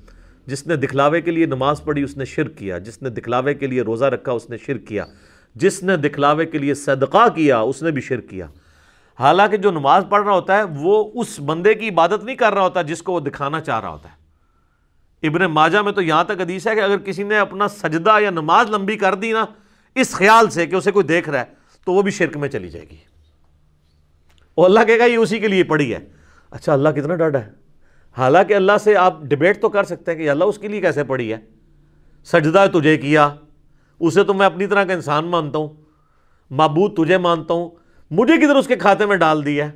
جس 0.46 0.68
نے 0.68 0.76
دکھلاوے 0.76 1.22
کے 1.22 1.32
لیے 1.32 1.46
نماز 1.46 1.84
پڑھی، 1.84 2.04
اس 2.04 2.18
نے 2.18 2.26
شرک 2.26 2.58
کیا۔ 2.58 2.78
جس 2.78 3.02
نے 3.02 3.10
دکھلاوے 3.10 3.54
کے 3.54 3.68
لیے 3.68 3.82
روزہ 3.82 4.06
رکھا، 4.06 4.32
اس 4.32 4.50
نے 4.50 4.58
شرک 4.58 4.88
کیا۔ 4.88 5.06
جس 5.56 5.84
نے 5.84 5.98
دکھلاوے 5.98 6.46
کے 6.46 6.58
لیے 6.58 6.74
صدقہ 6.74 7.30
کیا، 7.36 7.60
اس 7.60 7.84
نے 7.84 7.92
بھی 7.92 8.02
شرک 8.02 8.30
کیا۔ 8.30 8.48
حالانکہ 9.20 9.58
جو 9.58 9.72
نماز 9.72 10.04
پڑھ 10.10 10.24
رہا 10.24 10.34
ہوتا 10.34 10.58
ہے، 10.58 10.64
وہ 10.64 11.12
اس 11.16 11.40
بندے 11.40 11.74
کی 11.74 11.90
عبادت 11.90 12.24
نہیں 12.24 12.36
کر 12.36 12.54
رہا 12.54 12.62
ہوتا 12.62 12.82
جس 12.82 13.02
کو 13.02 13.14
وہ 13.14 13.20
دکھانا 13.20 13.62
چاہ 13.62 13.80
رہا 13.80 13.90
ہوتا 13.90 14.10
ہے۔ 14.10 14.28
ابن 15.28 15.42
ماجہ 15.42 15.78
میں 15.78 15.92
تو 15.92 16.02
یہاں 16.02 16.24
تک 16.24 16.42
حدیث 16.42 16.68
ہے 16.68 16.76
کہ 16.76 16.80
اگر 16.80 16.98
کسی 16.98 17.24
نے 17.24 17.38
اپنا 17.38 17.68
سجدہ 17.68 18.22
یا 18.22 18.30
نماز 18.30 18.70
لمبی 18.70 18.98
کر 18.98 19.16
دی 19.16 19.32
نا، 19.32 19.46
اس 19.96 20.12
خیال 20.12 20.50
سے 20.50 20.66
کہ 20.66 20.76
اسے 20.76 20.92
کوئی 20.92 21.06
دیکھ 21.06 21.30
رہا 21.30 21.40
ہے، 21.40 21.46
تو 21.86 21.94
وہ 21.94 22.02
بھی 22.02 22.12
شرک 22.12 22.38
میں 22.38 22.50
چلی 22.50 22.70
جائے 22.70 22.86
گی۔ 22.90 23.17
وہ 24.58 24.66
اللہ 24.66 24.80
کہے 24.88 25.00
گا 25.00 25.06
یہ 25.06 25.18
اسی 25.18 25.40
کے 25.40 25.48
لیے 25.48 25.64
پڑھی 25.64 25.94
ہے۔ 25.94 26.00
اچھا 26.52 26.74
اللہ 26.74 26.90
کتنا 26.90 27.16
ڈاڈا 27.16 27.40
ہے۔ 27.40 27.50
حالانکہ 28.18 28.54
اللہ 28.54 28.72
سے 28.84 28.96
آپ 28.96 29.22
ڈبیٹ 29.22 29.62
تو 29.62 29.70
کر 29.70 29.84
سکتے 29.84 30.12
ہیں 30.12 30.18
کہ 30.18 30.30
اللہ 30.30 30.44
اس 30.44 30.58
کے 30.58 30.68
لیے 30.68 30.82
کیسے 30.82 31.04
پڑھی 31.04 31.34
ہے۔ 31.34 31.38
سجدہ 32.24 32.66
تجھے 32.74 32.98
کیا۔ 32.98 33.30
اسے 34.00 34.24
تو 34.24 34.34
میں 34.34 34.46
اپنی 34.46 34.68
طرح 34.68 34.84
کا 34.84 34.94
انسان 34.94 35.26
مانتا 35.26 35.58
ہوں۔ 35.58 35.70
معبود 36.50 36.94
تجھے 36.98 37.18
مانتا 37.18 37.54
ہوں۔ 37.54 37.70
مجھے 38.12 38.38
کدھر 38.38 38.56
اس 38.56 38.68
کے 38.68 38.76
کھاتے 38.76 39.06
میں 39.06 39.18
ڈال 39.18 39.46
دیا 39.46 39.66
ہے۔ 39.66 39.72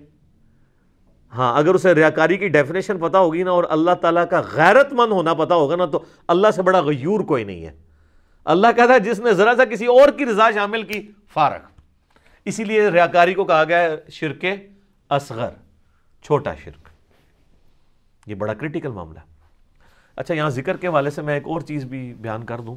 ہاں 1.33 1.57
اگر 1.57 1.75
اسے 1.75 1.95
ریاکاری 1.95 2.37
کی 2.37 2.47
ڈیفینیشن 2.47 2.97
پتا 2.97 3.19
ہوگی 3.19 3.43
نا 3.43 3.51
اور 3.51 3.63
اللہ 3.69 3.91
تعالیٰ 3.91 4.29
کا 4.29 4.41
غیرت 4.53 4.93
مند 4.93 5.11
ہونا 5.11 5.33
پتا 5.33 5.55
ہوگا 5.55 5.75
نا، 5.75 5.85
تو 5.85 6.03
اللہ 6.27 6.47
سے 6.55 6.61
بڑا 6.61 6.79
غیور 6.79 7.19
کوئی 7.19 7.43
نہیں 7.43 7.65
ہے۔ 7.65 7.71
اللہ 8.45 8.67
کہتا 8.75 8.93
ہے، 8.93 8.99
جس 8.99 9.19
نے 9.19 9.33
ذرا 9.33 9.53
سا 9.57 9.65
کسی 9.65 9.85
اور 9.85 10.09
کی 10.09 10.25
رضا 10.25 10.51
شامل 10.51 10.83
کی، 10.83 11.11
فارغ۔ 11.33 11.70
اسی 12.45 12.63
لیے 12.63 12.89
ریاکاری 12.89 13.33
کو 13.33 13.45
کہا 13.45 13.63
گیا 13.63 13.79
ہے 13.79 13.95
شرک 14.11 14.45
اصغر، 15.09 15.49
چھوٹا 16.21 16.55
شرک۔ 16.55 16.89
یہ 18.27 18.35
بڑا 18.35 18.53
کریٹیکل 18.53 18.89
معاملہ 18.89 19.19
ہے۔ 19.19 19.23
اچھا 20.15 20.33
یہاں 20.33 20.49
ذکر 20.49 20.77
کے 20.77 20.87
والے 20.87 21.09
سے 21.09 21.21
میں 21.21 21.33
ایک 21.33 21.43
اور 21.45 21.61
چیز 21.61 21.85
بھی 21.85 22.13
بیان 22.13 22.43
کر 22.43 22.61
دوں۔ 22.61 22.75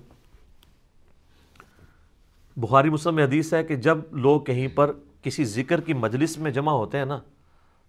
بخاری 2.56 2.90
مسلم 2.90 3.14
میں 3.14 3.24
حدیث 3.24 3.54
ہے 3.54 3.64
کہ 3.64 3.76
جب 3.76 3.98
لوگ 4.10 4.40
کہیں 4.40 4.68
پر 4.68 4.92
کسی 5.22 5.44
ذکر 5.44 5.80
کی 5.80 5.94
مجلس 5.94 6.38
میں 6.38 6.50
جمع 6.50 6.72
ہوتے 6.72 6.98
ہیں 6.98 7.04
نا، 7.04 7.20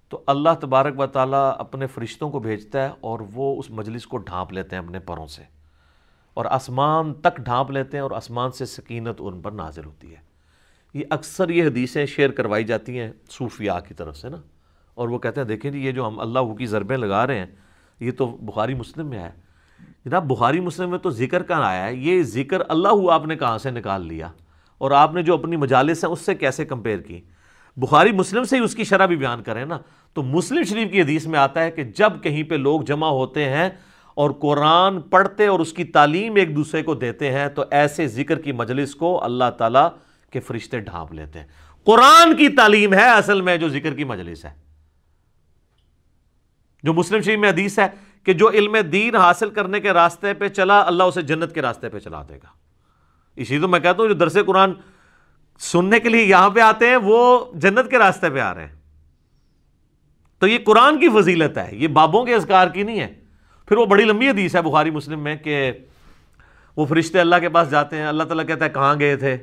تو 0.10 0.24
اللہ 0.28 0.50
تبارک 0.62 1.00
و 1.00 1.06
تعالیٰ 1.06 1.56
اپنے 1.58 1.88
فرشتوں 1.88 2.30
کو 2.30 2.40
بھیجتا 2.40 2.84
ہے 2.84 2.90
اور 3.02 3.20
وہ 3.34 3.60
اس 3.60 3.70
مجلس 3.70 4.08
کو 4.08 4.18
ڈھانپ 4.18 4.54
لیتے 4.54 4.76
ہیں 4.76 4.84
اپنے 4.84 5.00
پروں 5.00 5.28
سے۔ 5.28 5.44
اور 6.34 6.46
آسمان 6.46 7.14
تک 7.14 7.38
ڈھانپ 7.38 7.72
لیتے 7.72 7.98
ہیں 7.98 8.02
اور 8.02 8.12
آسمان 8.12 8.52
سے 8.52 8.66
سکینت 8.66 9.16
ان 9.20 9.42
پر 9.42 9.52
نازل 9.52 9.86
ہوتی 9.86 10.16
ہے۔ 10.16 10.35
یہ 10.96 11.06
اکثر 11.10 11.50
یہ 11.50 11.64
حدیثیں 11.64 12.06
شیئر 12.06 12.30
کروائی 12.30 12.64
جاتی 12.64 13.00
ہیں 13.00 13.12
صوفیاء 13.30 13.80
کی 13.88 13.94
طرف 13.94 14.18
سے 14.18 14.30
نا۔ 14.30 14.38
اور 14.94 15.10
وہ 15.10 15.20
کہتے 15.20 15.42
ہیں، 15.42 15.48
دیکھیں 15.48 15.72
جی 15.72 15.80
یہ 15.80 15.92
جو 15.92 16.08
ہم 16.08 16.20
اللہ 16.20 16.40
کی 16.40 16.66
ضربیں 16.66 16.98
لگا 16.98 17.28
رہے 17.28 17.40
ہیں، 17.40 17.46
یہ 18.00 18.12
تو 18.12 18.28
بخاری 18.28 18.74
مسلم 18.74 19.08
میں 19.08 19.20
ہے 19.20 19.32
جناب، 20.06 20.28
بخاری 20.28 20.60
مسلم 20.60 20.90
میں 20.90 20.98
تو 20.98 21.10
ذکر 21.10 21.44
کا 21.44 21.68
آیا 21.68 21.86
ہے؟ 21.86 21.96
یہ 21.96 22.24
ذکر 22.24 22.58
اللہ 22.70 22.88
ہوا 22.88 23.14
آپ 23.14 23.26
نے 23.26 23.36
کہاں 23.36 23.58
سے 23.58 23.72
نکال 23.72 24.06
لیا؟ 24.06 24.30
اور 24.78 24.92
آپ 24.92 25.14
نے 25.14 25.24
جو 25.24 25.34
اپنی 25.34 25.56
مجالس 25.56 26.06
ہیں، 26.06 26.12
اس 26.12 26.22
سے 26.22 26.36
کیسے 26.36 26.66
کمپیئر 26.66 27.00
کی؟ 27.00 27.22
بخاری 27.78 28.12
مسلم 28.12 28.44
سے 28.44 28.58
ہی 28.58 28.62
اس 28.62 28.76
کی 28.76 28.84
شرح 28.84 29.06
بھی 29.06 29.16
بیان 29.16 29.44
کریں 29.44 29.66
نا۔ 29.66 29.80
تو 30.14 30.24
مسلم 30.24 30.64
شریف 30.64 30.92
کی 30.92 31.02
حدیث 31.02 31.28
میں 31.28 31.40
آتا 31.40 31.64
ہے 31.64 31.72
کہ 31.72 31.84
جب 31.84 32.14
کہیں 32.22 32.44
پہ 32.44 32.56
لوگ 32.56 32.82
جمع 32.82 33.08
ہوتے 33.08 33.50
ہیں 33.50 33.70
اور 34.14 34.32
قرآن 34.32 35.02
پڑھتے 35.02 35.48
اور 35.48 35.60
اس 35.60 35.74
کی 35.74 35.84
تعلیم 35.84 36.36
ایک 36.36 36.56
دوسرے 36.56 36.84
کو 36.84 36.96
دیتے 36.96 37.32
ہیں، 37.32 37.48
تو 37.48 37.64
ایسے 37.72 38.08
ذکر 38.08 38.40
کی 38.40 38.52
مجلس 38.52 38.96
کو 38.96 39.24
اللہ 39.24 39.50
تعالیٰ 39.58 39.90
کے 40.32 40.40
فرشتے 40.40 40.80
ڈھانپ 40.80 41.14
لیتے 41.14 41.40
ہیں۔ 41.40 41.48
قرآن 41.84 42.36
کی 42.36 42.50
تعلیم 42.50 42.94
ہے، 42.94 43.10
اصل 43.10 43.42
میں 43.42 43.58
جو 43.58 43.70
ذکر 43.70 43.94
کی 43.94 44.04
مجلس 44.04 44.46
ہے۔ 44.46 44.66
جو 46.84 46.94
مسلم 46.94 47.22
شریف 47.22 47.40
میں 47.40 47.50
حدیث 47.50 47.80
ہے 47.80 47.88
کہ 48.24 48.34
جو 48.34 48.50
علم 48.50 48.78
دین 48.92 49.16
حاصل 49.16 49.50
کرنے 49.50 49.80
کے 49.80 49.94
راستے 49.94 50.34
پہ 50.34 50.48
چلا، 50.48 50.82
اللہ 50.82 51.04
اسے 51.04 51.22
جنت 51.22 51.54
کے 51.54 51.62
راستے 51.62 51.90
پہ 51.90 52.00
چلا 52.00 52.24
دے 52.30 52.36
گا۔ 52.36 52.48
اسی 53.36 53.60
تو 53.60 53.68
میں 53.68 53.80
کہتا 53.80 54.02
ہوں، 54.02 54.08
جو 54.08 54.16
درس 54.16 54.38
قرآن 54.46 54.72
سننے 55.60 56.00
کے 56.00 56.10
لیے 56.10 56.24
یہاں 56.24 56.50
پہ 56.50 56.60
آتے 56.60 56.88
ہیں، 56.88 56.98
وہ 57.04 57.46
جنت 57.54 57.90
کے 57.90 57.98
راستے 57.98 58.30
پہ 58.30 58.40
آ 58.40 58.56
رہے 58.56 58.68
ہیں۔ 58.68 58.76
تو 60.40 60.48
یہ 60.48 60.58
قرآن 60.66 61.00
کی 61.00 61.10
فضیلت 61.10 61.58
ہے، 61.58 61.70
یہ 61.72 61.88
بابوں 61.88 62.26
کے 62.26 62.36
اذکار 62.36 62.68
کی 62.68 62.84
نہیں 62.84 63.00
ہے۔ 63.00 63.14
پھر 63.68 63.78
وہ 63.78 63.86
بڑی 63.86 64.06
لمبی 64.06 64.30
حدیث 64.30 64.56
ہے 64.56 64.62
بخاری 64.62 64.90
مسلم 64.90 65.20
میں 65.20 65.36
کہ 65.36 65.72
وہ 66.76 66.86
فرشتے 66.86 67.20
اللہ 67.20 67.36
کے 67.42 67.50
پاس 67.50 67.72
جاتے 67.72 67.98
ہیں، 67.98 68.08
اللہ 68.08 68.24
تعالیٰ 68.24 68.48
کہتا 68.48 68.66
ہے، 68.66 68.70
کہاں 68.70 68.96
گئے 69.00 69.16
تھے؟ 69.16 69.38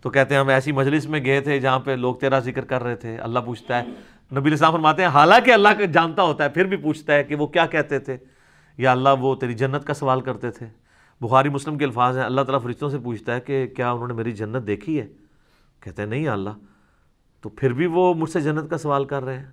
تو 0.00 0.10
کہتے 0.10 0.34
ہیں 0.34 0.40
ہم 0.40 0.48
ایسی 0.48 0.72
مجلس 0.72 1.06
میں 1.06 1.24
گئے 1.24 1.40
تھے 1.40 1.60
جہاں 1.60 1.80
پہ 1.80 1.90
لوگ 1.90 2.14
تیرا 2.14 2.38
ذکر 2.38 2.64
کر 2.64 2.82
رہے 2.82 2.96
تھے، 2.96 3.16
اللہ 3.16 3.38
پوچھتا 3.38 3.82
ہے۔ 3.82 3.86
نبی 4.36 4.50
السلام 4.50 4.72
فرماتے 4.72 5.02
ہیں، 5.02 5.08
حالانکہ 5.08 5.50
اللہ 5.50 5.84
جانتا 5.92 6.22
ہوتا 6.22 6.44
ہے، 6.44 6.48
پھر 6.48 6.64
بھی 6.64 6.76
پوچھتا 6.76 7.14
ہے 7.14 7.24
کہ 7.24 7.34
وہ 7.34 7.46
کیا 7.46 7.66
کہتے 7.66 7.98
تھے۔ 7.98 8.16
یا 8.78 8.92
اللہ، 8.92 9.08
وہ 9.20 9.34
تیری 9.34 9.54
جنت 9.54 9.86
کا 9.86 9.94
سوال 9.94 10.20
کرتے 10.20 10.50
تھے۔ 10.50 10.66
بخاری 11.20 11.48
مسلم 11.48 11.78
کے 11.78 11.84
الفاظ 11.84 12.18
ہیں، 12.18 12.24
اللہ 12.24 12.40
تعالیٰ 12.40 12.62
فرشتوں 12.62 12.90
سے 12.90 12.98
پوچھتا 12.98 13.34
ہے 13.34 13.40
کہ 13.40 13.66
کیا 13.66 13.90
انہوں 13.90 14.08
نے 14.08 14.14
میری 14.14 14.32
جنت 14.32 14.66
دیکھی 14.66 15.00
ہے؟ 15.00 15.06
کہتے 15.80 16.02
ہیں، 16.02 16.08
نہیں 16.08 16.28
اللہ۔ 16.28 16.50
تو 17.40 17.48
پھر 17.48 17.72
بھی 17.72 17.86
وہ 17.86 18.14
مجھ 18.14 18.30
سے 18.30 18.40
جنت 18.40 18.70
کا 18.70 18.78
سوال 18.78 19.04
کر 19.04 19.24
رہے 19.24 19.38
ہیں۔ 19.38 19.46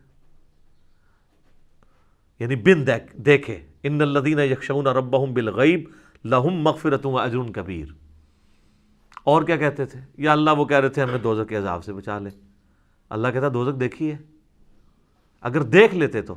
یعنی 2.39 2.55
بن 2.55 2.87
دیکھ، 2.87 3.15
دیکھے، 3.15 3.59
ان 3.83 4.01
الدین 4.01 4.39
یکشون 4.39 4.87
ربہم 4.87 5.33
بالغیب، 5.33 5.89
لہم 6.25 6.53
مغفرت 6.53 7.05
و 7.05 7.19
اجرن 7.19 7.51
کبیر۔ 7.51 8.04
اور 9.25 9.43
کیا 9.43 9.57
کہتے 9.57 9.85
تھے؟ 9.85 9.99
یا 10.17 10.31
اللہ 10.31 10.51
وہ 10.51 10.65
کہہ 10.65 10.77
رہے 10.77 10.89
تھے 10.89 11.01
ہمیں 11.01 11.17
دوزک 11.17 11.49
کے 11.49 11.55
عذاب 11.55 11.83
سے 11.83 11.93
بچا 11.93 12.19
لے۔ 12.19 12.29
اللہ 13.09 13.27
کہتا 13.27 13.47
دوزک 13.53 13.79
دیکھی 13.79 14.11
ہے 14.11 14.17
اگر 15.41 15.61
دیکھ 15.61 15.95
لیتے 15.95 16.21
تو۔ 16.21 16.35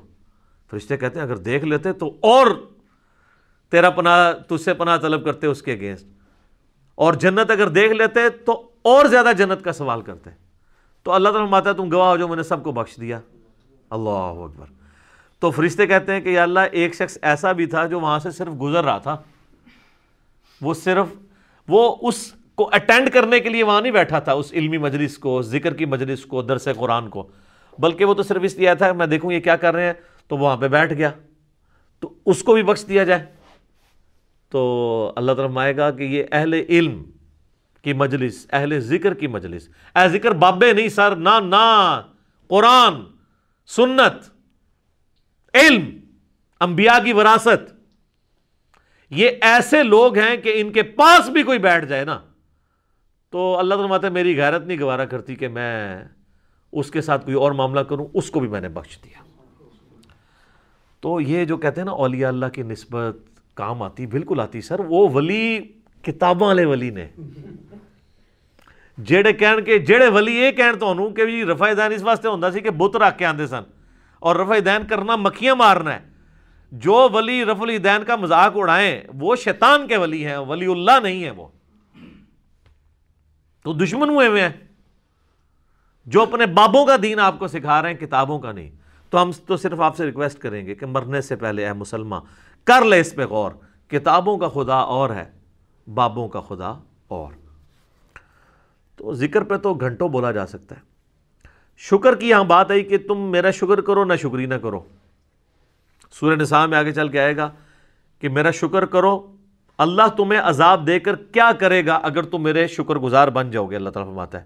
فرشتے 0.70 0.96
کہتے 0.96 1.18
ہیں 1.18 1.27
اگر 1.27 1.37
دیکھ 1.37 1.64
لیتے 1.64 1.92
تو 1.92 2.09
اور 2.09 2.46
تیرا 3.70 3.90
پناہ، 3.90 4.33
تجھ 4.33 4.62
سے 4.62 4.74
پناہ 4.74 4.96
طلب 4.96 5.24
کرتے 5.24 5.46
اس 5.46 5.62
کے 5.62 5.72
اگینسٹ 5.72 6.07
اور 6.94 7.14
جنت 7.14 7.51
اگر 7.51 7.68
دیکھ 7.68 7.92
لیتے 7.92 8.29
تو 8.29 8.70
اور 8.83 9.07
زیادہ 9.07 9.33
جنت 9.38 9.64
کا 9.64 9.72
سوال 9.72 10.03
کرتے۔ 10.03 10.31
تو 11.03 11.12
اللہ 11.12 11.29
تعالیٰ 11.29 11.51
ماتا 11.51 11.72
تم 11.72 11.92
گواہ 11.92 12.09
ہو 12.09 12.16
جو 12.16 12.29
میں 12.29 12.37
نے 12.37 12.42
سب 12.42 12.62
کو 12.62 12.72
بخش 12.72 12.96
دیا۔ 13.01 13.20
اللہ 13.90 14.11
اکبر۔ 14.11 14.66
تو 15.38 15.51
فرشتے 15.51 15.87
کہتے 15.87 16.12
ہیں 16.12 16.20
کہ 16.20 16.29
یا 16.29 16.42
اللہ، 16.42 16.61
ایک 16.61 16.94
شخص 16.94 17.18
ایسا 17.22 17.53
بھی 17.53 17.66
تھا 17.66 17.87
جو 17.87 18.01
وہاں 18.01 18.18
سے 18.18 18.31
صرف 18.31 18.53
گزر 18.61 18.85
رہا 18.85 18.98
تھا۔ 18.98 19.16
وہ 20.61 20.74
صرف، 20.74 21.07
وہ 21.68 21.96
اس 22.01 22.33
کو 22.59 22.71
اٹینڈ 22.73 23.11
کرنے 23.11 23.40
کے 23.40 23.49
لیے 23.49 23.62
وہاں 23.62 23.81
نہیں 23.81 23.92
بیٹھا 23.92 24.18
تھا، 24.18 24.33
اس 24.33 24.53
علمی 24.53 24.79
مجلس 24.79 25.18
کو، 25.18 25.42
ذکر 25.42 25.75
کی 25.75 25.85
مجلس 25.85 26.27
کو، 26.27 26.42
درس 26.42 26.68
قرآن 26.77 27.09
کو۔ 27.09 27.29
بلکہ 27.79 28.05
وہ 28.05 28.14
تو 28.14 28.23
صرف 28.23 28.42
اس 28.44 28.57
لیے 28.57 28.75
تھا، 28.75 28.92
میں 28.92 29.07
دیکھوں 29.07 29.33
یہ 29.33 29.40
کیا 29.40 29.57
کر 29.57 29.75
رہے 29.75 29.87
ہیں۔ 29.87 29.92
تو 30.29 30.37
وہاں 30.37 30.57
پہ 30.57 30.68
بیٹھ 30.68 30.92
گیا۔ 30.92 31.11
تو 32.01 32.14
اس 32.27 32.42
کو 32.42 32.55
بھی 32.55 32.62
بخش 32.62 32.88
دیا 32.88 33.05
جائے۔ 33.05 33.27
تو 34.49 35.12
اللہ 35.16 35.33
تعالیٰ 35.33 35.55
مائے 35.55 35.77
گا 35.77 35.90
کہ 35.90 36.03
یہ 36.03 36.25
اہل 36.33 36.55
علم 36.55 37.03
کی 37.83 37.92
مجلس، 37.92 38.47
اہل 38.53 38.81
ذکر 38.81 39.14
کی 39.14 39.27
مجلس۔ 39.27 39.68
اے 39.97 40.09
ذکر 40.09 40.31
بابے 40.31 40.73
نہیں 40.73 40.88
سر، 40.88 41.16
نہ 41.16 41.40
نہ۔ 41.44 42.01
قرآن، 42.49 42.94
سنت، 43.66 44.31
علم، 45.55 46.01
انبیاء 46.61 47.05
کی 47.05 47.12
وراثت۔ 47.12 47.75
یہ 49.11 49.31
ایسے 49.40 49.83
لوگ 49.83 50.18
ہیں 50.18 50.37
کہ 50.37 50.53
ان 50.55 50.73
کے 50.73 50.83
پاس 50.83 51.29
بھی 51.29 51.42
کوئی 51.42 51.59
بیٹھ 51.59 51.85
جائے 51.85 52.05
نا۔ 52.05 52.21
تو 53.31 53.59
اللہ 53.59 53.75
تعالیٰ 53.75 54.05
ہے 54.05 54.11
میری 54.11 54.37
غیرت 54.37 54.67
نہیں 54.67 54.79
گوارا 54.81 55.05
کرتی 55.05 55.37
کہ 55.37 55.49
میں 55.49 56.05
اس 56.73 56.91
کے 56.91 57.01
ساتھ 57.01 57.25
کوئی 57.25 57.37
اور 57.37 57.53
معاملہ 57.53 57.81
کروں، 57.81 58.07
اس 58.14 58.31
کو 58.31 58.41
بھی 58.41 58.49
میں 58.49 58.61
نے 58.61 58.69
بخش 58.69 58.99
دیا۔ 59.05 59.23
تو 61.01 61.21
یہ 61.21 61.45
جو 61.45 61.57
کہتے 61.57 61.81
ہیں 61.81 61.87
نا، 61.87 61.93
اولیاء 61.93 62.29
اللہ 62.29 62.47
کی 62.47 62.62
نسبت 62.62 63.17
کام 63.55 63.83
آتی، 63.83 64.07
بالکل 64.07 64.41
آتی 64.41 64.61
سر۔ 64.61 64.81
وہ 64.81 65.09
ولی 65.09 65.61
کتابوں 66.03 66.47
والے 66.47 66.64
ولی 66.64 66.91
نے۔ 66.91 67.07
جڑے 68.99 69.33
کہن 69.33 69.64
کے 69.64 69.79
جڑے 69.79 70.09
ولی 70.09 70.38
یہ 70.38 70.51
کہن 70.51 70.79
تو 70.79 70.91
انہوں 70.91 71.11
کہ 71.11 71.25
بھی 71.25 71.45
رفع 71.45 71.73
دین 71.73 71.93
اس 71.93 72.03
واسطے 72.03 72.29
ہوندہ 72.29 72.51
سی 72.53 72.61
کہ 72.61 72.71
بت 72.71 72.97
رکھ 72.97 73.19
کے 73.19 73.27
آندے 73.27 73.47
سن۔ 73.47 73.62
اور 74.21 74.37
رفع 74.37 74.59
دین 74.64 74.87
کرنا 74.87 75.17
مکھیاں 75.17 75.55
مارنا 75.55 75.95
ہے۔ 75.95 76.01
جو 76.73 77.09
ولی 77.12 77.45
رفع 77.45 77.64
دین 77.85 78.05
کا 78.05 78.17
مذاق 78.17 78.53
اڑائیں، 78.55 79.01
وہ 79.14 79.37
شیطان 79.37 79.87
کے 79.87 79.97
ولی 79.97 80.27
ہیں، 80.27 80.37
ولی 80.37 80.67
اللہ 80.67 81.01
نہیں 81.03 81.25
ہے 81.25 81.31
وہ۔ 81.31 81.49
تو 83.62 83.73
دشمن 83.73 84.09
ہوئے 84.09 84.27
ہوئے 84.27 84.42
ہیں۔ 84.42 84.68
جو 86.07 86.23
اپنے 86.23 86.47
بابوں 86.47 86.87
کا 86.87 86.97
دین 87.03 87.21
آپ 87.21 87.38
کو 87.38 87.49
سکھا 87.49 87.83
رہے 87.83 87.90
ہیں، 87.90 87.97
کتابوں 87.97 88.38
کا 88.38 88.53
نہیں۔ 88.53 88.71
تو 89.11 89.23
ہم 89.23 89.31
تو 89.47 89.57
صرف 89.57 89.81
آپ 89.81 89.97
سے 89.97 90.07
ریکویسٹ 90.07 90.38
کریں 90.38 90.66
گے 90.66 90.75
کہ 90.75 90.87
مرنے 90.87 91.21
سے 91.21 91.37
پہلے 91.37 91.66
اے 91.66 91.73
مسلمان 91.73 92.23
کر 92.64 92.85
لے 92.85 93.01
اس 93.01 93.14
پہ 93.14 93.25
غور۔ 93.25 93.51
کتابوں 93.88 94.38
کا 94.38 94.49
خدا 94.49 94.75
اور 94.75 95.11
ہے، 95.11 95.31
بابوں 95.94 96.29
کا 96.29 96.40
خدا 96.40 96.73
اور۔ 97.09 97.33
تو 98.97 99.14
ذکر 99.14 99.42
پہ 99.42 99.57
تو 99.57 99.75
گھنٹوں 99.75 100.09
بولا 100.09 100.33
جا 100.33 100.47
سکتا 100.47 100.77
ہے۔ 100.77 100.81
شکر 101.77 102.14
کی 102.14 102.29
یہاں 102.29 102.44
بات 102.44 102.71
آئی 102.71 102.85
کہ 102.85 102.99
تم 102.99 103.31
میرا 103.31 103.51
شکر 103.51 103.81
کرو، 103.81 104.05
نہ 104.05 104.16
شکری 104.16 104.47
نہ 104.47 104.55
کرو۔ 104.55 104.81
سورہ 106.11 106.35
نساء 106.35 106.66
میں 106.66 106.79
آگے 106.79 106.92
چل 106.92 107.09
کے 107.09 107.21
آئے 107.21 107.37
گا 107.37 107.51
کہ 108.21 108.29
میرا 108.29 108.51
شکر 108.51 108.87
کرو 108.87 109.37
اللہ 109.79 110.09
تمہیں 110.17 110.41
عذاب 110.41 110.87
دے 110.87 111.01
کر 111.01 111.17
کیا 111.17 111.53
کرے 111.61 111.87
گا 111.87 111.95
اگر 111.95 112.23
تم 112.23 112.43
میرے 112.43 112.67
شکر 112.67 112.97
گزار 112.97 113.29
بن 113.29 113.51
جاؤ 113.51 113.67
گے؟ 113.67 113.77
اللہ 113.77 113.91
تعالیٰ 113.91 114.12
فرماتا 114.12 114.41
ہے۔ 114.41 114.45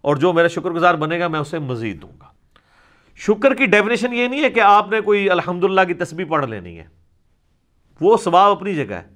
اور 0.00 0.16
جو 0.16 0.32
میرا 0.32 0.48
شکر 0.48 0.70
گزار 0.70 0.94
بنے 0.94 1.20
گا، 1.20 1.28
میں 1.28 1.40
اسے 1.40 1.58
مزید 1.58 2.02
دوں 2.02 2.20
گا۔ 2.20 2.26
شکر 3.16 3.54
کی 3.54 3.66
ڈیفینیشن 3.66 4.12
یہ 4.12 4.28
نہیں 4.28 4.42
ہے 4.42 4.50
کہ 4.50 4.60
آپ 4.60 4.90
نے 4.90 5.00
کوئی 5.00 5.30
الحمدللہ 5.30 5.80
کی 5.86 5.94
تسبیح 5.94 6.24
پڑھ 6.24 6.46
لینی 6.46 6.78
ہے۔ 6.78 6.84
وہ 8.00 8.16
ثواب 8.16 8.52
اپنی 8.52 8.74
جگہ 8.74 8.94
ہے۔ 8.94 9.08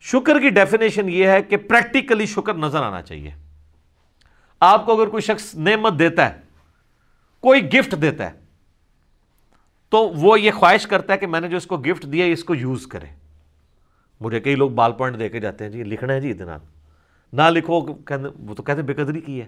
شکر 0.00 0.40
کی 0.40 0.50
ڈیفینیشن 0.50 1.08
یہ 1.08 1.26
ہے 1.26 1.42
کہ 1.42 1.56
پریکٹیکلی 1.56 2.26
شکر 2.26 2.54
نظر 2.54 2.82
آنا 2.82 3.02
چاہیے۔ 3.02 3.30
آپ 4.60 4.86
کو 4.86 5.00
اگر 5.00 5.10
کوئی 5.10 5.20
شخص 5.20 5.54
نعمت 5.54 5.98
دیتا 5.98 6.30
ہے، 6.30 6.40
کوئی 7.40 7.72
گفٹ 7.72 7.94
دیتا 8.02 8.30
ہے، 8.30 8.32
تو 9.88 10.08
وہ 10.08 10.40
یہ 10.40 10.50
خواہش 10.50 10.86
کرتا 10.86 11.12
ہے 11.12 11.18
کہ 11.18 11.26
میں 11.26 11.40
نے 11.40 11.48
جو 11.48 11.56
اس 11.56 11.66
کو 11.66 11.76
گفٹ 11.76 12.02
دیا 12.02 12.24
اس 12.24 12.44
کو 12.44 12.54
یوز 12.54 12.86
کرے۔ 12.86 13.25
مجھے 14.20 14.40
کئی 14.40 14.54
لوگ 14.54 14.70
بال 14.70 14.92
پوائنٹ 14.92 15.18
دے 15.18 15.28
کے 15.28 15.40
جاتے 15.40 15.64
ہیں 15.64 15.70
جی 15.70 15.82
لکھنا 15.84 16.12
ہے 16.12 16.20
جی 16.20 16.30
اتنا 16.30 16.56
نہ 17.32 17.42
لکھو 17.50 17.74
وہ 17.74 18.54
تو 18.54 18.62
کہتے 18.62 18.72
ہیں 18.72 18.86
بے 18.86 18.94
قدری 18.94 19.20
کی 19.20 19.40
ہے۔ 19.40 19.46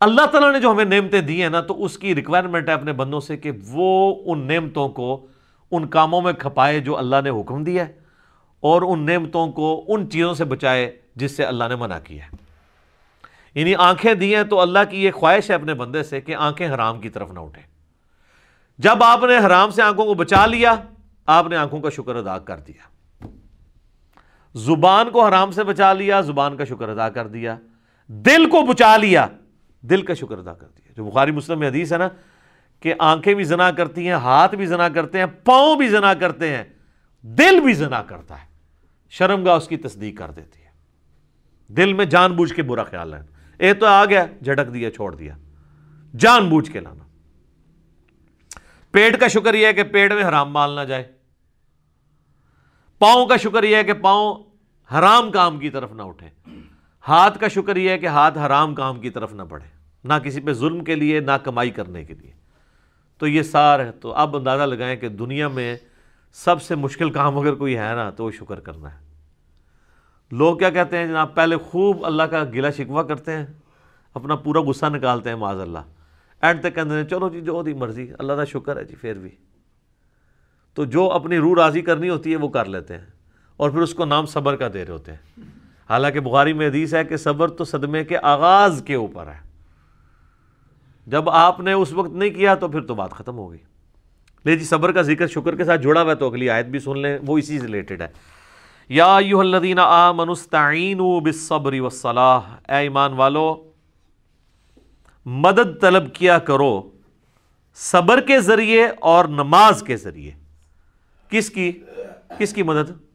اللہ 0.00 0.26
تعالیٰ 0.26 0.52
نے 0.52 0.60
جو 0.60 0.70
ہمیں 0.72 0.84
نعمتیں 0.84 1.20
دی 1.20 1.42
ہیں 1.42 1.48
نا، 1.48 1.60
تو 1.60 1.84
اس 1.84 1.98
کی 1.98 2.14
ریکوائرمنٹ 2.14 2.68
ہے 2.68 2.74
اپنے 2.74 2.92
بندوں 2.92 3.20
سے 3.20 3.36
کہ 3.36 3.50
وہ 3.68 4.14
ان 4.32 4.46
نعمتوں 4.46 4.88
کو 4.88 5.26
ان 5.70 5.86
کاموں 5.86 6.20
میں 6.22 6.32
کھپائے 6.32 6.80
جو 6.80 6.96
اللہ 6.96 7.16
نے 7.24 7.30
حکم 7.30 7.64
دیا 7.64 7.86
ہے، 7.86 7.92
اور 8.62 8.82
ان 8.82 9.06
نعمتوں 9.06 9.46
کو 9.52 9.84
ان 9.88 10.08
چیزوں 10.10 10.34
سے 10.34 10.44
بچائے 10.44 10.90
جس 11.16 11.36
سے 11.36 11.44
اللہ 11.44 11.64
نے 11.68 11.76
منع 11.76 11.98
کیا 12.04 12.24
ہے۔ 12.24 12.44
یعنی 13.54 13.74
آنکھیں 13.74 14.12
دی 14.14 14.34
ہیں 14.34 14.42
تو 14.42 14.60
اللہ 14.60 14.78
کی 14.90 15.04
یہ 15.04 15.10
خواہش 15.10 15.50
ہے 15.50 15.54
اپنے 15.54 15.74
بندے 15.74 16.02
سے 16.02 16.20
کہ 16.20 16.34
آنکھیں 16.34 16.68
حرام 16.68 17.00
کی 17.00 17.08
طرف 17.08 17.30
نہ 17.30 17.40
اٹھیں۔ 17.40 17.62
جب 18.78 19.02
آپ 19.02 19.24
نے 19.24 19.36
حرام 19.36 19.70
سے 19.70 19.82
آنکھوں 19.82 20.04
کو 20.06 20.14
بچا 20.14 20.44
لیا، 20.46 20.74
آپ 21.26 21.46
نے 21.46 21.56
آنکھوں 21.56 21.80
کا 21.80 21.90
شکر 21.90 22.16
ادا 22.16 22.38
کر 22.38 22.58
دیا۔ 22.58 22.95
زبان 24.56 25.10
کو 25.10 25.26
حرام 25.26 25.50
سے 25.50 25.64
بچا 25.64 25.92
لیا، 25.92 26.20
زبان 26.20 26.56
کا 26.56 26.64
شکر 26.64 26.88
ادا 26.88 27.08
کر 27.08 27.26
دیا، 27.26 27.58
دل 28.06 28.50
کو 28.50 28.62
بچا 28.62 28.96
لیا، 28.96 29.26
دل 29.80 30.02
کا 30.02 30.14
شکر 30.14 30.38
ادا 30.38 30.52
کر 30.52 30.66
دیا۔ 30.66 30.92
جو 30.96 31.04
بخاری 31.04 31.30
مسلم 31.30 31.58
میں 31.58 31.68
حدیث 31.68 31.92
ہے 31.92 31.98
نا 31.98 32.08
کہ 32.80 32.94
آنکھیں 32.98 33.34
بھی 33.34 33.44
زنا 33.44 33.70
کرتی 33.70 34.06
ہیں، 34.06 34.14
ہاتھ 34.14 34.54
بھی 34.54 34.66
زنا 34.66 34.88
کرتے 34.88 35.18
ہیں، 35.18 35.26
پاؤں 35.26 35.76
بھی 35.76 35.88
زنا 35.88 36.14
کرتے 36.14 36.56
ہیں، 36.56 36.64
دل 37.22 37.60
بھی 37.60 37.72
زنا 37.72 38.02
کرتا 38.02 38.40
ہے۔ 38.40 38.46
شرم 39.10 39.44
گاہ 39.44 39.56
اس 39.56 39.68
کی 39.68 39.76
تصدیق 39.76 40.18
کر 40.18 40.30
دیتی 40.30 40.62
ہے۔ 40.62 40.70
دل 41.68 41.92
میں 41.92 42.04
جان 42.04 42.32
بوجھ 42.32 42.54
کے 42.54 42.62
برا 42.62 42.84
خیال 42.84 43.14
ہے 43.14 43.20
اے 43.58 43.74
تو 43.74 43.86
آ 43.86 44.04
گیا، 44.04 44.26
جھٹک 44.44 44.74
دیا، 44.74 44.90
چھوڑ 44.90 45.14
دیا۔ 45.14 45.36
جان 46.18 46.48
بوجھ 46.48 46.70
کے 46.70 46.80
لانا۔ 46.80 47.04
پیٹ 48.90 49.20
کا 49.20 49.28
شکر 49.28 49.54
یہ 49.54 49.66
ہے 49.66 49.72
کہ 49.72 49.82
پیٹ 49.82 50.12
میں 50.12 50.24
حرام 50.24 50.52
مال 50.52 50.70
نہ 50.70 50.80
جائے۔ 50.80 51.12
پاؤں 52.98 53.26
کا 53.26 53.36
شکر 53.36 53.62
یہ 53.62 53.76
ہے 53.76 53.84
کہ 53.84 53.92
پاؤں 53.92 54.45
حرام 54.94 55.30
کام 55.30 55.58
کی 55.58 55.70
طرف 55.70 55.92
نہ 55.92 56.02
اٹھے۔ 56.02 56.50
ہاتھ 57.08 57.38
کا 57.38 57.48
شکر 57.48 57.76
یہ 57.76 57.90
ہے 57.90 57.98
کہ 57.98 58.06
ہاتھ 58.06 58.38
حرام 58.38 58.74
کام 58.74 59.00
کی 59.00 59.10
طرف 59.10 59.32
نہ 59.32 59.42
بڑھے، 59.42 59.66
نہ 60.04 60.14
کسی 60.24 60.40
پہ 60.40 60.52
ظلم 60.52 60.84
کے 60.84 60.94
لیے، 60.94 61.20
نہ 61.20 61.30
کمائی 61.30 61.70
کرنے 61.70 62.04
کے 62.04 62.14
لیے۔ 62.14 62.32
تو 63.18 63.26
یہ 63.26 63.42
سار 63.42 63.80
ہے۔ 63.80 63.92
تو 63.92 64.12
اب 64.12 64.36
اندازہ 64.36 64.62
لگائیں 64.62 64.96
کہ 64.96 65.08
دنیا 65.08 65.48
میں 65.48 65.76
سب 66.32 66.62
سے 66.62 66.74
مشکل 66.74 67.10
کام 67.10 67.38
اگر 67.38 67.54
کوئی 67.54 67.78
ہے 67.78 67.94
نا، 67.94 68.10
تو 68.10 68.24
وہ 68.24 68.30
شکر 68.30 68.60
کرنا 68.60 68.94
ہے۔ 68.94 68.98
لوگ 70.32 70.58
کیا 70.58 70.70
کہتے 70.70 70.98
ہیں 70.98 71.06
جناب؟ 71.06 71.34
پہلے 71.34 71.56
خوب 71.56 72.06
اللہ 72.06 72.22
کا 72.22 72.44
گلا 72.44 72.70
شکوا 72.70 73.02
کرتے 73.02 73.32
ہیں، 73.32 73.46
اپنا 74.14 74.36
پورا 74.36 74.60
غصہ 74.60 74.86
نکالتے 74.86 75.28
ہیں، 75.28 75.36
معاذ 75.36 75.60
اللہ۔ 75.60 75.78
اینڈ 76.40 76.60
تک 76.60 76.74
کہتے 76.74 76.90
ہیں 76.90 77.04
چلو 77.04 77.28
جی 77.28 77.40
جو 77.40 77.62
دی 77.62 77.72
مرضی، 77.72 78.12
اللہ 78.18 78.32
کا 78.32 78.44
شکر 78.44 78.76
ہے 78.76 78.84
جی 78.84 78.94
پھر 78.94 79.14
بھی۔ 79.14 79.30
تو 80.74 80.84
جو 80.84 81.12
اپنی 81.12 81.38
روح 81.38 81.54
راضی 81.56 81.80
کرنی 81.80 82.08
ہوتی 82.08 82.30
ہے، 82.30 82.36
وہ 82.36 82.48
کر 82.48 82.64
لیتے 82.64 82.98
ہیں۔ 82.98 83.06
اور 83.56 83.70
پھر 83.70 83.80
اس 83.80 83.94
کو 83.94 84.04
نام 84.04 84.26
صبر 84.26 84.56
کا 84.56 84.68
دے 84.74 84.84
رہے 84.84 84.92
ہوتے 84.92 85.12
ہیں۔ 85.12 85.40
حالانکہ 85.90 86.20
بخاری 86.20 86.52
میں 86.52 86.68
حدیث 86.68 86.94
ہے 86.94 87.04
کہ 87.04 87.16
صبر 87.16 87.48
تو 87.48 87.64
صدمے 87.64 88.04
کے 88.04 88.16
آغاز 88.22 88.82
کے 88.86 88.94
اوپر 88.94 89.26
ہے۔ 89.26 89.46
جب 91.06 91.30
آپ 91.30 91.60
نے 91.60 91.72
اس 91.72 91.92
وقت 91.92 92.10
نہیں 92.10 92.30
کیا 92.30 92.54
تو 92.54 92.68
پھر 92.68 92.80
تو 92.80 92.94
بات 92.94 93.10
ختم 93.10 93.38
ہو 93.38 93.50
گئی 93.50 93.58
لے 94.44 94.56
جی 94.56 94.64
صبر 94.64 94.92
کا 94.92 95.02
ذکر 95.02 95.26
شکر 95.26 95.56
کے 95.56 95.64
ساتھ 95.64 95.80
جڑا 95.80 96.02
ہوا 96.02 96.10
ہے 96.10 96.16
تو 96.16 96.28
اگلی 96.28 96.50
آیت 96.50 96.66
بھی 96.66 96.78
سن 96.78 96.98
لیں، 96.98 97.18
وہ 97.26 97.38
اسی 97.38 97.58
سے 97.58 97.66
ریلیٹڈ 97.66 98.02
ہے۔ 98.02 98.06
یا 98.88 99.16
ایوہ 99.16 99.40
الذین 99.40 99.78
آمنوا 99.78 100.32
استعینوا 100.32 101.20
بالصبر 101.20 101.80
والصلاح۔ 101.80 102.40
اے 102.68 102.76
ایمان 102.76 103.12
والو، 103.12 103.70
مدد 105.26 105.80
طلب 105.80 106.14
کیا 106.14 106.38
کرو 106.38 106.90
صبر 107.74 108.20
کے 108.20 108.40
ذریعے 108.40 108.88
اور 109.00 109.24
نماز 109.24 109.82
کے 109.82 109.96
ذریعے۔ 109.96 110.30
کس 111.30 111.50
کی؟ 111.50 111.82
کس 112.38 112.52
کی 112.54 112.62
مدد؟ 112.62 113.05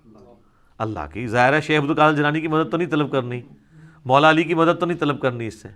اللہ 0.82 1.00
کی۔ 1.14 1.28
ظاہر 1.28 1.54
ہے 1.54 1.62
شیخ 1.62 1.82
عبدالقادر 1.82 2.16
جنانی 2.16 2.42
کی 2.42 2.48
مدد 2.48 2.72
تو 2.72 2.78
نہیں 2.78 2.90
طلب 2.90 3.12
کرنی۔ 3.12 3.42
مولا 4.06 4.30
علی 4.30 4.44
کی 4.44 4.54
مدد 4.54 4.80
تو 4.80 4.86
نہیں 4.86 4.98
طلب 4.98 5.22
کرنی 5.22 5.48
اس 5.48 5.62
سے۔ 5.62 5.68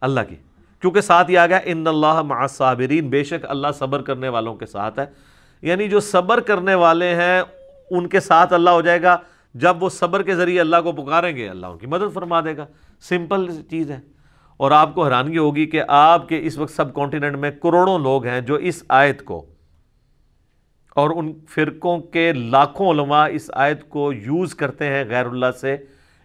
اللہ 0.00 0.20
کی۔ 0.28 0.36
کیونکہ 0.80 1.00
ساتھ 1.00 1.30
یہ 1.30 1.38
آ 1.38 1.46
گیا، 1.46 1.60
ان 1.64 1.86
اللہ 1.86 2.22
مع 2.22 2.46
صابرین 2.46 3.08
بے 3.08 3.24
شک 3.24 3.46
اللہ 3.48 3.68
صبر 3.78 4.02
کرنے 4.02 4.28
والوں 4.28 4.54
کے 4.54 4.66
ساتھ 4.66 4.98
ہے۔ 4.98 5.06
یعنی 5.62 5.88
جو 5.88 6.00
صبر 6.00 6.40
کرنے 6.40 6.74
والے 6.74 7.14
ہیں، 7.14 7.42
ان 7.90 8.06
کے 8.06 8.20
ساتھ 8.20 8.52
اللہ 8.52 8.70
ہو 8.70 8.80
جائے 8.80 9.02
گا۔ 9.02 9.16
جب 9.54 9.82
وہ 9.82 9.88
صبر 9.88 10.22
کے 10.22 10.36
ذریعے 10.36 10.60
اللہ 10.60 10.76
کو 10.84 10.92
پکاریں 10.92 11.36
گے، 11.36 11.48
اللہ 11.48 11.66
ان 11.66 11.78
کی 11.78 11.86
مدد 11.86 12.14
فرما 12.14 12.40
دے 12.40 12.56
گا۔ 12.56 12.66
سمپل 13.00 13.62
چیز 13.70 13.90
ہے۔ 13.90 14.00
اور 14.56 14.70
آپ 14.70 14.94
کو 14.94 15.04
حیرانگی 15.04 15.38
ہوگی 15.38 15.66
کہ 15.66 15.82
آپ 15.88 16.28
کے 16.28 16.40
اس 16.42 16.58
وقت 16.58 16.72
سب 16.72 16.94
کانٹیننٹ 16.94 17.36
میں 17.36 17.50
کروڑوں 17.50 17.98
لوگ 17.98 18.26
ہیں 18.26 18.40
جو 18.40 18.54
اس 18.54 18.82
آیت 18.88 19.24
کو 19.24 19.46
اور 20.98 21.10
ان 21.16 21.32
فرقوں 21.48 21.98
کے 21.98 22.32
لاکھوں 22.32 22.90
علماء 22.90 23.28
اس 23.28 23.50
آیت 23.54 23.88
کو 23.88 24.12
یوز 24.12 24.54
کرتے 24.54 24.86
ہیں 24.86 25.04
غیر 25.08 25.26
اللہ 25.26 25.50
سے 25.60 25.76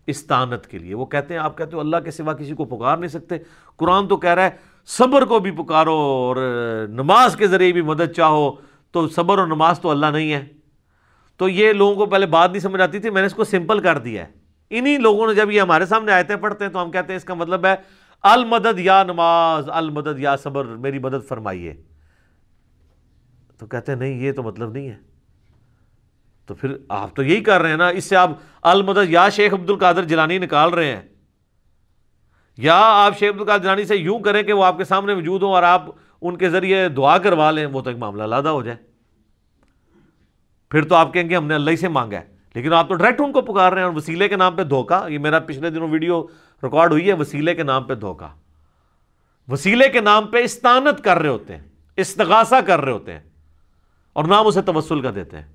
استانت 0.07 0.67
کے 0.67 0.78
لیے۔ 0.78 0.93
وہ 0.93 1.05
کہتے 1.05 1.34
ہیں، 1.34 1.41
آپ 1.41 1.57
کہتے 1.57 1.76
ہو، 1.76 1.80
اللہ 1.80 1.97
کے 1.97 2.11
سوا 2.11 2.34
کسی 2.34 2.53
کو 2.53 2.65
پکار 2.65 2.97
نہیں 2.97 3.09
سکتے۔ 3.09 3.36
قرآن 3.78 4.07
تو 4.07 4.17
کہہ 4.17 4.30
رہا 4.30 4.43
ہے، 4.43 4.49
صبر 4.86 5.26
کو 5.26 5.39
بھی 5.39 5.51
پکارو 5.51 5.93
اور 5.93 6.36
نماز 6.89 7.36
کے 7.36 7.47
ذریعے 7.47 7.71
بھی 7.71 7.82
مدد 7.82 8.11
چاہو۔ 8.15 8.51
تو 8.91 9.07
صبر 9.07 9.38
اور 9.38 9.47
نماز 9.47 9.80
تو 9.80 9.89
اللہ 9.89 10.05
نہیں 10.05 10.34
ہے۔ 10.34 10.45
تو 11.38 11.49
یہ 11.49 11.74
لوگوں 11.74 11.95
کو 11.95 12.05
پہلے 12.05 12.26
بات 12.26 12.51
نہیں 12.51 12.59
سمجھ 12.59 12.82
آتی 12.82 12.99
تھی، 12.99 13.09
میں 13.09 13.21
نے 13.21 13.26
اس 13.26 13.34
کو 13.34 13.43
سمپل 13.43 13.80
کر 13.80 13.97
دیا 13.97 14.24
ہے۔ 14.24 14.32
انہی 14.69 14.97
لوگوں 14.97 15.28
نے 15.28 15.34
جب 15.34 15.51
یہ 15.51 15.61
ہمارے 15.61 15.86
سامنے 15.86 16.11
آیتیں 16.11 16.36
پڑھتے 16.36 16.65
ہیں 16.65 16.71
تو 16.71 16.82
ہم 16.82 16.91
کہتے 16.91 17.13
ہیں، 17.13 17.17
اس 17.17 17.24
کا 17.24 17.34
مطلب 17.34 17.65
ہے، 17.65 17.76
المدد 18.21 18.80
یا 18.80 19.03
نماز، 19.03 19.69
المدد 19.69 20.19
یا 20.19 20.36
صبر، 20.36 20.65
میری 20.65 20.99
مدد 20.99 21.28
فرمائیے۔ 21.28 21.74
تو 23.64 23.68
کہتے 23.68 23.91
ہیں، 23.91 23.99
نہیں، 23.99 24.14
یہ 24.14 24.32
تو 24.32 24.43
مطلب 24.43 24.72
نہیں 24.72 24.89
ہے۔ 24.89 24.95
تو 26.45 26.55
پھر 26.55 26.78
آپ 26.89 27.16
تو 27.16 27.24
یہی 27.24 27.43
کر 27.43 27.61
رہے 27.61 27.70
ہیں 27.70 27.78
نا، 27.78 27.88
اس 27.88 28.03
سے 28.03 28.16
آپ 28.16 28.30
المدد، 28.61 29.09
یا 29.09 29.30
شیخ 29.30 29.53
عبد 29.53 29.70
القادر 29.70 30.03
جلانی 30.03 30.38
نکال 30.38 30.70
رہے 30.70 30.95
ہیں۔ 30.95 31.01
یا 32.57 32.80
آپ 32.82 33.20
شیخ 33.20 33.32
عبد 33.32 33.41
القادر 33.41 33.64
جلانی 33.64 33.86
سے 33.86 33.95
یوں 33.95 34.20
کریں 34.20 34.43
کہ 34.43 34.53
وہ 34.53 34.66
آپ 34.66 34.78
کے 34.78 34.84
سامنے 34.84 35.16
موجود 35.16 35.43
ہوں 35.43 35.51
اور 35.51 35.64
آپ 35.64 35.86
ان 36.22 36.38
کے 36.38 36.49
ذریعے 36.49 36.89
دعا 36.89 37.18
کروا 37.18 37.51
لیں، 37.51 37.66
وہ 37.66 37.82
تو 37.82 37.89
ایک 37.89 37.99
معاملہ 37.99 38.24
لادہ 38.24 38.47
ہو 38.47 38.64
جائے۔ 38.64 38.78
پھر 40.72 40.84
تو 40.84 40.95
آپ 40.95 41.14
کہیں 41.14 41.30
گے، 41.30 41.36
ہم 41.36 41.47
نے 41.47 41.55
اللہ 41.55 41.72
ہی 41.72 41.78
سے 41.78 41.88
مانگا 41.88 42.20
ہے۔ 42.20 42.36
لیکن 42.55 42.74
آپ 42.74 42.89
تو 42.89 42.95
ڈائریکٹ 42.95 43.22
ان 43.22 43.32
کو 43.32 43.41
پکار 43.41 43.72
رہے 43.72 43.82
ہیں 43.82 43.88
اور 43.88 43.95
وسیلے 43.95 44.30
کے 44.30 44.36
نام 44.36 44.55
پہ 44.55 44.64
دھوکا 44.64 45.07
یہ 45.07 45.18
میرا 45.18 45.39
پچھلے 45.39 45.70
دنوں 45.70 45.88
ویڈیو 45.88 46.24
ریکارڈ 46.64 46.91
ہوئی 46.91 47.07
ہے، 47.07 47.14
وسیلے 47.14 47.55
کے 47.55 47.64
نام 47.64 47.84
پہ 47.84 47.95
دھوکا 47.95 48.30
وسیلے 49.47 49.89
کے 49.89 50.01
نام 50.01 50.28
پہ 50.28 50.43
استانت 50.43 51.03
کر 51.03 51.18
رہے 51.18 51.30
ہوتے 51.30 51.55
ہیں، 51.55 51.64
استغاثہ 51.95 52.55
کر 52.68 52.82
رہے 52.82 52.91
ہوتے 52.91 53.14
ہیں۔ 53.14 53.32
اور 54.14 54.24
نام 54.24 54.47
اسے 54.47 54.61
توسل 54.61 55.01
کا 55.01 55.11
دیتے 55.16 55.38
ہیں۔ 55.38 55.47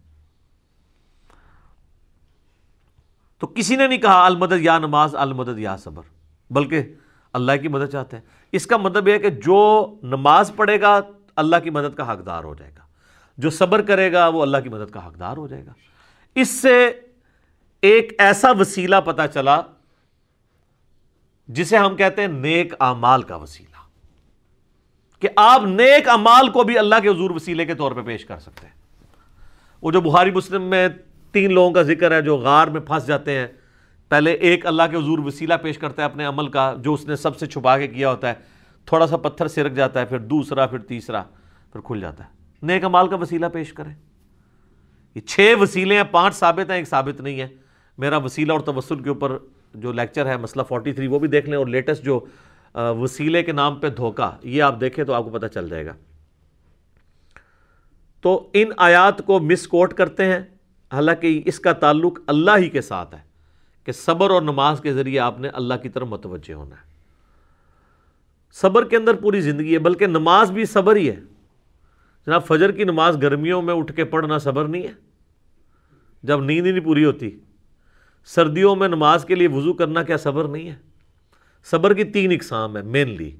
تو 3.38 3.46
کسی 3.46 3.76
نے 3.76 3.86
نہیں 3.86 3.98
کہا 3.98 4.26
المدد 4.26 4.60
یا 4.60 4.78
نماز، 4.78 5.14
المدد 5.14 5.58
یا 5.58 5.76
صبر، 5.76 6.02
بلکہ 6.50 6.94
اللہ 7.32 7.52
کی 7.62 7.68
مدد 7.68 7.86
چاہتے 7.92 8.16
ہیں۔ 8.16 8.24
اس 8.52 8.66
کا 8.66 8.76
مطلب 8.76 9.08
یہ 9.08 9.12
ہے 9.12 9.18
کہ 9.18 9.30
جو 9.30 9.94
نماز 10.02 10.52
پڑھے 10.56 10.80
گا، 10.80 11.00
اللہ 11.36 11.56
کی 11.64 11.70
مدد 11.70 11.96
کا 11.96 12.12
حقدار 12.12 12.44
ہو 12.44 12.54
جائے 12.54 12.72
گا۔ 12.78 12.82
جو 13.38 13.50
صبر 13.50 13.82
کرے 13.82 14.12
گا، 14.12 14.28
وہ 14.28 14.42
اللہ 14.42 14.56
کی 14.62 14.68
مدد 14.68 14.90
کا 14.90 15.06
حقدار 15.06 15.36
ہو 15.36 15.48
جائے 15.48 15.66
گا۔ 15.66 15.72
اس 16.34 16.48
سے 16.48 17.00
ایک 17.82 18.12
ایسا 18.18 18.50
وسیلہ 18.50 18.96
پتا 19.04 19.28
چلا 19.28 19.60
جسے 21.48 21.76
ہم 21.76 21.96
کہتے 21.96 22.20
ہیں 22.20 22.28
نیک 22.28 22.74
امال 22.78 23.22
کا 23.22 23.36
وسیلہ۔ 23.36 23.77
کہ 25.20 25.28
آپ 25.36 25.62
نیک 25.64 26.08
امال 26.08 26.48
کو 26.48 26.62
بھی 26.62 26.78
اللہ 26.78 26.94
کے 27.02 27.08
حضور 27.08 27.30
وسیلے 27.30 27.64
کے 27.64 27.74
طور 27.74 27.92
پہ 27.92 28.02
پیش 28.02 28.24
کر 28.24 28.38
سکتے 28.38 28.66
ہیں۔ 28.66 28.74
وہ 29.82 29.90
جو 29.90 30.00
بخاری 30.00 30.30
مسلم 30.30 30.62
میں 30.62 30.88
تین 31.32 31.52
لوگوں 31.52 31.70
کا 31.70 31.82
ذکر 31.82 32.12
ہے 32.12 32.22
جو 32.22 32.36
غار 32.36 32.66
میں 32.66 32.80
پھنس 32.80 33.06
جاتے 33.06 33.38
ہیں، 33.38 33.46
پہلے 34.08 34.32
ایک 34.32 34.66
اللہ 34.66 34.82
کے 34.90 34.96
حضور 34.96 35.18
وسیلہ 35.18 35.54
پیش 35.62 35.78
کرتا 35.78 36.02
ہے 36.02 36.06
اپنے 36.06 36.24
عمل 36.24 36.48
کا، 36.48 36.74
جو 36.78 36.94
اس 36.94 37.08
نے 37.08 37.16
سب 37.16 37.38
سے 37.38 37.46
چھپا 37.46 37.78
کے 37.78 37.86
کیا 37.86 38.10
ہوتا 38.10 38.28
ہے۔ 38.28 38.34
تھوڑا 38.86 39.06
سا 39.06 39.16
پتھر 39.16 39.48
سرک 39.48 39.72
جاتا 39.72 40.00
ہے، 40.00 40.04
پھر 40.04 40.18
دوسرا، 40.18 40.66
پھر 40.66 40.78
تیسرا، 40.78 41.22
پھر 41.72 41.80
کھل 41.80 42.00
جاتا 42.00 42.24
ہے۔ 42.24 42.28
نیک 42.62 42.84
امال 42.84 43.08
کا 43.08 43.16
وسیلہ 43.16 43.46
پیش 43.46 43.72
کریں۔ 43.72 43.94
یہ 45.14 45.20
چھ 45.20 45.54
وسیلے 45.60 45.96
ہیں، 45.96 46.02
پانچ 46.10 46.34
ثابت 46.34 46.70
ہیں، 46.70 46.76
ایک 46.76 46.88
ثابت 46.88 47.20
نہیں 47.20 47.40
ہے۔ 47.40 47.48
میرا 47.98 48.16
وسیلہ 48.16 48.52
اور 48.52 48.60
توسل 48.60 49.02
کے 49.02 49.08
اوپر 49.08 49.38
جو 49.74 49.92
لیکچر 49.92 50.26
ہے، 50.26 50.36
مسئلہ 50.36 50.62
فورٹی 50.62 50.92
تھری 50.92 51.06
وہ 51.06 51.18
بھی 51.18 51.28
دیکھ 51.28 51.48
لیں 51.48 51.58
اور 51.58 51.66
لیٹسٹ 51.66 52.04
جو 52.04 52.20
وسیلے 52.74 53.42
کے 53.42 53.52
نام 53.52 53.76
پہ 53.76 53.88
دھوکا، 53.88 54.36
یہ 54.42 54.62
آپ 54.62 54.80
دیکھیں 54.80 55.04
تو 55.04 55.12
آپ 55.12 55.24
کو 55.24 55.30
پتہ 55.30 55.46
چل 55.46 55.68
جائے 55.68 55.86
گا۔ 55.86 55.92
تو 58.20 58.50
ان 58.52 58.68
آیات 58.76 59.26
کو 59.26 59.40
مس 59.40 59.68
کوٹ 59.68 59.94
کرتے 59.94 60.24
ہیں، 60.24 60.38
حالانکہ 60.92 61.42
اس 61.44 61.60
کا 61.60 61.72
تعلق 61.72 62.18
اللہ 62.26 62.50
ہی 62.58 62.68
کے 62.68 62.80
ساتھ 62.80 63.14
ہے 63.14 63.20
کہ 63.84 63.92
صبر 63.92 64.30
اور 64.30 64.42
نماز 64.42 64.80
کے 64.80 64.92
ذریعے 64.92 65.18
آپ 65.18 65.40
نے 65.40 65.48
اللہ 65.48 65.74
کی 65.82 65.88
طرف 65.88 66.08
متوجہ 66.08 66.52
ہونا 66.52 66.76
ہے۔ 66.76 66.88
صبر 68.52 68.84
کے 68.84 68.96
اندر 68.96 69.14
پوری 69.14 69.40
زندگی 69.40 69.74
ہے، 69.74 69.78
بلکہ 69.78 70.06
نماز 70.06 70.50
بھی 70.50 70.64
صبر 70.64 70.96
ہی 70.96 71.10
ہے۔ 71.10 71.16
جناب، 72.26 72.46
فجر 72.46 72.72
کی 72.72 72.84
نماز 72.84 73.22
گرمیوں 73.22 73.62
میں 73.62 73.74
اٹھ 73.74 73.92
کے 73.92 74.04
پڑھنا 74.04 74.38
صبر 74.38 74.64
نہیں 74.64 74.82
ہے۔ 74.82 74.92
جب 76.22 76.40
نیند 76.40 76.66
ہی 76.66 76.72
نہیں 76.72 76.84
پوری 76.84 77.04
ہوتی، 77.04 77.38
سردیوں 78.24 78.76
میں 78.76 78.88
نماز 78.88 79.24
کے 79.24 79.34
لیے 79.34 79.48
وضو 79.48 79.72
کرنا 79.72 80.02
کیا 80.02 80.16
صبر 80.16 80.44
نہیں 80.44 80.68
ہے؟ 80.68 80.87
صبر 81.70 81.94
کی 81.94 82.04
تین 82.04 82.32
اقسام 82.32 82.76
ہے 82.76 82.82
مینلی 82.82 83.36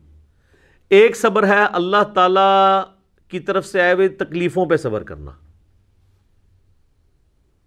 ایک 0.89 1.16
صبر 1.16 1.47
ہے 1.47 1.64
اللہ 1.72 2.03
تعالی 2.14 2.81
کی 3.29 3.41
طرف 3.41 3.66
سے 3.66 3.83
آئے 3.83 3.93
ہوئے 3.93 4.09
تکلیفوں 4.09 4.66
پہ 4.66 4.76
صبر 4.76 5.03
کرنا۔ 5.03 5.31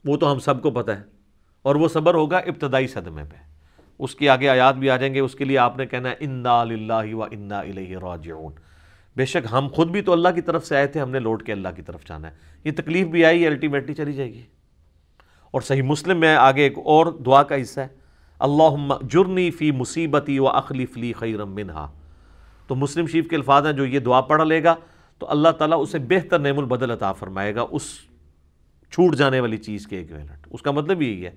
وہ 0.05 0.17
تو 0.17 0.31
ہم 0.31 0.39
سب 0.39 0.61
کو 0.61 0.71
پتہ 0.71 0.91
ہے۔ 0.91 1.01
اور 1.61 1.75
وہ 1.75 1.87
صبر 1.87 2.13
ہوگا 2.13 2.37
ابتدائی 2.37 2.87
صدمے 2.87 3.23
پہ۔ 3.23 3.35
اس 3.99 4.15
کی 4.15 4.29
آگے 4.29 4.49
آیات 4.49 4.75
بھی 4.75 4.89
آ 4.89 4.97
جائیں 4.97 5.13
گے۔ 5.13 5.19
اس 5.19 5.35
کے 5.35 5.45
لیے 5.45 5.57
آپ 5.57 5.77
نے 5.77 5.85
کہنا 5.85 6.09
ہے، 6.09 6.15
انا 6.19 6.63
للہ 6.63 7.15
و 7.15 7.23
انا 7.23 7.59
الیہ 7.59 7.97
راجعون۔ 7.97 8.53
بے 9.15 9.25
شک 9.25 9.47
ہم 9.51 9.67
خود 9.73 9.89
بھی 9.89 10.01
تو 10.01 10.13
اللہ 10.13 10.29
کی 10.35 10.41
طرف 10.41 10.65
سے 10.65 10.75
آئے 10.75 10.87
تھے، 10.87 10.99
ہم 10.99 11.09
نے 11.09 11.19
لوٹ 11.19 11.45
کے 11.45 11.51
اللہ 11.51 11.67
کی 11.75 11.81
طرف 11.81 12.05
جانا 12.05 12.27
ہے۔ 12.27 12.35
یہ 12.63 12.71
تکلیف 12.71 13.07
بھی 13.07 13.25
آئی 13.25 13.47
الٹیمیٹلی 13.47 13.93
چلی 13.93 14.13
جائے 14.13 14.33
گی۔ 14.33 14.41
اور 15.51 15.61
صحیح 15.61 15.81
مسلم 15.81 16.19
میں 16.19 16.35
آگے 16.35 16.61
ایک 16.61 16.77
اور 16.77 17.05
دعا 17.05 17.43
کا 17.43 17.61
حصہ 17.61 17.79
ہے۔ 17.79 18.00
اللہ 18.41 18.93
جرنی 19.01 19.51
فی 19.51 19.71
مصیبتی 19.71 20.39
و 20.39 20.47
اخلیف 20.47 20.97
لی 20.97 21.13
خیرم 21.13 21.53
منہا۔ 21.53 21.91
تو 22.67 22.75
مسلم 22.75 23.07
شریف 23.07 23.27
کے 23.27 23.35
الفاظ 23.35 23.65
ہیں 23.65 23.73
جو 23.73 23.85
یہ 23.85 23.99
دعا 23.99 24.21
پڑھ 24.21 24.47
لے 24.47 24.63
گا، 24.63 24.75
تو 25.19 25.29
اللہ 25.29 25.49
تعالیٰ 25.49 25.81
اسے 25.81 25.99
بہتر 25.99 26.39
نعم 26.39 26.59
البدل 26.59 26.91
عطا 26.91 27.13
فرمائے 27.13 27.55
گا 27.55 27.65
اس 27.71 27.83
چھوٹ 28.91 29.15
جانے 29.15 29.39
والی 29.39 29.57
چیز 29.57 29.87
کے 29.87 29.97
ایکویلنٹ 29.97 30.47
اس 30.49 30.61
کا 30.61 30.71
مطلب 30.71 31.01
یہی 31.01 31.25
ہے۔ 31.25 31.31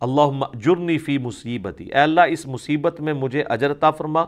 اللہ 0.00 0.56
جرنی 0.64 0.98
فی 0.98 1.18
مصیبتی۔ 1.18 1.84
اے 1.84 2.00
اللہ، 2.00 2.20
اس 2.20 2.46
مصیبت 2.46 3.00
میں 3.00 3.12
مجھے 3.12 3.42
اجر 3.42 3.70
عطا 3.70 3.90
فرما۔ 3.90 4.24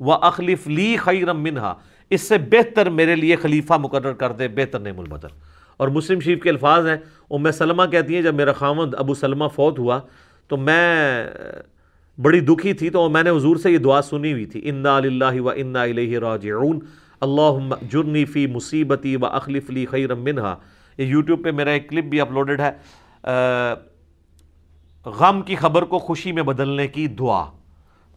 و 0.00 0.12
اخلیف 0.12 0.66
لی 0.66 0.96
خیرم 0.96 1.42
منہا۔ 1.42 1.74
اس 2.10 2.20
سے 2.20 2.38
بہتر 2.38 2.90
میرے 2.90 3.16
لیے 3.16 3.36
خلیفہ 3.36 3.72
مقرر 3.72 4.12
کر 4.12 4.32
دے، 4.32 4.48
بہتر 4.48 4.80
نعم 4.80 5.00
البدل۔ 5.00 5.28
اور 5.76 5.88
مسلم 5.88 6.20
شریف 6.20 6.42
کے 6.42 6.50
الفاظ 6.50 6.86
ہیں۔ 6.86 6.96
ام 7.30 7.50
سلمہ 7.50 7.82
کہتی 7.82 8.14
ہیں، 8.14 8.22
جب 8.22 8.34
میرا 8.34 8.52
خامد 8.52 8.94
ابو 8.94 9.14
سلمہ 9.14 9.44
فوت 9.54 9.78
ہوا 9.78 10.00
تو 10.50 10.56
میں 10.56 11.26
بڑی 12.22 12.40
دکھی 12.40 12.72
تھی 12.72 12.90
تو 12.90 13.08
میں 13.08 13.22
نے 13.22 13.30
حضور 13.30 13.56
سے 13.56 13.70
یہ 13.70 13.78
دعا 13.78 14.02
سنی 14.02 14.32
ہوئی 14.32 14.46
تھی، 14.46 14.60
انا 14.68 14.96
اللہ 14.96 15.40
و 15.40 15.48
انا 15.50 15.82
الیہ 15.82 16.18
راجعون 16.18 16.78
اللہ 17.20 17.74
جرنی 17.90 18.24
فی 18.24 18.46
مصیبتی 18.46 19.16
و 19.16 19.26
اخلف 19.26 19.70
لی 19.70 19.86
خیرم 19.86 20.22
منہا 20.24 20.56
یہ 20.98 21.04
یوٹیوب 21.04 21.44
پہ 21.44 21.50
میرا 21.50 21.70
ایک 21.70 21.88
کلپ 21.90 22.04
بھی 22.04 22.20
اپلوڈڈ 22.20 22.60
ہے 22.60 22.70
غم 25.06 25.42
کی 25.42 25.56
خبر 25.56 25.82
کو 25.82 25.98
خوشی 25.98 26.32
میں 26.32 26.42
بدلنے 26.42 26.88
کی 26.88 27.06
دعا۔ 27.06 27.44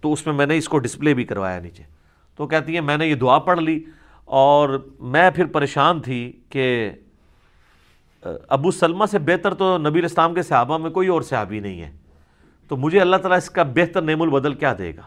تو 0.01 0.13
اس 0.13 0.25
میں 0.25 0.33
میں 0.33 0.45
نے 0.45 0.57
اس 0.57 0.69
کو 0.69 0.79
ڈسپلے 0.79 1.13
بھی 1.13 1.23
کروایا 1.23 1.59
نیچے۔ 1.59 1.83
تو 2.35 2.47
کہتی 2.47 2.73
ہیں، 2.73 2.81
میں 2.81 2.97
نے 2.97 3.07
یہ 3.07 3.15
دعا 3.15 3.39
پڑھ 3.39 3.59
لی 3.59 3.79
اور 4.25 4.69
میں 4.99 5.29
پھر 5.31 5.45
پریشان 5.45 6.01
تھی 6.01 6.31
کہ 6.49 6.89
ابو 8.23 8.71
سلمہ 8.71 9.05
سے 9.05 9.19
بہتر 9.19 9.53
تو 9.53 9.77
نبی 9.77 9.99
الاسلام 9.99 10.33
کے 10.33 10.41
صحابہ 10.41 10.77
میں 10.77 10.89
کوئی 10.89 11.07
اور 11.07 11.21
صحابی 11.21 11.59
نہیں 11.59 11.81
ہے۔ 11.81 11.91
تو 12.73 12.77
مجھے 12.77 12.99
اللہ 12.99 13.15
تعالیٰ 13.15 13.37
اس 13.37 13.49
کا 13.49 13.63
بہتر 13.63 14.01
نعم 14.01 14.21
البدل 14.21 14.53
کیا 14.53 14.73
دے 14.77 14.95
گا؟ 14.95 15.01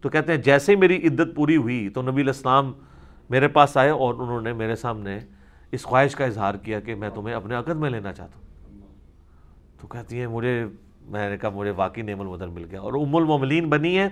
تو 0.00 0.08
کہتے 0.08 0.32
ہیں، 0.32 0.42
جیسے 0.42 0.72
ہی 0.72 0.76
میری 0.76 1.06
عدت 1.06 1.36
پوری 1.36 1.56
ہوئی 1.56 1.88
تو 1.88 2.02
نبی 2.02 2.22
الاسلام 2.22 2.72
میرے 3.30 3.48
پاس 3.48 3.76
آئے 3.76 3.90
اور 3.90 4.14
انہوں 4.14 4.40
نے 4.40 4.52
میرے 4.52 4.76
سامنے 4.76 5.18
اس 5.72 5.82
خواہش 5.82 6.14
کا 6.14 6.24
اظہار 6.24 6.54
کیا 6.54 6.80
کہ 6.80 6.94
میں 6.94 7.10
تمہیں 7.14 7.34
اپنے 7.34 7.54
عقد 7.54 7.76
میں 7.76 7.90
لینا 7.90 8.12
چاہتا 8.12 8.38
ہوں۔ 8.38 8.78
تو 9.80 9.86
کہتی 9.86 10.20
ہیں، 10.20 10.26
مجھے، 10.26 10.66
میں 11.00 11.30
نے 11.30 11.38
کہا، 11.38 11.48
مجھے 11.48 11.70
واقعی 11.70 12.02
نعم 12.02 12.20
البدل 12.20 12.48
مل 12.48 12.64
گیا۔ 12.70 12.80
اور 12.80 12.92
ام 12.92 13.16
الموملین 13.16 13.68
بنی 13.68 13.98
ہے 13.98 14.08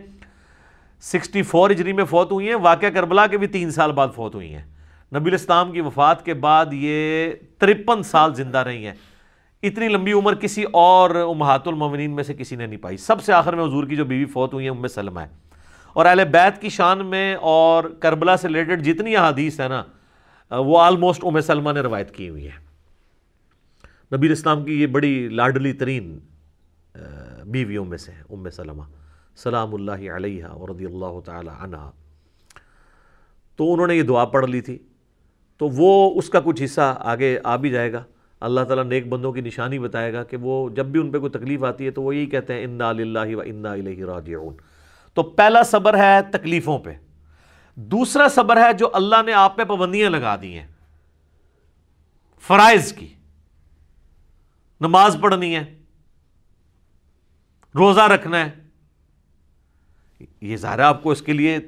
سکسٹی 1.00 1.42
فور 1.42 1.70
اجری 1.70 1.92
میں 1.92 2.04
فوت 2.04 2.32
ہوئی 2.32 2.48
ہیں۔ 2.48 2.56
واقعہ 2.56 2.88
کربلا 2.88 3.26
کے 3.26 3.38
بھی 3.38 3.46
تین 3.46 3.70
سال 3.70 3.92
بعد 3.92 4.08
فوت 4.14 4.34
ہوئی 4.34 4.54
ہیں۔ 4.54 4.64
نبی 5.14 5.30
الاسلام 5.30 5.72
کی 5.72 5.80
وفات 5.80 6.24
کے 6.24 6.34
بعد 6.34 6.66
یہ 6.72 7.32
ترپن 7.58 8.02
سال 8.02 8.34
زندہ 8.34 8.58
رہی 8.58 8.86
ہیں۔ 8.86 8.94
اتنی 9.62 9.88
لمبی 9.88 10.12
عمر 10.12 10.34
کسی 10.34 10.64
اور 10.72 11.14
امہات 11.14 11.66
المومنین 11.68 12.14
میں 12.16 12.22
سے 12.24 12.34
کسی 12.34 12.56
نے 12.56 12.66
نہیں 12.66 12.80
پائی۔ 12.82 12.96
سب 12.96 13.22
سے 13.22 13.32
آخر 13.32 13.54
میں 13.56 13.64
حضور 13.64 13.84
کی 13.86 13.96
جو 13.96 14.04
بیوی 14.04 14.24
فوت 14.24 14.54
ہوئی 14.54 14.68
ہیں، 14.68 14.76
ام 14.76 14.86
سلمہ 14.86 15.20
ہے 15.20 15.28
اور 15.92 16.06
اہل 16.06 16.24
بیت 16.30 16.60
کی 16.60 16.68
شان 16.68 17.04
میں 17.06 17.34
اور 17.34 17.84
کربلا 18.00 18.36
سے 18.36 18.48
ریلیٹڈ 18.48 18.84
جتنی 18.84 19.16
احادیث 19.16 19.60
ہے 19.60 19.68
نا، 19.68 19.82
وہ 20.50 20.80
آلموسٹ 20.80 21.24
ام 21.24 21.40
سلمہ 21.40 21.72
نے 21.72 21.80
روایت 21.80 22.14
کی 22.14 22.28
ہوئی 22.28 22.46
ہے 22.46 22.58
نبی 24.16 24.26
الاسلام 24.26 24.64
کی 24.64 24.80
یہ 24.82 24.86
بڑی 24.86 25.28
لاڈلی 25.28 25.72
ترین 25.72 26.18
بیویوں 27.46 27.84
میں 27.84 27.98
سے 27.98 28.12
ام 28.30 28.48
سلمہ۔ 28.50 28.82
سلام 29.36 29.74
اللہ 29.74 30.10
علیہ 30.16 30.46
رضی 30.70 30.86
اللہ 30.86 31.20
تعالی 31.24 31.50
عنہ 31.60 31.76
تو 33.56 33.72
انہوں 33.72 33.86
نے 33.86 33.94
یہ 33.94 34.02
دعا 34.02 34.24
پڑھ 34.24 34.46
لی 34.46 34.60
تھی۔ 34.60 34.78
تو 35.60 35.68
وہ 35.68 36.18
اس 36.18 36.28
کا 36.30 36.40
کچھ 36.40 36.62
حصہ 36.64 36.94
آگے 37.00 37.38
آ 37.44 37.56
بھی 37.56 37.70
جائے 37.70 37.92
گا۔ 37.92 38.02
اللہ 38.40 38.60
تعالیٰ 38.60 38.84
نیک 38.84 39.08
بندوں 39.08 39.32
کی 39.32 39.40
نشانی 39.40 39.78
بتائے 39.78 40.12
گا 40.12 40.24
کہ 40.24 40.36
وہ 40.36 40.70
جب 40.70 40.86
بھی 40.86 41.00
ان 41.00 41.10
پہ 41.10 41.18
کوئی 41.18 41.30
تکلیف 41.30 41.64
آتی 41.64 41.86
ہے 41.86 41.90
تو 41.90 42.02
وہ 42.02 42.16
یہی 42.16 42.26
کہتے 42.26 42.54
ہیں، 42.54 42.64
انا 42.64 42.88
اللہ 42.88 43.36
و 43.36 43.40
انا 43.40 43.72
الیہ 43.72 44.04
راجعون. 44.04 44.56
تو 45.14 45.22
پہلا 45.22 45.62
صبر 45.62 45.98
ہے 45.98 46.22
تکلیفوں 46.32 46.78
پہ۔ 46.78 46.92
دوسرا 47.74 48.28
صبر 48.28 48.56
ہے 48.56 48.72
جو 48.72 48.90
اللہ 48.92 49.16
نے 49.26 49.32
آپ 49.32 49.56
پہ 49.56 49.64
پابندیاں 49.64 50.10
لگا 50.10 50.36
دی 50.42 50.58
ہیں۔ 50.58 50.66
فرائض 52.40 52.92
کی۔ 52.92 53.08
نماز 54.80 55.16
پڑھنی 55.20 55.56
ہے۔ 55.56 55.78
روزہ 57.74 58.00
رکھنا 58.00 58.46
ہے۔ 58.46 58.50
یہ 60.40 60.56
ظاہر 60.56 60.78
ہے 60.78 60.84
آپ 60.84 61.02
کو 61.02 61.10
اس 61.10 61.22
کے 61.22 61.32
لیے 61.32 61.58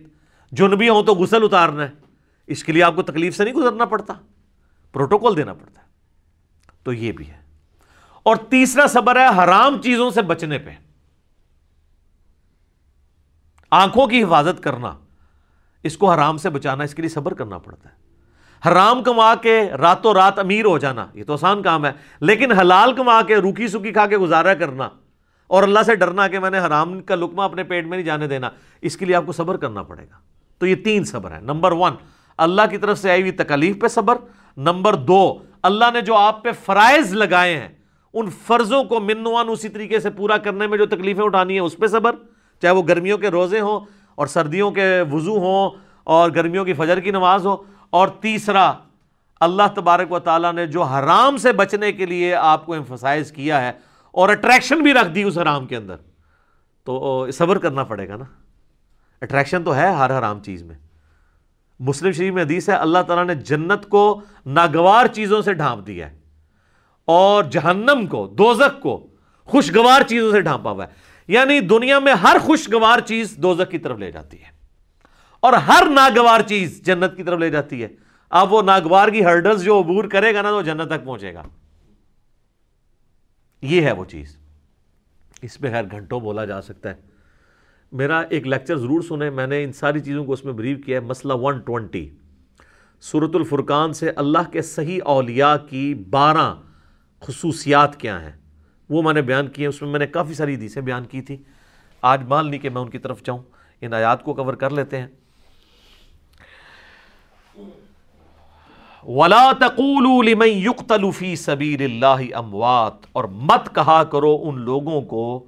جنبی 0.52 0.88
ہوں 0.88 1.02
تو 1.02 1.14
غسل 1.14 1.42
اتارنا 1.42 1.84
ہے۔ 1.84 1.90
اس 2.46 2.64
کے 2.64 2.72
لیے 2.72 2.82
آپ 2.82 2.96
کو 2.96 3.02
تکلیف 3.02 3.36
سے 3.36 3.44
نہیں 3.44 3.54
گزرنا 3.54 3.84
پڑتا۔ 3.84 4.14
پروٹوکول 4.92 5.36
دینا 5.36 5.54
پڑتا 5.54 5.82
ہے۔ 5.82 5.91
تو 6.82 6.92
یہ 6.92 7.12
بھی 7.12 7.30
ہے۔ 7.30 7.42
اور 8.22 8.36
تیسرا 8.36 8.86
صبر 8.86 9.16
ہے 9.16 9.44
حرام 9.44 9.82
چیزوں 9.82 10.10
سے 10.10 10.22
بچنے 10.22 10.58
پہ۔ 10.58 10.70
آنکھوں 13.70 14.06
کی 14.06 14.22
حفاظت 14.22 14.62
کرنا، 14.62 14.94
اس 15.82 15.96
کو 15.96 16.12
حرام 16.12 16.38
سے 16.38 16.50
بچانا، 16.50 16.84
اس 16.84 16.94
کے 16.94 17.02
لیے 17.02 17.08
صبر 17.08 17.34
کرنا 17.34 17.58
پڑتا 17.58 17.88
ہے۔ 17.88 17.94
حرام 18.68 19.02
کما 19.02 19.34
کے 19.34 19.62
راتوں 19.78 20.14
رات 20.14 20.38
امیر 20.38 20.64
ہو 20.64 20.78
جانا، 20.78 21.06
یہ 21.14 21.24
تو 21.24 21.32
آسان 21.32 21.62
کام 21.62 21.86
ہے۔ 21.86 21.92
لیکن 22.20 22.52
حلال 22.52 22.92
کما 22.92 23.22
کے 23.22 23.36
روکی 23.36 23.68
سوکھی 23.68 23.92
کھا 23.92 24.06
کے 24.06 24.18
گزارا 24.18 24.54
کرنا 24.54 24.88
اور 25.46 25.62
اللہ 25.62 25.78
سے 25.86 25.94
ڈرنا 25.94 26.28
کہ 26.28 26.38
میں 26.38 26.50
نے 26.50 26.58
حرام 26.58 27.02
کا 27.02 27.14
لکمہ 27.14 27.42
اپنے 27.42 27.62
پیٹ 27.62 27.84
میں 27.84 27.98
نہیں 27.98 28.06
جانے 28.06 28.28
دینا، 28.28 28.50
اس 28.80 28.96
کے 28.96 29.06
لیے 29.06 29.14
آپ 29.14 29.26
کو 29.26 29.32
صبر 29.32 29.56
کرنا 29.56 29.82
پڑے 29.82 30.02
گا۔ 30.02 30.18
تو 30.58 30.66
یہ 30.66 30.74
تین 30.74 31.04
صبر 31.04 31.30
ہے 31.30 31.40
نمبر 31.40 31.72
ون، 31.72 31.92
اللہ 32.36 32.62
کی 32.70 32.78
طرف 32.78 32.98
سے 32.98 33.10
آئی 33.10 33.20
ہوئی 33.20 33.32
تکلیف 33.32 33.80
پہ 33.80 33.88
صبر۔ 33.88 34.14
نمبر 34.56 34.94
دو 34.94 35.38
اللہ 35.62 35.84
نے 35.92 36.00
جو 36.00 36.16
آپ 36.16 36.42
پہ 36.42 36.52
فرائض 36.64 37.14
لگائے 37.14 37.56
ہیں، 37.56 37.68
ان 38.14 38.30
فرضوں 38.46 38.84
کو 38.84 39.00
منوان 39.00 39.46
اسی 39.48 39.68
طریقے 39.68 40.00
سے 40.00 40.10
پورا 40.10 40.36
کرنے 40.36 40.66
میں 40.66 40.78
جو 40.78 40.86
تکلیفیں 40.86 41.24
اٹھانی 41.24 41.52
ہیں، 41.52 41.60
اس 41.60 41.76
پہ 41.76 41.86
صبر۔ 41.86 42.14
چاہے 42.62 42.74
وہ 42.74 42.82
گرمیوں 42.88 43.18
کے 43.18 43.28
روزے 43.28 43.60
ہوں 43.60 43.80
اور 44.14 44.26
سردیوں 44.26 44.70
کے 44.70 45.00
وضو 45.12 45.38
ہوں 45.38 45.70
اور 46.04 46.30
گرمیوں 46.34 46.64
کی 46.64 46.72
فجر 46.72 47.00
کی 47.00 47.10
نماز 47.10 47.46
ہو۔ 47.46 47.56
اور 47.90 48.08
تیسرا، 48.08 48.72
اللہ 49.40 49.62
تبارک 49.74 50.12
و 50.12 50.18
تعالیٰ 50.18 50.52
نے 50.52 50.66
جو 50.66 50.82
حرام 50.82 51.36
سے 51.36 51.52
بچنے 51.52 51.92
کے 51.92 52.06
لیے 52.06 52.34
آپ 52.34 52.66
کو 52.66 52.74
امفسائز 52.74 53.32
کیا 53.32 53.60
ہے 53.60 53.72
اور 54.12 54.28
اٹریکشن 54.28 54.78
بھی 54.78 54.92
رکھ 54.92 55.08
دی 55.08 55.22
اس 55.22 55.38
حرام 55.38 55.66
کے 55.66 55.76
اندر، 55.76 55.96
تو 56.84 57.26
صبر 57.30 57.58
کرنا 57.58 57.84
پڑے 57.84 58.08
گا 58.08 58.16
نا۔ 58.16 58.24
اٹریکشن 59.22 59.64
تو 59.64 59.76
ہے 59.76 59.92
ہر 59.92 60.18
حرام 60.18 60.42
چیز 60.42 60.62
میں۔ 60.62 60.74
مسلم 61.82 62.12
شریف 62.12 62.34
میں 62.34 62.42
حدیث 62.42 62.68
ہے، 62.68 62.74
اللہ 62.74 62.98
تعالیٰ 63.06 63.24
نے 63.24 63.34
جنت 63.34 63.88
کو 63.88 64.20
ناگوار 64.46 65.06
چیزوں 65.06 65.42
سے 65.42 65.52
ڈھانپ 65.52 65.86
دیا 65.86 66.10
ہے 66.10 66.20
اور 67.04 67.44
جہنم 67.44 68.06
کو 68.06 68.26
دوزک 68.26 68.82
کو 68.82 69.06
خوشگوار 69.44 70.02
چیزوں 70.02 70.32
سے 70.32 70.40
ڈھانپا 70.40 70.70
ہوا 70.70 70.84
ہے۔ 70.84 70.92
یعنی 71.28 71.60
دنیا 71.60 71.98
میں 71.98 72.12
ہر 72.12 72.36
خوشگوار 72.40 72.98
چیز 72.98 73.36
دوزک 73.36 73.70
کی 73.70 73.78
طرف 73.78 73.98
لے 73.98 74.12
جاتی 74.12 74.38
ہے 74.42 74.52
اور 75.40 75.52
ہر 75.52 75.82
ناگوار 75.90 76.40
چیز 76.40 76.82
جنت 76.82 77.16
کی 77.16 77.22
طرف 77.22 77.38
لے 77.38 77.50
جاتی 77.50 77.82
ہے۔ 77.82 77.88
اب 78.30 78.52
وہ 78.52 78.62
ناگوار 78.62 79.08
کی 79.08 79.24
ہرڈلز 79.24 79.62
جو 79.62 79.80
عبور 79.80 80.04
کرے 80.04 80.34
گا 80.34 80.42
نا 80.42 80.50
تو 80.50 80.62
جنت 80.62 80.88
تک 80.88 81.04
پہنچے 81.04 81.34
گا۔ 81.34 81.42
یہ 83.62 83.82
ہے 83.82 83.92
وہ 83.92 84.04
چیز۔ 84.04 84.36
اس 85.42 85.58
پہ 85.58 85.70
خیر 85.70 85.84
گھنٹوں 85.90 86.20
بولا 86.20 86.44
جا 86.44 86.62
سکتا 86.62 86.90
ہے۔ 86.90 87.11
میرا 87.92 88.20
ایک 88.20 88.46
لیکچر 88.46 88.76
ضرور 88.76 89.02
سنیں، 89.02 89.30
میں 89.30 89.46
نے 89.46 89.64
ان 89.64 89.72
ساری 89.72 90.00
چیزوں 90.00 90.24
کو 90.24 90.32
اس 90.32 90.44
میں 90.44 90.52
بریف 90.52 90.84
کیا 90.86 91.00
ہے، 91.00 91.04
مسئلہ 91.04 91.32
ون 91.36 91.58
ٹونٹی 91.58 92.10
صورت 93.00 93.30
الفرقان 93.34 93.92
سے 93.92 94.10
اللہ 94.10 94.50
کے 94.52 94.62
صحیح 94.62 95.00
اولیاء 95.04 95.54
کی 95.70 95.94
بارہ 95.94 96.54
خصوصیات 97.20 98.00
کیا 98.00 98.22
ہیں؟ 98.22 98.32
وہ 98.90 99.02
میں 99.02 99.12
نے 99.12 99.22
بیان 99.22 99.48
کیے 99.48 99.66
اس 99.66 99.82
میں 99.82 99.90
میں 99.90 99.98
نے 99.98 100.06
کافی 100.06 100.34
ساری 100.34 100.54
حدیثیں 100.54 100.82
بیان 100.82 101.04
کی 101.04 101.20
تھی 101.20 101.36
آج 102.02 102.22
مان 102.28 102.50
لی 102.50 102.58
کہ 102.58 102.70
میں 102.70 102.82
ان 102.82 102.90
کی 102.90 102.98
طرف 102.98 103.22
جاؤں، 103.22 103.42
ان 103.80 103.94
آیات 103.94 104.22
کو 104.22 104.34
کور 104.34 104.54
کر 104.54 104.70
لیتے 104.70 104.98
ہیں۔ 104.98 105.06
ولا 109.06 109.52
تقولوا 109.58 110.22
لمن 110.22 110.48
يقتل 110.48 111.10
في 111.10 111.34
سبيل 111.36 111.82
الله 111.82 112.26
اموات 112.34 113.06
اور 113.12 113.24
مت 113.24 113.74
کہا 113.74 114.04
کرو 114.04 114.36
ان 114.42 114.60
لوگوں 114.60 115.00
کو 115.02 115.46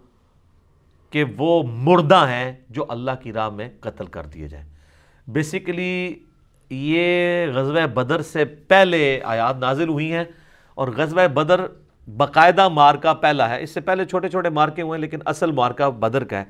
کہ 1.14 1.24
وہ 1.36 1.62
مردہ 1.62 2.26
ہیں 2.28 2.52
جو 2.70 2.84
اللہ 2.88 3.10
کی 3.22 3.32
راہ 3.32 3.48
میں 3.48 3.68
قتل 3.80 4.06
کر 4.06 4.26
دیے 4.26 4.48
جائیں۔ 4.48 4.66
بیسیکلی 5.26 6.14
یہ 6.70 7.46
غزوہ 7.54 7.86
بدر 7.86 8.22
سے 8.22 8.44
پہلے 8.44 9.20
آیات 9.24 9.58
نازل 9.58 9.88
ہوئی 9.88 10.12
ہیں 10.12 10.24
اور 10.74 10.88
غزوہ 10.96 11.28
بدر 11.28 11.60
باقاعدہ 12.16 12.68
مارکا 12.68 13.14
پہلا 13.14 13.50
ہے۔ 13.50 13.62
اس 13.62 13.70
سے 13.70 13.80
پہلے 13.80 14.04
چھوٹے 14.04 14.28
چھوٹے 14.28 14.48
مارکے 14.48 14.82
ہوئے 14.82 14.96
ہیں 14.96 15.00
لیکن 15.00 15.18
اصل 15.24 15.52
مارکا 15.52 15.88
بدر 15.88 16.24
کا 16.24 16.38
ہے۔ 16.38 16.44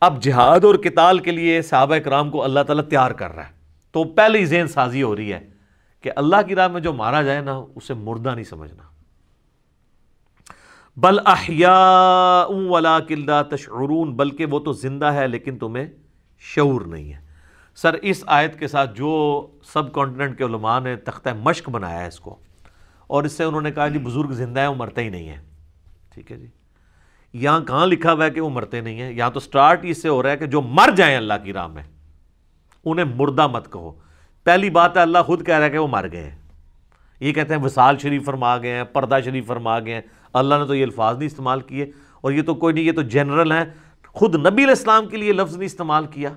اب 0.00 0.22
جہاد 0.22 0.64
اور 0.64 0.74
کتال 0.74 1.18
کے 1.18 1.30
لیے 1.30 1.62
صحابہ 1.62 1.96
کرام 1.96 2.30
کو 2.30 2.44
اللہ 2.44 2.60
تعالیٰ 2.60 2.84
تیار 2.84 3.10
کر 3.10 3.34
رہا 3.34 3.46
ہے۔ 3.46 3.52
تو 3.92 4.04
پہلے 4.04 4.38
ہی 4.38 4.44
ذہن 4.44 4.66
سازی 4.68 5.02
ہو 5.02 5.16
رہی 5.16 5.32
ہے 5.32 5.48
کہ 6.02 6.10
اللہ 6.16 6.36
کی 6.48 6.54
راہ 6.54 6.68
میں 6.68 6.80
جو 6.80 6.92
مارا 6.92 7.22
جائے 7.22 7.40
نا، 7.40 7.64
اسے 7.74 7.94
مردہ 7.94 8.34
نہیں 8.34 8.44
سمجھنا۔ 8.44 8.89
بل 11.00 11.18
احیاء 11.26 12.44
ولا 12.48 12.98
کلدہ 13.00 13.42
تشعرون، 13.50 14.12
بلکہ 14.16 14.46
وہ 14.46 14.58
تو 14.60 14.72
زندہ 14.72 15.06
ہے 15.06 15.26
لیکن 15.28 15.58
تمہیں 15.58 15.86
شعور 16.38 16.80
نہیں 16.80 17.12
ہے۔ 17.12 17.20
سر، 17.74 17.94
اس 18.02 18.22
آیت 18.26 18.58
کے 18.58 18.68
ساتھ 18.68 18.94
جو 18.96 19.46
سب 19.64 19.92
کانٹیننٹ 19.92 20.38
کے 20.38 20.44
علماء 20.44 20.78
نے 20.80 20.96
تختہ 20.96 21.28
مشق 21.40 21.68
بنایا 21.68 22.00
ہے 22.00 22.08
اس 22.08 22.20
کو، 22.20 22.36
اور 23.06 23.24
اس 23.24 23.32
سے 23.32 23.44
انہوں 23.44 23.60
نے 23.60 23.70
کہا 23.70 23.88
جی 23.88 23.98
بزرگ 23.98 24.32
زندہ 24.32 24.60
ہے 24.60 24.66
وہ 24.66 24.74
مرتے 24.74 25.04
ہی 25.04 25.08
نہیں 25.08 25.28
ہیں۔ 25.28 25.40
ٹھیک 26.14 26.32
ہے 26.32 26.36
جی۔ 26.36 26.46
یہاں 27.34 27.60
کہاں 27.60 27.86
لکھا 27.86 28.12
ہوا 28.12 28.24
ہے 28.24 28.30
کہ 28.30 28.40
وہ 28.40 28.50
مرتے 28.50 28.80
نہیں 28.80 29.00
ہیں؟ 29.00 29.10
یہاں 29.12 29.30
تو 29.30 29.40
سٹارٹ 29.40 29.84
اس 29.84 30.02
سے 30.02 30.08
ہو 30.08 30.22
رہا 30.22 30.30
ہے 30.30 30.36
کہ 30.36 30.46
جو 30.46 30.60
مر 30.60 30.94
جائیں 30.96 31.16
اللہ 31.16 31.34
کی 31.44 31.52
راہ 31.52 31.66
میں، 31.66 31.82
انہیں 32.84 33.06
مردہ 33.16 33.46
مت 33.46 33.72
کہو۔ 33.72 33.92
پہلی 34.46 34.70
بات 34.70 34.96
ہے، 34.96 35.02
اللہ 35.02 35.22
خود 35.26 35.46
کہہ 35.46 35.54
رہا 35.54 35.64
ہے 35.64 35.70
کہ 35.70 35.78
وہ 35.78 35.88
مر 35.88 36.06
گئے 36.12 36.30
ہیں۔ 36.30 36.39
یہ 37.20 37.32
کہتے 37.32 37.54
ہیں 37.54 37.62
وصال 37.62 37.98
شریف 37.98 38.24
فرما 38.24 38.58
گئے 38.58 38.70
ہیں، 38.70 38.84
پردہ 38.84 39.18
شریف 39.24 39.46
فرما 39.46 39.80
گئے 39.80 39.94
ہیں۔ 39.94 40.00
اللہ 40.32 40.54
نے 40.54 40.66
تو 40.66 40.74
یہ 40.74 40.84
الفاظ 40.84 41.16
نہیں 41.16 41.26
استعمال 41.26 41.60
کیے۔ 41.60 41.90
اور 42.20 42.32
یہ 42.32 42.42
تو 42.42 42.54
کوئی 42.54 42.74
نہیں، 42.74 42.84
یہ 42.84 42.92
تو 42.92 43.02
جنرل 43.02 43.52
ہیں۔ 43.52 43.64
خود 44.06 44.34
نبی 44.34 44.48
علیہ 44.48 44.66
السلام 44.66 45.06
کے 45.06 45.16
لیے 45.16 45.32
لفظ 45.32 45.56
نہیں 45.56 45.66
استعمال 45.66 46.06
کیا۔ 46.06 46.30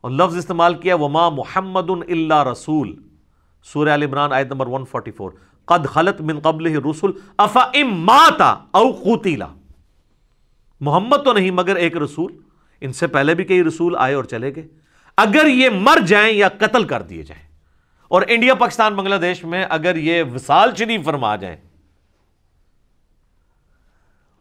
اور 0.00 0.10
لفظ 0.10 0.36
استعمال 0.36 0.74
کیا، 0.74 0.94
وما 0.94 1.28
محمد 1.28 1.90
اللہ 1.90 2.44
رسول۔ 2.44 2.96
سورہ 3.64 3.88
عال 3.88 4.02
عمران 4.02 4.32
آیت 4.32 4.52
نمبر 4.52 4.66
144 4.66 5.30
قد 5.64 5.86
خلط 5.86 6.20
من 6.20 6.38
قبل 6.38 6.76
رسول 6.76 7.12
افا 7.38 7.70
ماتا 7.92 8.56
او 8.70 8.92
قوتیلا 8.92 9.46
محمد 10.80 11.16
تو 11.24 11.32
نہیں، 11.32 11.50
مگر 11.50 11.76
ایک 11.76 11.96
رسول۔ 11.96 12.32
ان 12.80 12.92
سے 12.92 13.06
پہلے 13.06 13.34
بھی 13.34 13.44
کئی 13.44 13.64
رسول 13.64 13.96
آئے 13.96 14.14
اور 14.14 14.24
چلے 14.24 14.54
گئے۔ 14.54 14.68
اگر 15.16 15.46
یہ 15.46 15.68
مر 15.68 15.98
جائیں 16.06 16.36
یا 16.36 16.48
قتل 16.48 16.84
کر 16.84 17.02
دیے 17.02 17.22
جائیں۔ 17.22 17.47
اور 18.08 18.22
انڈیا، 18.28 18.54
پاکستان، 18.54 18.94
بنگلہ 18.94 19.14
دیش 19.14 19.44
میں 19.44 19.66
اگر 19.68 19.96
یہ 19.96 20.22
وصال 20.34 20.74
شریف 20.74 21.04
فرما 21.04 21.36
جائیں 21.36 21.56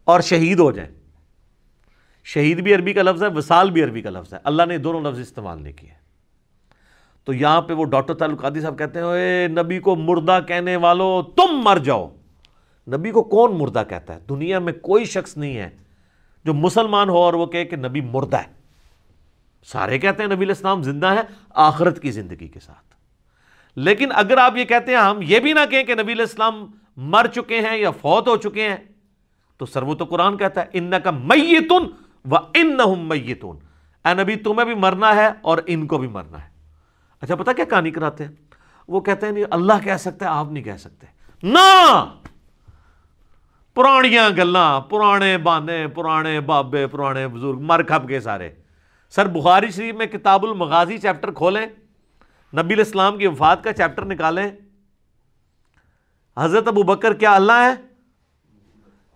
اور 0.04 0.22
شہید 0.22 0.60
ہو 0.60 0.72
جائیں، 0.72 0.92
شہید 2.24 2.60
بھی 2.60 2.74
عربی 2.74 2.94
کا 2.94 3.02
لفظ 3.02 3.24
ہے، 3.24 3.28
وصال 3.28 3.72
بھی 3.72 3.84
عربی 3.84 4.02
کا 4.02 4.10
لفظ 4.10 4.34
ہے، 4.34 4.40
اللہ 4.44 4.64
نے 4.64 4.78
دونوں 4.78 5.12
لفظ 5.12 5.20
استعمال 5.20 5.62
نہیں 5.62 5.74
کیے۔ 5.74 5.90
تو 7.24 7.34
یہاں 7.34 7.62
پہ 7.62 7.74
وہ 7.74 7.86
ڈاکٹر 7.86 8.14
تعلق 8.14 8.46
صاحب 8.62 8.78
کہتے 8.78 9.00
ہیں، 9.00 9.06
اے 9.06 9.48
نبی 9.48 9.80
کو 9.80 9.96
مردہ 9.96 10.40
کہنے 10.48 10.76
والوں 10.76 11.24
تم 11.24 11.62
مر 11.64 11.78
جاؤ۔ 11.78 12.16
نبی 12.88 13.12
کو 13.12 13.24
کون 13.24 13.58
مردہ 13.58 13.84
کہتا 13.90 14.16
ہے؟ 14.16 14.20
دنیا 14.30 14.60
میں 14.60 14.74
کوئی 14.74 15.06
شخص 15.06 15.38
نہیں 15.38 15.58
ہے 15.58 15.70
جو 16.46 16.54
مسلمان 16.54 17.10
ہو 17.10 17.18
اور 17.18 17.34
وہ 17.34 17.46
کہے 17.46 17.66
کہ 17.66 17.76
نبی 17.76 18.02
مردہ 18.02 18.38
ہے۔ 18.38 18.54
سارے 19.66 20.00
کہتے 20.00 20.24
ہیں 20.24 20.30
نبی 20.30 20.46
الاسلام 20.46 20.84
زندہ 20.84 21.08
ہے، 21.08 21.22
آخرت 21.50 22.02
کی 22.02 22.12
زندگی 22.12 22.48
کے 22.48 22.60
ساتھ۔ 22.60 22.97
لیکن 23.78 24.10
اگر 24.14 24.38
آپ 24.38 24.58
یہ 24.58 24.66
کہتے 24.66 24.92
ہیں 24.92 25.00
ہم 25.00 25.20
یہ 25.22 25.40
بھی 25.40 25.54
نہ 25.54 25.60
کہیں 25.70 25.84
کہ 25.84 25.94
نبی 25.94 26.14
علیہ 26.14 26.24
السلام 26.24 26.72
مر 26.98 27.26
چکے 27.34 27.62
ہیں 27.62 27.78
یا 27.78 27.92
فوت 27.92 28.28
ہو 28.28 28.38
چکے 28.38 28.70
ہیں، 28.70 28.78
تو 29.58 29.66
سر 29.66 29.84
وہ 29.84 29.96
تو 29.96 30.06
قرآن 30.06 30.38
کہتا 30.38 30.62
ہے 30.62 30.66
ان 30.74 30.94
کا 31.04 31.12
میتن 31.12 31.86
و 32.32 32.36
ان 32.36 32.78
میتون۔ 33.00 33.58
اے 34.06 34.14
نبی، 34.14 34.36
تمہیں 34.36 34.66
بھی 34.66 34.74
مرنا 34.74 35.16
ہے 35.16 35.30
اور 35.42 35.58
ان 35.66 35.88
کو 35.88 35.98
بھی 35.98 36.08
مرنا 36.08 36.44
ہے۔ 36.44 36.50
اچھا 37.22 37.36
پتا 37.36 37.54
کیا 37.54 37.66
کہانی 37.66 37.92
کراتے 37.92 38.26
ہیں؟ 38.26 38.32
وہ 38.88 39.00
کہتے 39.00 39.26
ہیں، 39.26 39.34
نہیں، 39.34 39.46
اللہ 39.52 39.74
کہہ 39.84 39.98
سکتے 39.98 40.26
آپ 40.26 40.52
نہیں 40.52 40.64
کہہ 40.64 40.78
سکتے۔ 40.80 41.08
نہ! 41.44 42.06
پرانیاں 43.74 44.30
گلاں، 44.30 44.82
پرانے 44.82 45.38
بانے، 45.38 45.88
پرانے 45.88 46.42
بابے، 46.42 46.88
پرانے 46.88 47.28
بزرگ، 47.28 47.60
مر 47.62 47.84
کھپ 47.84 48.10
گئے 48.10 48.20
سارے۔ 48.20 48.50
سر 49.10 49.28
بخاری 49.28 49.72
شریف 49.72 49.96
میں 49.96 50.06
کتاب 50.06 50.46
المغازی 50.46 50.98
چیپٹر 50.98 51.32
کھولیں۔ 51.32 51.66
نبی 52.54 52.74
الاسلام 52.74 53.18
کی 53.18 53.28
وفات 53.28 53.64
کا 53.64 53.74
چیپٹر 53.74 54.06
نکالیں۔ 54.06 54.52
حضرت 56.38 56.68
ابو 56.68 56.84
بکر 56.84 57.14
کیا 57.14 57.36
اللہ 57.36 57.52
ہے 57.52 57.74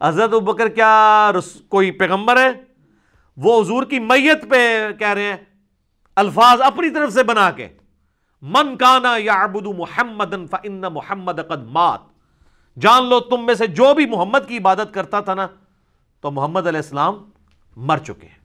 حضرت 0.07 0.33
ابو 0.33 0.39
بکر 0.39 0.67
کیا 0.67 1.31
کوئی 1.67 1.91
پیغمبر 1.91 2.37
ہے 2.37 2.49
وہ 3.37 3.61
حضور 3.61 3.83
کی 3.83 3.99
میت 3.99 4.49
پہ 4.49 4.87
کہہ 4.99 5.07
رہے 5.07 5.23
ہیں۔ 5.23 5.37
الفاظ 6.15 6.61
اپنی 6.61 6.89
طرف 6.89 7.13
سے 7.13 7.23
بنا 7.23 7.51
کے۔ 7.51 7.67
من 8.41 8.75
کانا 8.77 9.13
یا 9.17 9.33
ابود 9.33 9.67
محمد 9.77 10.33
محمد 10.83 11.39
مات۔ 11.71 11.99
جان 12.81 13.05
لو 13.05 13.19
تم 13.19 13.45
میں 13.45 13.53
سے 13.53 13.67
جو 13.67 13.93
بھی 13.93 14.05
محمد 14.05 14.47
کی 14.47 14.57
عبادت 14.57 14.93
کرتا 14.93 15.19
تھا 15.19 15.33
نا، 15.33 15.47
تو 16.21 16.31
محمد 16.31 16.67
علیہ 16.67 16.79
السلام 16.79 17.29
مر 17.75 17.97
چکے 17.97 18.27
ہیں۔ 18.27 18.40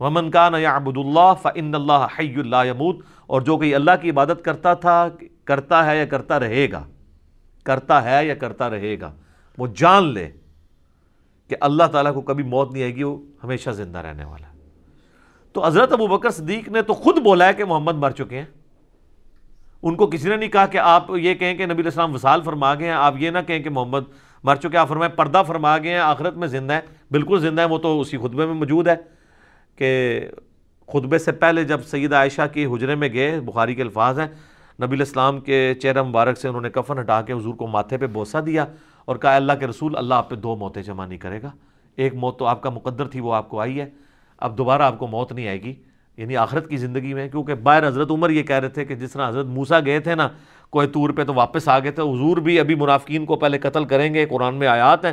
ومن 0.00 0.30
کان 0.30 0.54
یعبد 0.54 0.96
اللہ 0.96 1.32
فان 1.42 1.74
اللہ 1.74 2.06
حی 2.18 2.34
اللہ 2.36 2.64
یموت 2.66 2.98
اور 3.26 3.40
جو 3.40 3.56
کہ 3.58 3.74
اللہ 3.74 3.90
کی 4.00 4.10
عبادت 4.10 4.44
کرتا 4.44 4.74
تھا، 4.74 5.08
کرتا 5.44 5.86
ہے 5.86 5.98
یا 5.98 6.04
کرتا 6.04 6.40
رہے 6.40 6.70
گا؟ 6.72 6.84
کرتا 7.64 8.02
ہے 8.04 8.26
یا 8.26 8.34
کرتا 8.34 8.70
رہے 8.70 9.00
گا؟ 9.00 9.12
وہ 9.58 9.66
جان 9.76 10.12
لے 10.12 10.30
کہ 11.48 11.56
اللہ 11.60 11.84
تعالیٰ 11.92 12.14
کو 12.14 12.20
کبھی 12.20 12.44
موت 12.44 12.72
نہیں 12.72 12.82
آئے 12.82 12.94
گی، 12.94 13.02
وہ 13.02 13.16
ہمیشہ 13.44 13.70
زندہ 13.70 13.98
رہنے 13.98 14.24
والا 14.24 14.46
تو 15.52 15.66
حضرت 15.66 15.92
ابو 15.92 16.06
بکر 16.06 16.30
صدیق 16.30 16.68
نے 16.68 16.82
تو 16.82 16.94
خود 16.94 17.18
بولا 17.18 17.46
ہے 17.46 17.54
کہ 17.54 17.64
محمد 17.64 17.96
مر 17.96 18.10
چکے 18.10 18.38
ہیں۔ 18.38 18.44
ان 19.82 19.94
کو 19.96 20.06
کسی 20.06 20.28
نے 20.28 20.36
نہیں 20.36 20.48
کہا 20.48 20.66
کہ 20.66 20.78
آپ 20.78 21.10
یہ 21.16 21.34
کہیں 21.34 21.54
کہ 21.54 21.66
نبی 21.66 21.82
السلام 21.82 22.14
وصال 22.14 22.42
فرما 22.42 22.74
گئے 22.74 22.86
ہیں، 22.86 22.94
آپ 22.94 23.14
یہ 23.18 23.30
نہ 23.30 23.38
کہیں 23.46 23.62
کہ 23.62 23.70
محمد 23.70 24.04
مر 24.44 24.56
چکے 24.56 24.76
آپ 24.76 24.88
فرمائیں 24.88 25.16
پردہ 25.16 25.42
فرما 25.46 25.78
گئے 25.78 25.90
ہیں، 25.90 25.98
آخرت 25.98 26.36
میں 26.36 26.48
زندہ 26.48 26.72
ہے 26.72 26.80
بالکل 27.10 27.40
زندہ 27.40 27.62
ہے 27.62 27.66
وہ 27.66 27.78
تو 27.78 28.00
اسی 28.00 28.18
خطبے 28.18 28.46
میں 28.46 28.54
موجود 28.54 28.88
ہے۔ 28.88 28.96
کہ 29.80 30.20
خطبے 30.92 31.18
سے 31.18 31.32
پہلے 31.32 31.64
جب 31.64 31.82
سید 31.82 32.12
عائشہ 32.12 32.42
کی 32.52 32.66
حجرے 32.66 32.94
میں 32.94 33.08
گئے، 33.12 33.40
بخاری 33.40 33.74
کے 33.74 33.82
الفاظ 33.82 34.20
ہیں، 34.20 34.26
نبی 34.82 34.96
الاسلام 34.96 35.40
کے 35.40 35.74
چہرہ 35.82 36.02
مبارک 36.02 36.38
سے 36.38 36.48
انہوں 36.48 36.62
نے 36.62 36.70
کفن 36.70 36.98
ہٹا 36.98 37.22
کے 37.22 37.32
حضور 37.32 37.54
کو 37.54 37.66
ماتھے 37.66 37.98
پہ 37.98 38.06
بوسا 38.06 38.40
دیا 38.46 38.64
اور 39.04 39.16
کہا، 39.16 39.36
اللہ 39.36 39.52
کے 39.60 39.66
رسول، 39.66 39.96
اللہ 39.96 40.14
آپ 40.14 40.30
پہ 40.30 40.36
دو 40.36 40.56
موتیں 40.56 40.82
جمع 40.82 41.06
نہیں 41.06 41.18
کرے 41.18 41.42
گا۔ 41.42 41.50
ایک 41.96 42.14
موت 42.14 42.38
تو 42.38 42.46
آپ 42.46 42.62
کا 42.62 42.70
مقدر 42.70 43.08
تھی، 43.08 43.20
وہ 43.20 43.34
آپ 43.34 43.48
کو 43.48 43.60
آئی 43.60 43.80
ہے۔ 43.80 43.88
اب 44.38 44.58
دوبارہ 44.58 44.82
آپ 44.82 44.98
کو 44.98 45.06
موت 45.06 45.32
نہیں 45.32 45.48
آئے 45.48 45.62
گی۔ 45.62 45.74
یعنی 46.16 46.36
آخرت 46.36 46.68
کی 46.68 46.76
زندگی 46.76 47.14
میں، 47.14 47.28
کیونکہ 47.28 47.54
باہر 47.54 47.88
حضرت 47.88 48.10
عمر 48.10 48.30
یہ 48.30 48.42
کہہ 48.42 48.56
رہے 48.56 48.68
تھے 48.68 48.84
کہ 48.84 48.94
جس 48.94 49.12
طرح 49.12 49.28
حضرت 49.28 49.46
موسا 49.46 49.80
گئے 49.80 50.00
تھے 50.00 50.14
نا 50.14 50.28
کوئی 50.70 50.88
طور 50.88 51.10
پہ 51.10 51.24
تو 51.24 51.34
واپس 51.34 51.68
آ 51.68 51.78
گئے 51.78 51.90
تھے۔ 51.90 52.02
حضور 52.02 52.36
بھی 52.36 52.60
ابھی 52.60 52.74
منافقین 52.74 53.26
کو 53.26 53.36
پہلے 53.36 53.58
قتل 53.58 53.84
کریں 53.84 54.14
گے، 54.14 54.26
قرآن 54.26 54.54
میں 54.54 54.68
آیات 54.68 55.04
ہیں۔ 55.04 55.12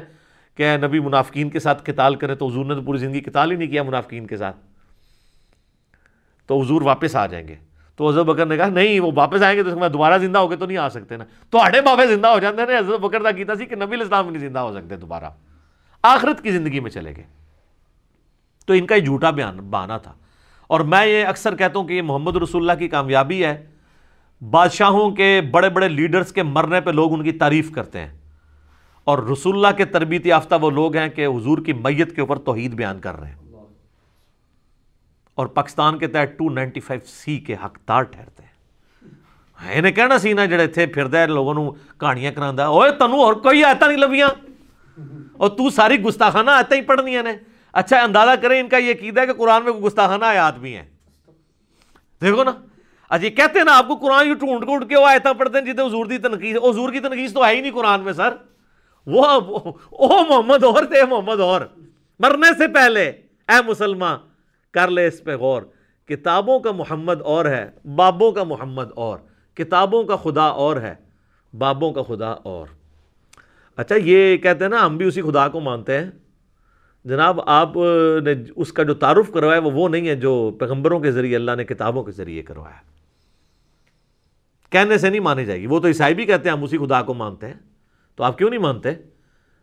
کہ 0.58 0.78
نبی 0.78 1.00
منافقین 1.00 1.50
کے 1.50 1.60
ساتھ 1.60 1.92
قتال 1.92 2.16
کرے 2.16 2.36
تو 2.36 2.48
حضور 2.48 2.66
نے 2.66 2.76
تو 2.76 2.82
پوری 2.82 2.98
زندگی 2.98 3.22
قتال 3.22 3.52
ہی 3.52 3.56
نہیں 3.56 3.68
کیا 3.68 3.84
منافقین 3.84 4.28
کے 4.28 4.38
ساتھ۔ 4.38 4.58
تو 6.48 6.62
حضور 6.62 6.82
واپس 6.82 7.16
آ 7.16 7.26
جائیں 7.26 7.48
گے۔ 7.48 7.56
تو 7.96 8.10
حضرت 8.10 8.26
بکر 8.26 8.46
نے 8.46 8.58
کہا، 8.58 8.68
نہیں، 8.68 9.00
وہ 9.00 9.12
واپس 9.16 9.44
آئیں 9.44 9.58
گے 9.58 9.64
تو 9.64 9.80
میں 9.80 9.90
دوبارہ 9.90 10.18
زندہ 10.18 10.40
ہو 10.40 10.48
کے 10.48 10.56
تو 10.56 10.66
نہیں 10.66 10.78
آ 10.78 10.90
سکتے 10.90 11.18
نا۔ 11.18 11.24
تو 11.50 11.58
آٹھے 11.58 11.82
بابے 11.82 12.08
زندہ 12.08 12.28
ہو 12.28 12.40
جاتے 12.40 12.62
ہیں 12.62 12.80
حضرت 12.80 13.00
بکر 13.00 13.32
کیتا 13.32 13.56
سی 13.56 13.66
کہ 13.66 13.76
نبی 13.76 13.96
الاسلام 13.96 14.30
نہیں 14.30 14.40
زندہ 14.40 14.60
ہو 14.60 14.74
سکتے 14.74 14.96
دوبارہ۔ 14.96 15.26
آخرت 16.04 16.42
کی 16.42 16.52
زندگی 16.52 16.80
میں 16.80 16.92
چلے 16.92 17.16
گئے۔ 17.16 17.24
تو 18.66 18.74
ان 18.74 18.86
کا 18.86 18.96
یہ 18.96 19.02
جھوٹا 19.02 19.30
بیان 19.30 19.58
بانا 19.58 19.98
تھا۔ 19.98 20.14
اور 20.68 20.80
میں 20.80 21.06
یہ 21.06 21.26
اکثر 21.26 21.56
کہتا 21.56 21.80
ہوں 21.80 21.88
کہ 21.88 21.94
یہ 21.94 22.02
محمد 22.02 22.36
رسول 22.36 22.70
اللہ 22.70 22.80
کی 22.80 22.88
کامیابی 22.88 23.46
ہے۔ 23.46 23.66
بادشاہوں 24.50 25.12
کے 25.12 25.42
بڑے 25.52 25.70
بڑے 25.70 25.90
لیڈرز 25.90 26.32
کے 26.32 26.44
مرنے 26.44 26.82
پہ 26.82 26.90
لوگ 26.90 27.14
ان 27.14 27.24
کی 27.24 27.32
تعریف 27.32 27.72
کرتے 27.72 28.00
ہیں۔ 28.00 28.17
اور 29.08 29.18
رسول 29.18 29.56
اللہ 29.56 29.78
کے 29.78 29.86
تربیت 29.86 30.26
یافتہ 30.26 30.56
وہ 30.62 30.70
لوگ 30.70 30.96
ہیں 30.96 31.10
کہ 31.10 31.26
حضور 31.26 31.58
کی 31.58 31.74
میت 31.74 32.16
کے 32.16 32.22
اوپر 32.22 32.40
توحید 32.40 32.74
بیان 32.74 33.00
کر 33.00 33.20
رہے 33.20 33.30
ہیں۔ 33.30 33.36
اور 35.36 35.48
پاکستان 35.48 35.98
کے 35.98 36.08
تحت 36.08 36.38
ٹو 36.38 36.50
نائنٹی 36.50 36.80
فائیو 36.80 37.02
سی 37.06 37.40
کے 37.40 37.56
حقدار 37.66 38.02
ٹھہرتے 38.02 38.44
ہیں۔ 38.44 38.50
انہیں 39.80 39.92
کہنا 39.92 40.18
سی 40.18 40.34
نا 40.34 40.46
جڑے 40.46 40.68
تھے 40.68 40.86
پھر 40.86 41.08
دے 41.08 41.26
لوگوں 41.26 41.54
نے 41.54 41.62
کہانیاں 42.00 42.32
کرا 42.32 42.66
اوے 42.66 42.92
تنو 42.92 43.16
اور 43.16 43.34
کوئی 43.34 43.64
آتا 43.64 43.88
نہیں 43.88 43.98
لبیاں 43.98 44.28
اور 45.34 45.50
تو 45.50 45.70
ساری 45.70 46.02
گستاخانہ 46.02 46.52
آتا 46.52 46.76
ہی 46.76 46.82
پڑھنی 46.82 47.22
نے۔ 47.22 47.32
اچھا 47.74 48.04
اندازہ 48.04 48.32
کریں، 48.42 48.60
ان 48.60 48.68
کا 48.68 48.78
یہ 48.78 48.94
قید 48.94 49.18
ہے 49.18 49.26
کہ 49.26 49.34
قرآن 49.34 49.64
میں 49.64 49.72
گستاخانہ 49.72 50.26
آیات 50.26 50.58
بھی 50.58 50.76
ہیں۔ 50.76 50.86
دیکھو 52.22 52.44
نا 52.44 52.52
اچھا 53.10 53.30
کہتے 53.30 53.60
ہیں 53.60 53.66
نا، 53.66 53.78
آپ 53.78 53.88
کو 53.88 53.96
قرآن 53.96 54.28
یوں 54.28 54.36
ٹونڈ 54.36 54.66
ٹونڈ 54.66 54.90
کے 54.90 54.98
وہ 54.98 55.08
آیتیں 55.08 55.34
پڑھتے 55.34 55.58
ہیں 55.58 55.66
جتنے 55.66 55.86
حضور 55.86 56.06
کی 56.06 56.18
تنقید، 56.18 56.58
حضور 56.58 56.92
کی 56.92 57.00
تنقید 57.00 57.34
تو 57.34 57.46
ہے 57.46 57.56
ہی 57.56 57.62
نہیں 57.62 57.72
قرآن 57.72 58.02
میں، 58.02 58.14
سر۔ 58.14 58.57
وہ 59.08 59.26
او 59.90 60.24
محمد 60.30 60.64
اور 60.64 60.84
تھے، 60.84 61.06
محمد 61.06 61.40
اور۔ 61.40 61.62
مرنے 62.20 62.58
سے 62.58 62.68
پہلے، 62.68 63.10
اے 63.48 63.70
مسلمان 63.70 64.20
کر 64.72 64.88
لے 64.88 65.08
اس 65.08 65.24
پہ 65.24 65.36
غور۔ 65.36 65.62
کتابوں 66.06 66.60
کا 66.60 66.72
محمد 66.72 67.22
اور 67.22 67.46
ہے، 67.46 67.72
بابوں 67.96 68.32
کا 68.32 68.44
محمد 68.44 68.84
اور۔ 68.96 69.20
کتابوں 69.54 70.04
کا 70.04 70.16
خدا 70.16 70.44
اور 70.44 70.78
ہے، 70.78 70.96
بابوں 71.58 71.94
کا 71.94 72.02
خدا 72.02 72.30
اور۔ 72.30 72.68
اچھا 73.76 73.96
یہ 73.96 74.38
کہتے 74.38 74.64
ہیں 74.64 74.70
نا، 74.70 74.86
ہم 74.86 74.98
بھی 74.98 75.06
اسی 75.06 75.22
خدا 75.22 75.48
کو 75.48 75.60
مانتے 75.60 75.98
ہیں۔ 75.98 76.12
جناب، 77.06 77.42
آپ 77.46 77.76
نے 78.24 78.34
اس 78.56 78.74
کا 78.74 78.84
جو 78.84 78.94
تعارف 78.94 79.32
کروایا، 79.34 79.60
وہ 79.60 79.72
وہ 79.72 79.90
نہیں 79.90 80.08
ہے 80.08 80.16
جو 80.16 80.56
پیغمبروں 80.60 81.00
کے 81.00 81.12
ذریعے، 81.12 81.36
اللہ 81.36 81.52
نے 81.58 81.64
کتابوں 81.64 82.04
کے 82.04 82.12
ذریعے 82.12 82.44
کروایا۔ 82.44 82.82
کہنے 84.70 84.98
سے 84.98 85.10
نہیں 85.10 85.20
مانی 85.20 85.46
جائے 85.46 85.62
گی۔ 85.62 85.66
وہ 85.66 85.80
تو 85.80 85.88
عیسائی 85.88 86.16
بھی 86.16 86.26
کہتے 86.26 86.50
ہیں، 86.50 86.58
ہم 86.58 86.64
اسی 86.64 86.78
خدا 86.78 87.02
کو 87.02 87.14
مانتے 87.14 87.48
ہیں۔ 87.48 87.77
تو 88.18 88.24
آپ 88.24 88.38
کیوں 88.38 88.50
نہیں 88.50 88.60
مانتے؟ 88.60 88.90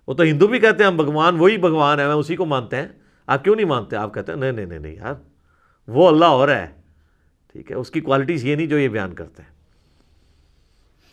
وہ 0.06 0.14
تو 0.14 0.22
ہندو 0.22 0.46
بھی 0.46 0.58
کہتے 0.58 0.84
ہیں 0.84 0.90
ہم 0.90 0.96
بھگوان، 0.96 1.40
وہی 1.40 1.56
بھگوان 1.56 2.00
ہے 2.00 2.04
ہم 2.04 2.18
اسی 2.18 2.36
کو 2.36 2.44
مانتے 2.44 2.76
ہیں۔ 2.76 2.88
آپ 3.26 3.44
کیوں 3.44 3.56
نہیں 3.56 3.66
مانتے؟ 3.66 3.96
آپ 3.96 4.14
کہتے 4.14 4.32
ہیں، 4.32 4.38
نہیں 4.38 4.52
نہیں 4.52 4.66
نہیں 4.66 4.78
نہیں 4.78 4.94
یار، 4.94 5.14
وہ 5.88 6.08
اللہ 6.08 6.24
اور 6.24 6.48
ہے۔ 6.48 6.66
ٹھیک 7.52 7.70
ہے، 7.70 7.76
اس 7.76 7.90
کی 7.90 8.00
کوالٹیز 8.00 8.44
یہ 8.44 8.56
نہیں 8.56 8.66
جو 8.66 8.78
یہ 8.78 8.88
بیان 8.88 9.14
کرتے 9.14 9.42
ہیں۔ 9.42 9.50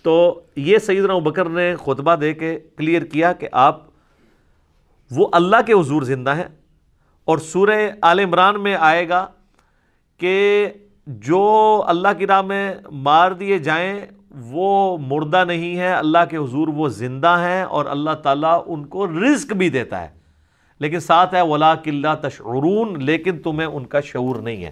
تو 0.04 0.42
یہ 0.56 0.78
سیدنا 0.78 1.18
بکر 1.18 1.50
نے 1.50 1.76
خطبہ 1.76 2.16
دے 2.16 2.34
کے 2.34 2.60
کلیئر 2.78 3.02
کیا 3.02 3.34
کہ 3.34 3.48
آپ، 3.52 3.86
وہ 5.12 5.28
اللہ 5.32 5.58
کے 5.66 5.74
حضور 5.74 6.02
زندہ 6.02 6.36
ہیں۔ 6.36 6.48
اور 7.26 7.38
سورہ 7.38 7.89
آل 8.02 8.20
عمران 8.20 8.64
میں 8.64 8.76
آئے 8.76 9.10
گا 9.10 9.28
کہ 10.18 10.70
جو 11.08 11.84
اللہ 11.88 12.08
کی 12.18 12.28
راہ 12.28 12.42
میں 12.42 12.76
مار 12.92 13.32
دیے 13.32 13.60
جائیں 13.60 14.06
وہ 14.36 14.97
مردہ 14.97 15.43
نہیں 15.47 15.77
ہے، 15.77 15.93
اللہ 15.93 16.17
کے 16.29 16.38
حضور 16.38 16.67
وہ 16.67 16.89
زندہ 16.89 17.38
ہیں 17.41 17.63
اور 17.63 17.86
اللہ 17.86 18.11
تعالیٰ 18.11 18.63
ان 18.65 18.86
کو 18.86 19.07
رزق 19.07 19.53
بھی 19.53 19.69
دیتا 19.69 20.01
ہے۔ 20.01 20.07
لیکن 20.79 20.99
ساتھ 20.99 21.36
ہے 21.36 21.41
ولا 21.41 21.75
قلعہ 21.75 22.15
تشعرون، 22.15 23.03
لیکن 23.03 23.38
تمہیں 23.38 23.67
ان 23.67 23.86
کا 23.86 23.99
شعور 24.01 24.36
نہیں 24.36 24.65
ہے۔ 24.65 24.71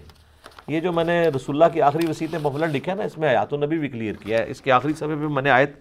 یہ 0.68 0.80
جو 0.80 0.92
میں 0.92 1.04
نے 1.04 1.28
رسول 1.28 1.62
اللہ 1.62 1.74
کی 1.74 1.82
آخری 1.82 2.10
وسیعت 2.10 2.34
مفلر 2.42 2.68
لکھا 2.68 2.92
ہے 2.92 2.96
نا، 2.96 3.02
اس 3.02 3.18
میں 3.18 3.28
آیات 3.28 3.52
النبی 3.52 3.78
بھی 3.78 3.88
کلیئر 3.88 4.14
کیا 4.14 4.38
ہے۔ 4.38 4.50
اس 4.50 4.60
کے 4.60 4.72
آخری 4.72 4.92
صفحے 4.92 5.08
پہ 5.08 5.14
میں 5.14 5.42
نے 5.42 5.50
آیت 5.50 5.72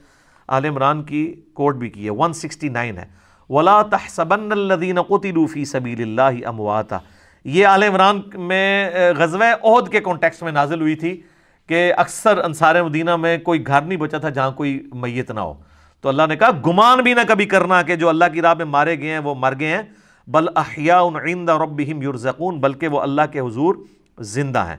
آل 0.47 0.65
عمران 0.65 1.03
کی 1.03 1.41
کوٹ 1.53 1.75
بھی 1.75 1.89
کی 1.89 2.05
ہے۔ 2.05 2.09
169 2.09 2.97
ہے۔ 2.97 3.05
ولا 3.49 3.81
تحسبن 3.81 4.51
الذين 4.51 5.01
قتلوا 5.01 5.45
في 5.45 5.63
سبيل 5.63 6.01
الله 6.01 6.37
امواتا 6.45 6.97
یہ 7.43 7.65
آل 7.65 7.83
عمران 7.83 8.21
میں 8.33 8.91
غزوہ 9.17 9.43
عہد 9.63 9.91
کے 9.91 9.99
کانٹیکسٹ 9.99 10.43
میں 10.43 10.51
نازل 10.51 10.81
ہوئی 10.81 10.95
تھی۔ 10.95 11.21
کہ 11.69 11.93
اکثر 11.97 12.37
انصار 12.37 12.81
مدینہ 12.81 13.15
میں 13.15 13.37
کوئی 13.37 13.67
گھر 13.67 13.81
نہیں 13.81 13.97
بچا 13.97 14.17
تھا 14.17 14.29
جہاں 14.29 14.51
کوئی 14.51 14.87
میت 14.93 15.31
نہ 15.31 15.39
ہو۔ 15.39 15.53
تو 16.01 16.09
اللہ 16.09 16.23
نے 16.29 16.35
کہا، 16.35 16.49
گمان 16.67 16.99
بھی 16.99 17.13
نہ 17.13 17.19
کبھی 17.27 17.45
کرنا 17.45 17.81
کہ 17.81 17.95
جو 17.95 18.09
اللہ 18.09 18.25
کی 18.33 18.41
راہ 18.41 18.53
میں 18.53 18.65
مارے 18.65 18.99
گئے 18.99 19.11
ہیں، 19.11 19.19
وہ 19.19 19.35
مر 19.35 19.53
گئے 19.59 19.67
ہیں۔ 19.67 19.81
بل 20.27 20.45
احیاء 20.55 21.01
عند 21.01 21.49
ربهم 21.49 22.01
یرزقون، 22.01 22.59
بلکہ 22.59 22.87
وہ 22.87 23.01
اللہ 23.01 23.21
کے 23.31 23.39
حضور 23.39 23.75
زندہ 24.19 24.59
ہیں۔ 24.59 24.77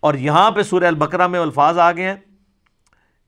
اور 0.00 0.14
یہاں 0.14 0.50
پہ 0.50 0.62
سورہ 0.62 0.84
البقرہ 0.84 1.26
میں 1.26 1.40
الفاظ 1.40 1.78
آ 1.78 1.92
گئے 1.92 2.04
ہیں 2.04 2.16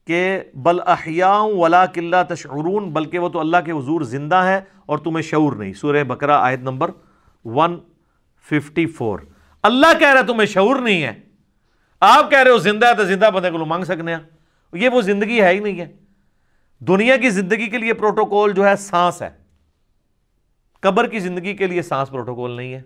کہ 0.07 0.41
بل 0.55 0.79
احیاء 0.87 1.43
ولا 1.43 1.87
کلّہ 1.87 2.23
تشعرون، 2.29 2.91
بلکہ 2.91 3.19
وہ 3.19 3.29
تو 3.29 3.41
اللہ 3.41 3.57
کے 3.65 3.73
حضور 3.73 4.01
زندہ 4.01 4.37
ہے 4.37 4.61
اور 4.87 4.99
تمہیں 4.99 5.23
شعور 5.23 5.53
نہیں۔ 5.53 5.73
سورہ 5.73 6.05
بقرہ 6.05 6.39
آیت 6.41 6.61
نمبر 6.61 6.91
154 7.45 9.19
اللہ 9.63 9.99
کہہ 9.99 10.13
رہا 10.13 10.21
ہے 10.21 10.27
تمہیں 10.27 10.47
شعور 10.47 10.77
نہیں 10.77 11.03
ہے۔ 11.03 11.32
آپ 12.05 12.31
کہہ 12.31 12.39
رہے 12.39 12.51
ہو 12.51 12.59
زندہ 12.59 12.87
ہے 12.87 12.95
تو 12.95 13.05
زندہ 13.05 13.31
بندے 13.35 13.51
کو 13.51 13.59
مانگ 13.59 13.85
سکنے 13.85 14.15
ہیں۔ 14.15 14.23
یہ 14.73 14.89
وہ 14.89 15.01
زندگی 15.01 15.43
ہے 15.43 15.49
ہی 15.49 15.59
نہیں 15.59 15.81
ہے۔ 15.81 15.93
دنیا 16.81 17.17
کی 17.17 17.31
زندگی 17.31 17.67
کے 17.67 17.79
لیے 17.79 17.93
پروٹوکول 17.93 18.53
جو 18.53 18.69
ہے 18.69 18.77
سانس 18.77 19.23
ہے۔ 19.23 19.31
قبر 20.81 21.09
کی 21.09 21.19
زندگی 21.19 21.55
کے 21.55 21.67
لیے 21.67 21.83
سانس 21.83 22.11
پروٹوکول 22.11 22.51
نہیں 22.51 22.75
ہے۔ 22.75 22.83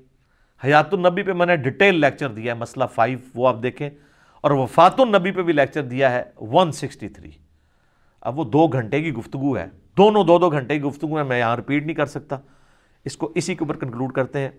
حیات 0.64 0.94
النبی 0.94 1.22
پہ 1.22 1.32
میں 1.32 1.46
نے 1.46 1.56
ڈیٹیل 1.56 2.00
لیکچر 2.00 2.28
دیا 2.28 2.54
ہے، 2.54 2.58
مسئلہ 2.58 2.84
فائیو 2.94 3.18
وہ 3.34 3.48
آپ 3.48 3.56
دیکھیں۔ 3.62 3.90
اور 4.40 4.50
وفات 4.50 5.00
النبی 5.00 5.30
پہ 5.30 5.42
بھی 5.42 5.52
لیکچر 5.52 5.82
دیا 5.82 6.10
ہے 6.10 6.22
ون 6.36 6.72
سکسٹی 6.72 7.08
تھری 7.08 7.30
اب 8.20 8.38
وہ 8.38 8.44
دو 8.44 8.66
گھنٹے 8.66 9.02
کی 9.02 9.12
گفتگو 9.12 9.56
ہے۔ 9.56 9.66
دونوں 9.96 10.24
دو 10.24 10.38
دو 10.38 10.50
گھنٹے 10.50 10.74
کی 10.74 10.82
گفتگو 10.82 11.18
ہے، 11.18 11.22
میں 11.22 11.38
یہاں 11.38 11.56
رپیٹ 11.56 11.86
نہیں 11.86 11.96
کر 11.96 12.06
سکتا۔ 12.06 12.36
اس 13.04 13.16
کو 13.16 13.32
اسی 13.34 13.54
کے 13.54 13.64
اوپر 13.64 13.76
کنکلوڈ 13.76 14.12
کرتے 14.12 14.38
ہیں۔ 14.38 14.50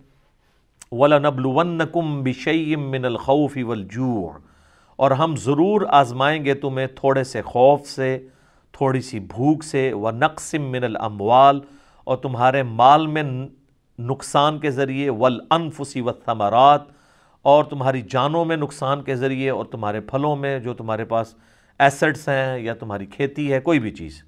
وَلَنَبْلُوَنَّكُمْ 0.91 2.23
بِشَيِّم 2.23 2.89
مِّنَ 2.89 3.05
الْخَوْفِ 3.05 3.61
وَالْجُوعِ۔ 3.61 4.41
اور 4.95 5.11
ہم 5.11 5.35
ضرور 5.35 5.81
آزمائیں 5.89 6.45
گے 6.45 6.53
تمہیں 6.53 6.87
تھوڑے 6.87 7.23
سے 7.23 7.41
خوف 7.41 7.81
سے، 7.81 8.27
تھوڑی 8.71 9.01
سی 9.01 9.19
بھوک 9.19 9.63
سے۔ 9.63 9.93
وَنَقْسِم 9.93 10.69
مِّنَ 10.69 10.85
الْأَمْوَالِ 10.85 11.61
اور 12.03 12.17
تمہارے 12.17 12.63
مال 12.63 13.07
میں 13.07 13.23
نقصان 13.99 14.59
کے 14.59 14.71
ذریعے۔ 14.71 15.09
والانفسی 15.09 16.01
والثمرات۔ 16.01 16.81
اور 17.41 17.63
تمہاری 17.63 18.01
جانوں 18.01 18.45
میں 18.45 18.57
نقصان 18.57 19.03
کے 19.03 19.15
ذریعے۔ 19.15 19.49
اور 19.49 19.65
تمہارے 19.65 20.01
پھلوں 20.01 20.35
میں 20.35 20.59
جو 20.59 20.73
تمہارے 20.73 21.05
پاس 21.05 21.35
ایسٹس 21.79 22.29
ہیں 22.29 22.59
یا 22.59 22.73
تمہاری 22.73 23.05
کھیتی 23.05 23.53
ہے، 23.53 23.59
کوئی 23.59 23.79
بھی 23.79 23.91
چیز۔ 23.91 24.23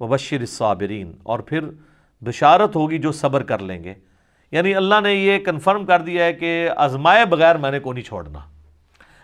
وبشر 0.00 0.40
الصابرین۔ 0.40 1.12
اور 1.22 1.38
پھر 1.38 1.60
بشارت 2.20 2.76
ہوگی 2.76 2.98
جو 2.98 3.12
صبر 3.12 3.42
کر 3.42 3.58
لیں 3.58 3.84
گے۔ 3.84 3.94
یعنی 4.52 4.74
اللہ 4.74 5.00
نے 5.02 5.14
یہ 5.14 5.38
کنفرم 5.38 5.86
کر 5.86 6.00
دیا 6.00 6.24
ہے 6.24 6.32
کہ 6.32 6.70
آزمائے 6.76 7.24
بغیر 7.24 7.56
میں 7.56 7.70
نے 7.70 7.80
کو 7.80 7.92
نہیں 7.92 8.04
چھوڑنا۔ 8.04 8.38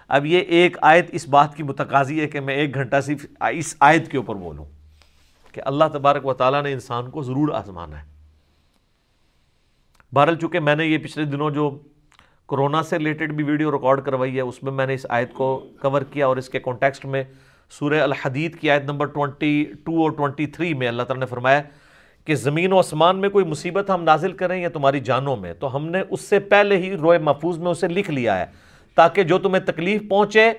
اب 0.08 0.26
یہ 0.26 0.38
ایک 0.38 0.76
آیت 0.80 1.06
اس 1.12 1.28
بات 1.28 1.54
کی 1.56 1.62
متقاضی 1.62 2.20
ہے 2.20 2.26
کہ 2.26 2.40
میں 2.40 2.54
ایک 2.54 2.74
گھنٹہ 2.74 3.00
صرف 3.00 3.26
اس 3.50 3.76
آیت 3.80 4.10
کے 4.10 4.16
اوپر 4.16 4.34
بولوں 4.34 4.64
کہ 5.52 5.60
اللہ 5.64 5.84
تبارک 5.92 6.26
و 6.26 6.34
تعالیٰ 6.34 6.62
نے 6.62 6.72
انسان 6.72 7.10
کو 7.10 7.22
ضرور 7.22 7.48
آزمانا 7.54 8.02
ہے۔ 8.02 8.06
بہرحال 10.14 10.36
چونکہ 10.36 10.60
میں 10.60 10.76
نے 10.76 10.86
یہ 10.86 10.98
پچھلے 10.98 11.24
دنوں 11.24 11.50
جو 11.50 11.70
کرونا 12.48 12.82
سے 12.82 12.98
ریلیٹڈ 12.98 13.32
بھی 13.32 13.44
ویڈیو 13.44 13.72
ریکارڈ 13.72 14.04
کروائی 14.04 14.36
ہے، 14.36 14.40
اس 14.40 14.62
میں 14.62 14.72
میں 14.72 14.86
نے 14.86 14.94
اس 14.94 15.06
آیت 15.08 15.32
کو 15.32 15.66
کور 15.80 16.02
کیا 16.02 16.26
اور 16.26 16.36
اس 16.36 16.48
کے 16.48 16.58
کانٹیکسٹ 16.58 17.04
میں 17.04 17.22
سورہ 17.70 18.00
الحدید 18.00 18.58
کی 18.58 18.70
آیت 18.70 18.82
نمبر 18.82 19.06
22 19.06 19.64
اور 19.86 20.10
23 20.10 20.74
میں 20.74 20.88
اللہ 20.88 21.02
تعالیٰ 21.02 21.20
نے 21.20 21.26
فرمایا 21.26 21.62
کہ 22.26 22.34
زمین 22.34 22.72
و 22.72 22.78
آسمان 22.78 23.16
میں 23.16 23.28
کوئی 23.28 23.44
مصیبت 23.44 23.90
ہم 23.90 24.02
نازل 24.02 24.32
کریں 24.32 24.60
یا 24.60 24.68
تمہاری 24.68 25.00
جانوں 25.00 25.36
میں، 25.36 25.54
تو 25.54 25.74
ہم 25.76 25.86
نے 25.86 26.02
اس 26.10 26.20
سے 26.20 26.38
پہلے 26.38 26.76
ہی 26.76 26.96
روئے 26.96 27.18
محفوظ 27.18 27.58
میں 27.58 27.70
اسے 27.70 27.88
لکھ 27.88 28.10
لیا 28.10 28.38
ہے 28.40 28.46
تاکہ 28.96 29.22
جو 29.22 29.38
تمہیں 29.38 29.62
تکلیف 29.64 30.02
پہنچے، 30.08 30.50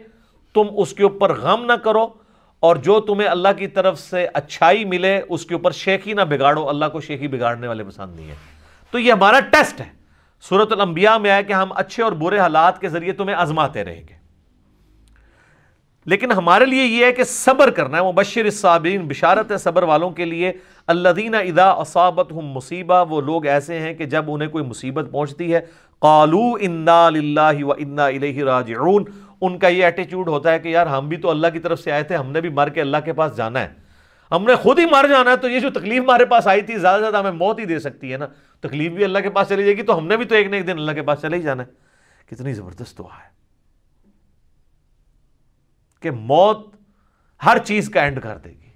تم 0.55 0.68
اس 0.78 0.93
کے 0.93 1.03
اوپر 1.03 1.34
غم 1.34 1.66
نہ 1.66 1.74
کرو 1.74 2.07
اور 2.59 2.76
جو 2.76 2.99
تمہیں 2.99 3.28
اللہ 3.28 3.47
کی 3.57 3.68
طرف 3.68 3.99
سے 3.99 4.28
اچھائی 4.34 4.86
ملے، 4.86 5.22
اس 5.30 5.45
کے 5.45 5.53
اوپر 5.55 5.72
شیخی 5.72 6.14
نہ 6.14 6.22
بگاڑو، 6.22 6.70
اللہ 6.70 6.86
کو 6.86 7.01
شیخی 7.01 7.28
بگاڑنے 7.28 7.68
والے 7.68 7.84
پسند 7.84 8.16
نہیں 8.16 8.30
ہے 8.30 8.36
تو 8.91 8.99
یہ 8.99 9.11
ہمارا 9.11 9.39
ٹیسٹ 9.39 9.82
ہے۔ 9.82 9.89
صورت 10.41 10.72
الانبیاء 10.72 11.18
میں 11.18 11.32
آئے 11.32 11.43
کہ 11.43 11.53
ہم 11.53 11.72
اچھے 11.76 12.03
اور 12.03 12.11
برے 12.11 12.39
حالات 12.39 12.82
کے 12.82 12.89
ذریعے 12.89 13.14
تمہیں 13.14 13.36
آزماتے 13.36 13.84
رہیں 13.84 14.03
گے۔ 14.09 14.22
لیکن 16.06 16.32
ہمارے 16.32 16.66
لیے 16.66 16.86
یہ 16.86 17.06
ہے 17.06 17.12
کہ 17.12 17.24
صبر 17.24 17.70
کرنا 17.70 17.97
ہے، 17.97 18.04
مبشر 18.04 18.45
الصابرین، 18.45 19.08
بشارت 19.08 19.51
ہے 19.51 19.58
صبر 19.58 19.84
والوں 19.84 20.10
کے 20.10 20.26
لیے۔ 20.26 20.51
الذین 20.88 21.36
اذا 21.36 21.70
اصابتهم 21.70 22.45
مصیبہ، 22.45 23.06
وہ 23.10 23.22
لوگ 23.22 23.45
ایسے 23.45 23.80
ہیں 23.80 23.93
کہ 23.93 24.06
جب 24.06 24.26
انہیں 24.28 24.49
کوئی 24.49 24.64
مصیبت 24.64 25.12
پہنچتی 25.12 25.54
ہے، 25.54 25.60
قالو 25.99 26.54
انا 26.60 27.10
للہ 27.10 27.64
و 27.64 27.72
انا 27.72 28.06
الیہ 28.06 28.43
راجعون۔ 28.43 29.06
ان 29.41 29.58
کا 29.58 29.68
یہ 29.68 29.84
ایٹیچیوڈ 29.84 30.28
ہوتا 30.28 30.51
ہے 30.51 30.60
کہ 30.60 30.70
یار، 30.70 30.88
ہم 30.88 31.08
بھی 31.08 31.18
تو 31.18 31.30
اللہ 31.30 31.47
کی 31.54 31.60
طرف 31.60 31.80
سے 31.80 31.91
آئے 31.91 32.04
تھے، 32.04 32.16
ہم 32.16 32.32
نے 32.32 32.41
بھی 32.41 32.49
مر 32.49 32.70
کے 32.70 32.82
اللہ 32.82 32.97
کے 33.06 33.14
پاس 33.14 33.38
جانا 33.38 33.60
ہے۔ 33.60 33.68
ہم 34.32 34.43
نے 34.43 34.56
خود 34.56 34.80
ہی 34.80 34.86
مر 34.86 35.06
جانا 35.10 35.32
ہے، 35.32 35.38
تو 35.38 35.49
یہ 35.49 35.60
جو 35.60 35.70
تکلیف 35.70 36.04
ہمارے 36.04 36.26
پاس 36.26 36.47
آئی 36.47 36.62
تھی، 36.62 36.78
زیادہ 36.78 36.95
سے 36.95 37.01
زیادہ 37.01 37.18
ہمیں 37.18 37.32
موت 37.32 37.60
ہی 37.60 37.66
دے 37.66 37.80
سکتی 37.80 38.12
ہے 38.12 38.18
نا۔ 38.18 38.26
تکلیف 38.60 38.91
بھی 38.91 39.04
اللہ 39.04 39.20
کے 39.20 39.30
پاس 39.30 39.49
چلی 39.49 39.64
جائے 39.64 39.78
گی، 39.78 39.82
تو 39.82 39.97
ہم 39.97 40.08
نے 40.08 40.18
بھی 40.18 40.26
تو 40.26 40.36
ایک 40.36 40.47
نہ 40.47 40.56
ایک 40.56 40.68
دن 40.68 40.72
اللہ 40.72 40.91
کے 40.91 41.01
پاس 41.01 41.22
چلے 41.22 41.38
ہی 41.38 41.41
جانا 41.41 41.64
ہے۔ 41.64 41.68
کتنی 42.36 42.54
زبردست 42.54 42.97
دعا 42.97 43.18
ہے۔ 43.24 43.33
کہ 46.04 46.12
موت 46.12 46.76
ہر 47.45 47.58
چیز 47.58 47.89
کا 47.89 48.01
اینڈ 48.01 48.22
کر 48.22 48.38
دے 48.38 48.49
گی۔ 48.49 48.70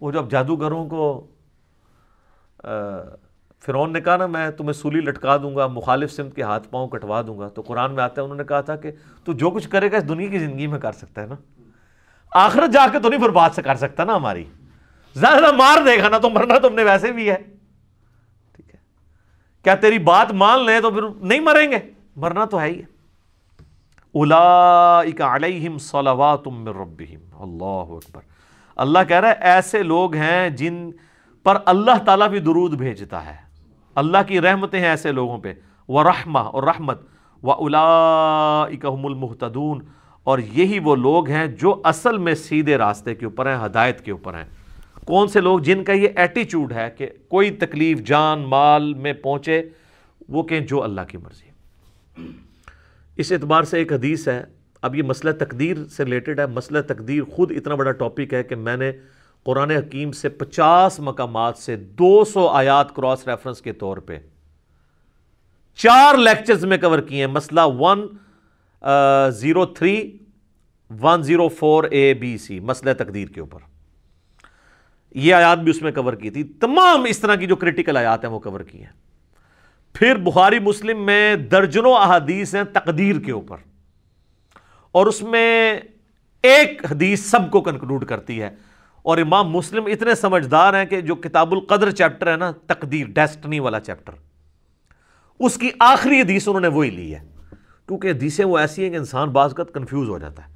وہ 0.00 0.12
جب 0.12 0.30
جادوگروں 0.30 0.88
کو 0.88 1.26
فرعون 3.66 3.92
نے 3.92 4.00
کہا 4.00 4.16
نا، 4.16 4.26
میں 4.26 4.50
تمہیں 4.50 4.72
سولی 4.72 5.00
لٹکا 5.00 5.36
دوں 5.36 5.56
گا، 5.56 5.66
مخالف 5.66 6.12
سمت 6.12 6.36
کے 6.36 6.42
ہاتھ 6.42 6.68
پاؤں 6.68 6.88
کٹوا 6.88 7.22
دوں 7.22 7.38
گا، 7.38 7.48
تو 7.48 7.62
قرآن 7.62 7.94
میں 7.94 8.04
آتا 8.04 8.20
ہے، 8.20 8.24
انہوں 8.24 8.38
نے 8.38 8.44
کہا 8.44 8.60
تھا 8.60 8.76
کہ 8.76 8.90
تو 9.24 9.32
جو 9.32 9.50
کچھ 9.50 9.68
کرے 9.68 9.92
گا 9.92 9.96
اس 9.96 10.08
دنیا 10.08 10.28
کی 10.28 10.38
زندگی 10.38 10.66
میں 10.66 10.78
کر 10.78 10.92
سکتا 10.92 11.22
ہے 11.22 11.26
نا۔ 11.26 11.34
آخرت 12.32 12.72
جا 12.72 12.86
کے 12.92 12.98
تو 12.98 13.08
نہیں 13.08 13.20
برباد 13.20 13.50
سے 13.50 13.62
کر 13.62 13.74
سکتا 13.74 14.04
نا 14.04 14.16
ہماری۔ 14.16 14.44
زیادہ 15.14 15.52
مار 15.52 15.84
دے 15.84 16.02
گا 16.02 16.08
نا 16.08 16.18
تو 16.18 16.30
مرنا 16.30 16.58
تم 16.58 16.74
نے 16.74 16.84
ویسے 16.84 17.12
بھی 17.12 17.30
ہے۔ 17.30 17.36
ٹھیک 18.52 18.74
ہے۔ 18.74 18.80
کیا 19.62 19.74
تیری 19.74 19.98
بات 19.98 20.32
مان 20.32 20.66
لیں 20.66 20.80
تو 20.80 20.90
پھر 20.90 21.02
نہیں 21.20 21.40
مریں 21.40 21.70
گے؟ 21.70 21.78
مرنا 22.16 22.44
تو 22.44 22.60
ہے 22.60 22.66
ہی 22.66 22.80
ہے۔ 22.80 22.99
علیہم 25.20 25.78
صلوات 25.78 26.46
من 26.46 26.68
ربہم۔ 26.68 27.42
اللہ 27.42 27.94
اکبر۔ 27.94 28.20
اللہ 28.76 28.98
کہہ 29.08 29.16
رہا 29.16 29.28
ہے، 29.28 29.34
ایسے 29.40 29.82
لوگ 29.82 30.14
ہیں 30.14 30.48
جن 30.48 30.90
پر 31.42 31.58
اللہ 31.66 32.04
تعالیٰ 32.06 32.28
بھی 32.28 32.38
درود 32.38 32.74
بھیجتا 32.74 33.26
ہے۔ 33.26 33.36
اللہ 33.94 34.18
کی 34.26 34.40
رحمتیں 34.40 34.80
ہیں 34.80 34.88
ایسے 34.88 35.12
لوگوں 35.12 35.38
پہ۔ 35.38 35.52
وہ 35.88 36.02
رحمہ 36.02 36.38
اور 36.38 36.62
رحمت۔ 36.62 37.00
و 37.42 37.50
الاکم 37.52 39.06
المحتدون 39.06 39.82
اور 40.24 40.38
یہی 40.38 40.78
وہ 40.78 40.96
لوگ 40.96 41.28
ہیں 41.28 41.46
جو 41.46 41.80
اصل 41.84 42.18
میں 42.18 42.34
سیدھے 42.34 42.76
راستے 42.76 43.14
کے 43.14 43.24
اوپر 43.24 43.46
ہیں، 43.46 43.64
ہدایت 43.64 44.04
کے 44.04 44.10
اوپر 44.10 44.34
ہیں۔ 44.34 44.44
کون 45.06 45.28
سے 45.28 45.40
لوگ 45.40 45.58
جن 45.58 45.84
کا 45.84 45.92
یہ 45.92 46.08
ایٹیچیوڈ 46.16 46.72
ہے 46.72 46.90
کہ 46.98 47.08
کوئی 47.28 47.50
تکلیف، 47.50 47.98
جان، 47.98 48.40
مال 48.40 48.94
میں 48.94 49.12
پہنچے، 49.12 49.62
وہ 50.28 50.42
کہیں 50.42 50.60
جو 50.60 50.82
اللہ 50.82 51.00
کی 51.08 51.18
مرضی۔ 51.18 51.50
اس 53.20 53.32
اعتبار 53.32 53.62
سے 53.62 53.78
ایک 53.78 53.92
حدیث 53.92 54.26
ہے۔ 54.28 54.42
اب 54.82 54.94
یہ 54.94 55.02
مسئلہ 55.02 55.32
تقدیر 55.32 55.76
سے 55.96 56.04
ریلیٹڈ 56.04 56.40
ہے۔ 56.40 56.46
مسئلہ 56.46 56.78
تقدیر 56.88 57.22
خود 57.22 57.52
اتنا 57.56 57.74
بڑا 57.74 57.92
ٹاپک 57.92 58.34
ہے 58.34 58.42
کہ 58.42 58.54
میں 58.56 58.76
نے 58.76 58.92
قرآن 59.44 59.70
حکیم 59.70 60.12
سے 60.12 60.28
پچاس 60.28 60.98
مقامات 61.00 61.56
سے 61.56 61.76
دو 61.76 62.24
سو 62.24 62.46
آیات 62.48 62.94
کراس 62.94 63.26
ریفرنس 63.28 63.60
کے 63.62 63.72
طور 63.72 63.96
پہ 63.96 64.18
چار 65.74 66.18
لیکچرز 66.18 66.64
میں 66.64 66.78
کور 66.78 66.98
کیے 66.98 67.20
ہیں۔ 67.20 67.32
مسئلہ 67.32 67.60
one 67.64 68.06
zero 69.32 69.66
three 69.66 70.18
one 71.02 71.22
zero 71.22 71.48
four 71.48 71.84
A 71.84 72.14
B 72.14 72.36
C 72.38 72.60
مسئلہ 72.60 72.92
تقدیر 72.98 73.28
کے 73.28 73.40
اوپر۔ 73.40 73.58
یہ 75.14 75.34
آیات 75.34 75.58
بھی 75.58 75.70
اس 75.70 75.82
میں 75.82 75.92
کور 75.92 76.12
کی 76.12 76.30
تھی۔ 76.30 76.42
تمام 76.60 77.04
اس 77.04 77.18
طرح 77.18 77.34
کی 77.34 77.46
جو 77.46 77.56
کریٹیکل 77.56 77.96
آیات 77.96 78.24
ہیں 78.24 78.32
وہ 78.32 78.38
کور 78.38 78.60
کی 78.60 78.78
ہیں۔ 78.78 78.92
پھر 79.92 80.16
بخاری 80.16 80.58
مسلم 80.58 81.06
میں 81.06 81.36
درجنوں 81.36 81.94
احادیث 81.94 82.54
ہیں 82.54 82.62
تقدیر 82.72 83.20
کے 83.20 83.32
اوپر 83.32 83.56
اور 84.92 85.06
اس 85.06 85.22
میں 85.22 85.80
ایک 86.42 86.84
حدیث 86.90 87.24
سب 87.24 87.50
کو 87.50 87.60
کنکلوڈ 87.60 88.04
کرتی 88.04 88.42
ہے 88.42 88.50
اور 89.02 89.18
امام 89.18 89.50
مسلم 89.50 89.86
اتنے 89.86 90.14
سمجھدار 90.14 90.74
ہیں 90.74 90.84
کہ 90.84 91.00
جو 91.00 91.14
کتاب 91.14 91.52
القدر 91.52 91.90
چیپٹر 91.90 92.32
ہے 92.32 92.36
نا، 92.36 92.52
تقدیر، 92.66 93.06
ڈیسٹنی 93.06 93.60
والا 93.60 93.80
چیپٹر، 93.80 94.12
اس 95.38 95.56
کی 95.56 95.70
آخری 95.80 96.20
حدیث 96.20 96.48
انہوں 96.48 96.60
نے 96.60 96.68
وہی 96.68 96.90
لی 96.90 97.14
ہے۔ 97.14 97.20
کیونکہ 97.86 98.08
حدیثیں 98.08 98.44
وہ 98.44 98.58
ایسی 98.58 98.82
ہیں 98.82 98.90
کہ 98.90 98.96
انسان 98.96 99.28
بعض 99.28 99.54
کا 99.54 99.64
کنفیوز 99.64 100.08
ہو 100.08 100.18
جاتا 100.18 100.48
ہے۔ 100.48 100.54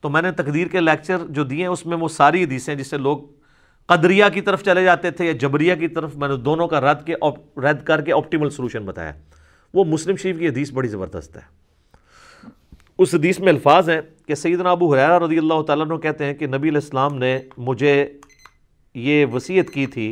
تو 0.00 0.10
میں 0.10 0.22
نے 0.22 0.32
تقدیر 0.32 0.66
کے 0.66 0.80
لیکچر 0.80 1.16
جو 1.28 1.44
دیے 1.44 1.60
ہیں، 1.60 1.66
اس 1.66 1.86
میں 1.86 1.96
وہ 1.96 2.08
ساری 2.08 2.44
حدیثیں 2.44 2.74
جس 2.74 2.86
سے 2.86 2.98
لوگ 2.98 3.18
قدریہ 3.86 4.24
کی 4.34 4.40
طرف 4.40 4.62
چلے 4.64 4.84
جاتے 4.84 5.10
تھے 5.10 5.26
یا 5.26 5.32
جبریہ 5.32 5.74
کی 5.74 5.88
طرف، 5.88 6.16
میں 6.16 6.28
نے 6.28 6.36
دونوں 6.36 6.66
کا 6.68 6.80
رد 6.80 7.06
کے 7.06 7.14
رد 7.60 7.84
کر 7.84 8.00
کے 8.00 8.12
آپٹیمل 8.12 8.50
سلوشن 8.50 8.84
بتایا۔ 8.84 9.12
وہ 9.74 9.84
مسلم 9.84 10.16
شریف 10.16 10.38
کی 10.38 10.48
حدیث 10.48 10.72
بڑی 10.72 10.88
زبردست 10.88 11.36
ہے۔ 11.36 11.42
اس 12.98 13.14
حدیث 13.14 13.38
میں 13.38 13.48
الفاظ 13.48 13.88
ہیں 13.90 14.00
کہ 14.26 14.34
سیدنا 14.34 14.70
ابو 14.70 14.92
حریرہ 14.94 15.18
رضی 15.18 15.38
اللہ 15.38 15.62
تعالیٰ 15.62 15.86
عنہ 15.86 15.96
کہتے 15.96 16.24
ہیں 16.24 16.34
کہ 16.34 16.46
نبی 16.46 16.68
علیہ 16.68 16.80
السلام 16.82 17.18
نے 17.18 17.38
مجھے 17.58 17.94
یہ 18.94 19.26
وصیت 19.26 19.70
کی 19.70 19.86
تھی، 19.86 20.08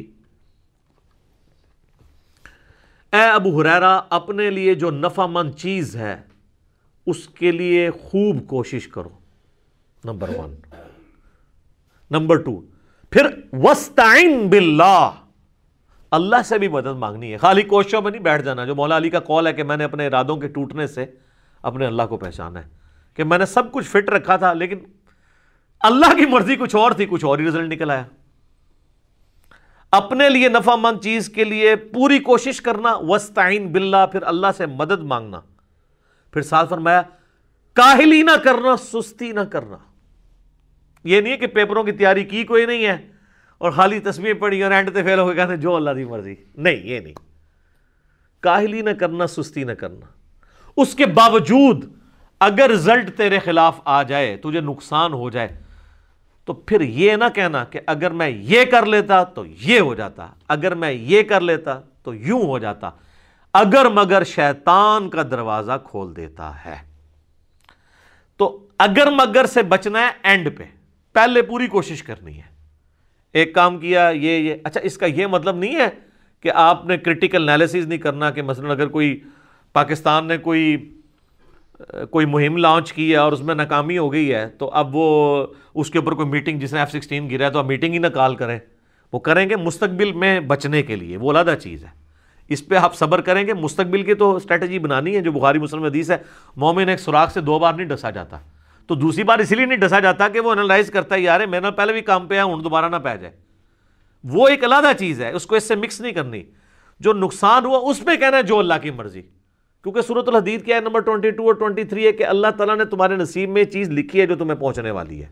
اے 3.13 3.23
ابو 3.23 3.61
حریرہ 3.61 4.01
اپنے 4.11 4.51
لیے 4.51 4.75
جو 4.75 4.91
نفع 4.91 5.27
مند 5.27 5.55
چیز 5.55 5.97
ہے، 5.97 6.17
اس 7.07 7.29
کے 7.29 7.51
لیے 7.53 7.91
خوب 7.91 8.47
کوشش 8.47 8.89
کرو۔ 8.89 9.09
نمبر 10.05 10.29
ون 10.29 10.55
نمبر 12.11 12.43
ٹو 12.43 12.61
پھر 13.15 13.27
وسطین 13.53 14.49
باللہ 14.49 15.11
اللہ 16.11 16.37
سے 16.45 16.59
بھی 16.59 16.69
مدد 16.69 16.97
مانگنی 16.99 17.33
ہے۔ 17.33 17.37
خالی 17.37 17.63
کوششوں 17.63 18.03
میں 18.03 18.11
نہیں 18.11 18.23
بیٹھ 18.23 18.43
جانا۔ 18.43 18.65
جو 18.65 18.75
مولا 18.75 18.97
علی 18.97 19.11
کا 19.11 19.21
کال 19.21 19.47
ہے 19.47 19.53
کہ 19.53 19.63
میں 19.63 19.77
نے 19.77 19.85
اپنے 19.85 20.07
ارادوں 20.07 20.37
کے 20.37 20.49
ٹوٹنے 20.49 20.87
سے 20.87 21.05
اپنے 21.63 21.87
اللہ 21.87 22.03
کو 22.03 22.17
پہچانا 22.17 22.63
ہے، 22.63 22.69
کہ 23.15 23.25
میں 23.25 23.39
نے 23.39 23.47
سب 23.47 23.73
کچھ 23.73 23.87
فٹ 23.87 24.11
رکھا 24.11 24.37
تھا، 24.37 24.53
لیکن 24.53 24.79
اللہ 25.81 26.15
کی 26.17 26.27
مرضی 26.27 26.57
کچھ 26.57 26.77
اور 26.77 26.93
تھی، 26.93 27.07
کچھ 27.07 27.25
اور 27.25 27.39
ہی 27.39 27.49
رزلٹ 27.49 27.73
نکل 27.73 27.91
آیا۔ 27.91 28.03
اپنے 29.93 30.29
لیے 30.29 30.49
نفع 30.49 30.77
مند 30.77 31.03
چیز 31.03 31.29
کے 31.29 31.45
لیے 31.45 31.77
پوری 31.77 32.19
کوشش 32.19 32.61
کرنا 32.61 32.97
وسطین 32.97 33.73
باللہ 33.73 34.07
پھر 34.13 34.23
اللہ 34.23 34.47
سے 34.57 34.67
مدد 34.67 35.03
مانگنا۔ 35.03 35.41
پھر 36.33 36.43
ساتھ 36.43 36.71
فرمایا، 36.71 37.03
کاہلی 37.73 38.23
نہ 38.23 38.37
کرنا، 38.45 38.77
سستی 38.77 39.33
نہ 39.33 39.41
کرنا۔ 39.41 39.77
یہ 41.05 41.21
نہیں 41.21 41.33
ہے 41.33 41.39
کہ 41.39 41.47
پیپروں 41.47 41.85
کی 41.85 41.93
تیاری 41.93 42.25
کی 42.25 42.45
کوئی 42.45 42.67
نہیں 42.67 42.87
ہے 42.87 43.07
اور 43.59 43.71
خالی 43.71 43.99
تصویر 43.99 44.35
پڑھی 44.35 44.63
اور 44.63 44.71
اینڈ 44.73 44.95
تے 44.95 45.03
فیل 45.03 45.19
ہو 45.19 45.33
کہتے 45.33 45.57
جو 45.57 45.77
اللہ 45.77 45.91
دی 45.91 46.05
مرضی۔ 46.05 46.35
نہیں، 46.55 46.77
یہ 46.77 47.01
نہیں۔ 47.01 47.15
کاہلی 48.41 48.81
نہ 48.81 48.91
کرنا، 48.91 49.27
سستی 49.27 49.65
نہ 49.65 49.73
کرنا۔ 49.73 50.07
اس 50.77 50.95
کے 50.95 51.07
باوجود 51.07 51.85
اگر 52.41 52.71
رزلٹ 52.71 53.17
تیرے 53.17 53.39
خلاف 53.39 53.81
آ 53.85 54.03
جائے، 54.03 54.37
تجھے 54.37 54.61
نقصان 54.61 55.13
ہو 55.13 55.31
جائے، 55.31 55.49
تو 56.45 56.53
پھر 56.53 56.81
یہ 56.81 57.17
نہ 57.17 57.25
کہنا 57.35 57.65
کہ 57.65 57.81
اگر 57.87 58.11
میں 58.11 58.29
یہ 58.29 58.65
کر 58.65 58.87
لیتا 58.87 59.25
تو 59.25 59.47
یہ 59.47 59.81
ہو 59.81 59.95
جاتا، 59.95 60.27
اگر 60.49 60.75
میں 60.75 60.93
یہ 60.93 61.23
کر 61.23 61.41
لیتا 61.41 61.81
تو 62.03 62.15
یوں 62.15 62.43
ہو 62.43 62.59
جاتا۔ 62.59 62.91
اگر 63.53 63.89
مگر 63.89 64.25
شیطان 64.25 65.11
کا 65.11 65.23
دروازہ 65.23 65.73
کھول 65.85 66.17
دیتا 66.17 66.65
ہے۔ 66.65 66.75
تو 68.37 68.67
اگر 68.79 69.09
مگر 69.11 69.47
سے 69.47 69.63
بچنا 69.63 70.01
ہے 70.01 70.11
اینڈ 70.23 70.49
پہ۔ 70.59 70.65
پہلے 71.15 71.43
پوری 71.43 71.67
کوشش 71.67 72.03
کرنی 72.03 72.37
ہے۔ 72.37 72.55
ایک 73.33 73.55
کام 73.55 73.79
کیا، 73.79 74.09
یہ 74.09 74.39
یہ 74.39 74.55
اچھا 74.65 74.81
اس 74.81 74.99
کا 74.99 75.07
یہ 75.07 75.27
مطلب 75.27 75.57
نہیں 75.57 75.77
ہے 75.77 75.89
کہ 76.41 76.51
آپ 76.55 76.87
نے 76.87 76.97
کرٹیکل 76.97 77.43
انالیسز 77.43 77.87
نہیں 77.87 77.99
کرنا 77.99 78.31
کہ 78.31 78.43
مثلا 78.43 78.71
اگر 78.71 78.89
کوئی 78.89 79.21
پاکستان 79.73 80.27
نے 80.27 80.39
کوئی 80.39 80.91
کوئی 82.11 82.27
مہم 82.27 82.57
لانچ 82.57 82.93
کی 82.93 83.11
ہے 83.13 83.17
اور 83.17 83.33
اس 83.33 83.41
میں 83.41 83.55
ناکامی 83.55 83.99
ہو 83.99 84.13
گئی 84.13 84.35
ہے، 84.35 84.49
تو 84.49 84.71
اب 84.71 84.97
وہ 84.97 85.47
اس 85.75 85.91
کے 85.91 85.99
اوپر 85.99 86.13
کوئی 86.13 86.29
میٹنگ 86.29 86.59
جس 86.59 86.73
نے 86.73 86.81
ایف 86.81 86.91
سکسٹین 86.91 87.31
گرا 87.31 87.47
ہے 87.47 87.51
تو 87.51 87.59
آپ 87.59 87.65
میٹنگ 87.65 87.93
ہی 87.93 87.99
نہ 87.99 88.07
کال 88.07 88.35
کریں۔ 88.35 88.59
وہ 89.13 89.19
کریں 89.19 89.51
گے 89.51 89.57
مستقبل 89.57 90.13
میں 90.13 90.41
بچنے 90.41 90.83
کے 90.83 90.97
لیے، 90.97 91.17
وہ 91.17 91.31
علیحدہ 91.31 91.55
چیز 91.61 91.85
ہے۔ 91.85 91.91
اس 92.49 92.67
پہ 92.67 92.75
آپ 92.75 92.95
صبر 92.95 93.21
کریں 93.21 93.47
گے، 93.47 93.55
مستقبل 93.55 94.03
کی 94.03 94.15
تو 94.15 94.37
اسٹریٹجی 94.37 94.79
بنانی 94.79 95.17
ہے، 95.17 95.21
جو 95.21 95.33
بخاری 95.33 95.59
مسلم 95.59 95.85
حدیث 95.85 96.11
ہے، 96.11 96.17
مومن 96.57 96.89
ایک 96.89 97.01
سوراخ 97.01 97.33
سے 97.33 97.41
دو 97.41 97.59
بار 97.59 97.75
نہیں 97.75 97.87
ڈسا 97.87 98.11
جاتا۔ 98.11 98.39
تو 98.87 98.95
دوسری 98.95 99.25
بار 99.25 99.39
اسی 99.39 99.55
لیے 99.55 99.67
نہیں 99.67 99.79
ڈسا 99.79 100.01
جاتا 100.01 100.29
کہ 100.29 100.41
وہ 100.41 100.51
انالائز 100.51 100.91
کرتا 100.91 101.15
ہے، 101.15 101.21
یار 101.21 101.41
میرا 101.41 101.71
پہلے 101.71 101.93
بھی 101.93 102.01
کام 102.01 102.27
پہ 102.27 102.35
ہے 102.35 102.41
ہوں 102.41 102.63
دوبارہ 102.63 102.89
نہ 102.89 102.97
پہ 102.97 103.17
جائے۔ 103.17 103.37
وہ 104.25 104.49
ایک 104.49 104.65
علیحدہ 104.65 104.93
چیز 104.99 105.21
ہے، 105.21 105.33
اس 105.33 105.47
کو 105.47 105.55
اس 105.55 105.69
سے 105.69 105.75
مکس 105.75 106.01
نہیں 106.01 106.13
کرنی۔ 106.13 106.43
جو 107.01 107.13
نقصان 107.13 107.65
ہوا، 107.65 107.91
اس 107.91 108.05
پہ 108.05 108.17
کہنا 108.17 108.37
ہے 108.37 108.43
جو 108.43 108.59
اللہ 108.59 108.75
کی 108.83 108.91
مرضی۔ 108.91 109.23
کیونکہ 109.83 110.01
صورت 110.01 110.29
الحدید 110.29 110.65
کیا 110.65 110.77
ہے 110.77 110.81
نمبر 110.81 111.01
22 111.01 111.47
اور 111.47 111.55
23 111.55 112.07
ہے 112.07 112.13
کہ 112.13 112.27
اللہ 112.27 112.47
تعالیٰ 112.57 112.77
نے 112.77 112.85
تمہارے 112.85 113.17
نصیب 113.17 113.51
میں 113.51 113.65
چیز 113.65 113.91
لکھی 113.91 114.21
ہے 114.21 114.27
جو 114.27 114.37
تمہیں 114.37 114.61
پہنچنے 114.61 114.91
والی 114.91 115.23
ہے۔ 115.23 115.27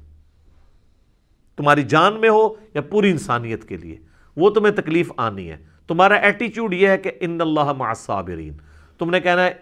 تمہاری 1.57 1.83
جان 1.83 2.21
میں 2.21 2.29
ہو 2.29 2.55
یا 2.75 2.81
پوری 2.81 3.11
انسانیت 3.11 3.69
کے 3.69 3.77
لیے۔ 3.77 3.97
وہ 4.37 4.51
تمہیں 4.51 4.75
تکلیف 4.75 5.13
آنی 5.17 5.51
ہے۔ 5.51 5.57
تمہارا 5.89 6.15
ایٹیچیوڈ 6.15 6.75
یہ 6.75 6.89
ہے 6.89 6.99
کہ 6.99 7.11
ان 7.21 7.41
اللہ 7.41 7.73
مع 7.73 7.89
الصابرین۔ 7.89 8.53
تم 8.99 9.11
نے 9.11 9.21
کہنا 9.21 9.45
ہے 9.45 9.55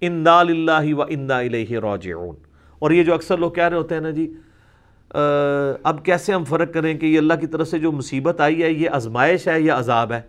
ان 0.00 0.26
اللہ 0.26 0.94
و 0.94 1.02
اندا 1.02 1.38
الیہ 1.38 1.78
راجعون 1.78 2.47
اور 2.78 2.90
یہ 2.90 3.02
جو 3.02 3.14
اکثر 3.14 3.36
لوگ 3.36 3.50
کہہ 3.50 3.68
رہے 3.68 3.76
ہوتے 3.76 3.94
ہیں 3.94 4.02
نا 4.02 4.10
جی 4.10 4.32
اب 5.82 6.04
کیسے 6.04 6.32
ہم 6.32 6.44
فرق 6.44 6.74
کریں 6.74 6.98
کہ 6.98 7.06
یہ 7.06 7.18
اللہ 7.18 7.34
کی 7.34 7.46
طرف 7.46 7.68
سے 7.68 7.78
جو 7.78 7.92
مصیبت 7.92 8.40
آئی 8.40 8.62
ہے، 8.62 8.70
یہ 8.70 8.90
ازمائش 8.90 9.48
ہے 9.48 9.60
یا 9.60 9.78
عذاب 9.78 10.12
ہے؟ 10.12 10.20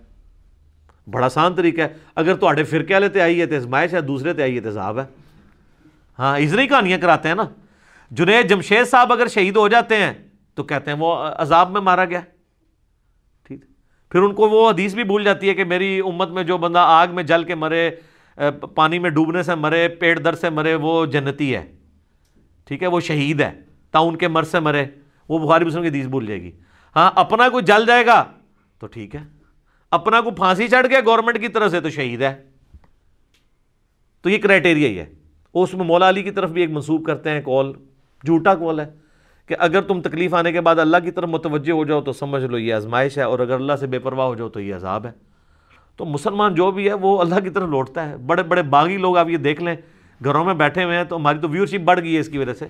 بڑا 1.11 1.25
آسان 1.25 1.55
طریقہ 1.55 1.81
ہے۔ 1.81 1.87
اگر 2.15 2.35
تو 2.35 2.49
فرقے 2.69 2.93
والے 2.93 3.09
تے 3.09 3.21
آئی 3.21 3.41
ہے 3.41 3.45
تو 3.45 3.55
ازمائش 3.55 3.93
ہے، 3.93 4.01
دوسرے 4.01 4.33
تے 4.33 4.41
آئی 4.41 4.55
ہے 4.55 4.61
تو 4.61 4.69
عذاب 4.69 4.99
ہے۔ 4.99 5.05
ہاں 6.19 6.37
ازری 6.37 6.67
کہانیاں 6.67 6.97
کراتے 6.97 7.27
ہیں 7.27 7.35
نا۔ 7.35 7.43
جنید 8.11 8.49
جمشید 8.49 8.87
صاحب 8.87 9.13
اگر 9.13 9.27
شہید 9.27 9.55
ہو 9.55 9.67
جاتے 9.67 9.95
ہیں 9.95 10.13
تو 10.55 10.63
کہتے 10.63 10.91
ہیں 10.91 10.97
وہ 10.97 11.15
عذاب 11.15 11.71
میں 11.71 11.81
مارا 11.81 12.05
گیا۔ 12.05 12.21
ٹھیک۔ 13.47 13.61
پھر 14.11 14.21
ان 14.21 14.33
کو 14.33 14.49
وہ 14.49 14.69
حدیث 14.69 14.95
بھی 14.95 15.03
بھول 15.03 15.23
جاتی 15.23 15.49
ہے 15.49 15.53
کہ 15.53 15.63
میری 15.63 15.99
امت 15.99 16.29
میں 16.29 16.43
جو 16.43 16.57
بندہ 16.57 16.79
آگ 16.79 17.07
میں 17.11 17.23
جل 17.23 17.43
کے 17.43 17.55
مرے 17.55 17.89
پانی 18.75 18.99
میں 18.99 19.09
ڈوبنے 19.09 19.43
سے 19.43 19.55
مرے، 19.55 19.87
پیٹ 19.87 20.23
در 20.25 20.33
سے 20.33 20.49
مرے، 20.49 20.75
وہ 20.75 21.05
جنتی 21.05 21.55
ہے۔ 21.55 21.78
ٹھیک 22.69 22.83
ہے، 22.83 22.87
وہ 22.87 22.99
شہید 22.99 23.41
ہے 23.41 23.51
تا 23.91 23.99
ان 23.99 24.15
کے 24.15 24.27
مر 24.27 24.43
سے 24.43 24.59
مرے، 24.59 24.85
وہ 25.29 25.39
بخاری 25.39 25.65
مسلم 25.65 25.81
کی 25.81 25.87
حدیث 25.87 26.05
بھول 26.05 26.25
جائے 26.25 26.41
گی۔ 26.41 26.51
ہاں 26.95 27.11
اپنا 27.15 27.49
کوئی 27.49 27.63
جل 27.63 27.85
جائے 27.85 28.05
گا 28.05 28.23
تو 28.79 28.87
ٹھیک 28.87 29.15
ہے۔ 29.15 29.19
اپنا 29.91 30.21
کو 30.21 30.31
پھانسی 30.31 30.67
چڑھ 30.67 30.87
گیا 30.87 30.99
گورنمنٹ 31.05 31.39
کی 31.39 31.47
طرف 31.47 31.71
سے 31.71 31.81
تو 31.81 31.89
شہید 31.89 32.21
ہے۔ 32.21 32.43
تو 34.21 34.29
یہ 34.29 34.37
کرائٹیریا 34.37 34.89
ہی 34.89 34.99
ہے۔ 34.99 35.05
اس 35.53 35.73
میں 35.73 35.85
مولا 35.85 36.09
علی 36.09 36.23
کی 36.23 36.31
طرف 36.31 36.49
بھی 36.49 36.61
ایک 36.61 36.69
منسوب 36.69 37.05
کرتے 37.05 37.29
ہیں 37.29 37.41
کال 37.41 37.73
جھوٹا 38.25 38.55
کال 38.55 38.79
ہے 38.79 38.85
کہ 39.45 39.55
اگر 39.59 39.81
تم 39.81 40.01
تکلیف 40.01 40.33
آنے 40.33 40.51
کے 40.51 40.61
بعد 40.61 40.75
اللہ 40.75 40.97
کی 41.03 41.11
طرف 41.11 41.29
متوجہ 41.29 41.71
ہو 41.71 41.85
جاؤ 41.85 42.01
تو 42.01 42.13
سمجھ 42.13 42.43
لو 42.43 42.57
یہ 42.57 42.73
آزمائش 42.73 43.17
ہے، 43.17 43.23
اور 43.23 43.39
اگر 43.39 43.53
اللہ 43.53 43.75
سے 43.79 43.87
بے 43.87 43.99
پرواہ 43.99 44.25
ہو 44.25 44.35
جاؤ 44.35 44.49
تو 44.49 44.59
یہ 44.59 44.75
عذاب 44.75 45.05
ہے۔ 45.05 45.11
تو 45.95 46.05
مسلمان 46.05 46.55
جو 46.55 46.71
بھی 46.71 46.87
ہے، 46.87 46.93
وہ 46.93 47.21
اللہ 47.21 47.39
کی 47.43 47.49
طرف 47.49 47.69
لوٹتا 47.69 48.09
ہے۔ 48.09 48.17
بڑے 48.17 48.43
بڑے 48.43 48.61
باغی 48.61 48.97
لوگ 48.97 49.17
آپ 49.17 49.29
یہ 49.29 49.37
دیکھ 49.37 49.63
لیں۔ 49.63 49.75
گھروں 50.23 50.45
میں 50.45 50.53
بیٹھے 50.53 50.83
ہوئے 50.83 50.97
ہیں 50.97 51.03
تو 51.03 51.15
ہماری 51.15 51.39
تو 51.39 51.49
ویورشپ 51.49 51.81
بڑھ 51.85 51.99
گئی 51.99 52.15
ہے 52.15 52.19
اس 52.19 52.29
کی 52.29 52.37
وجہ 52.37 52.53
سے۔ 52.53 52.65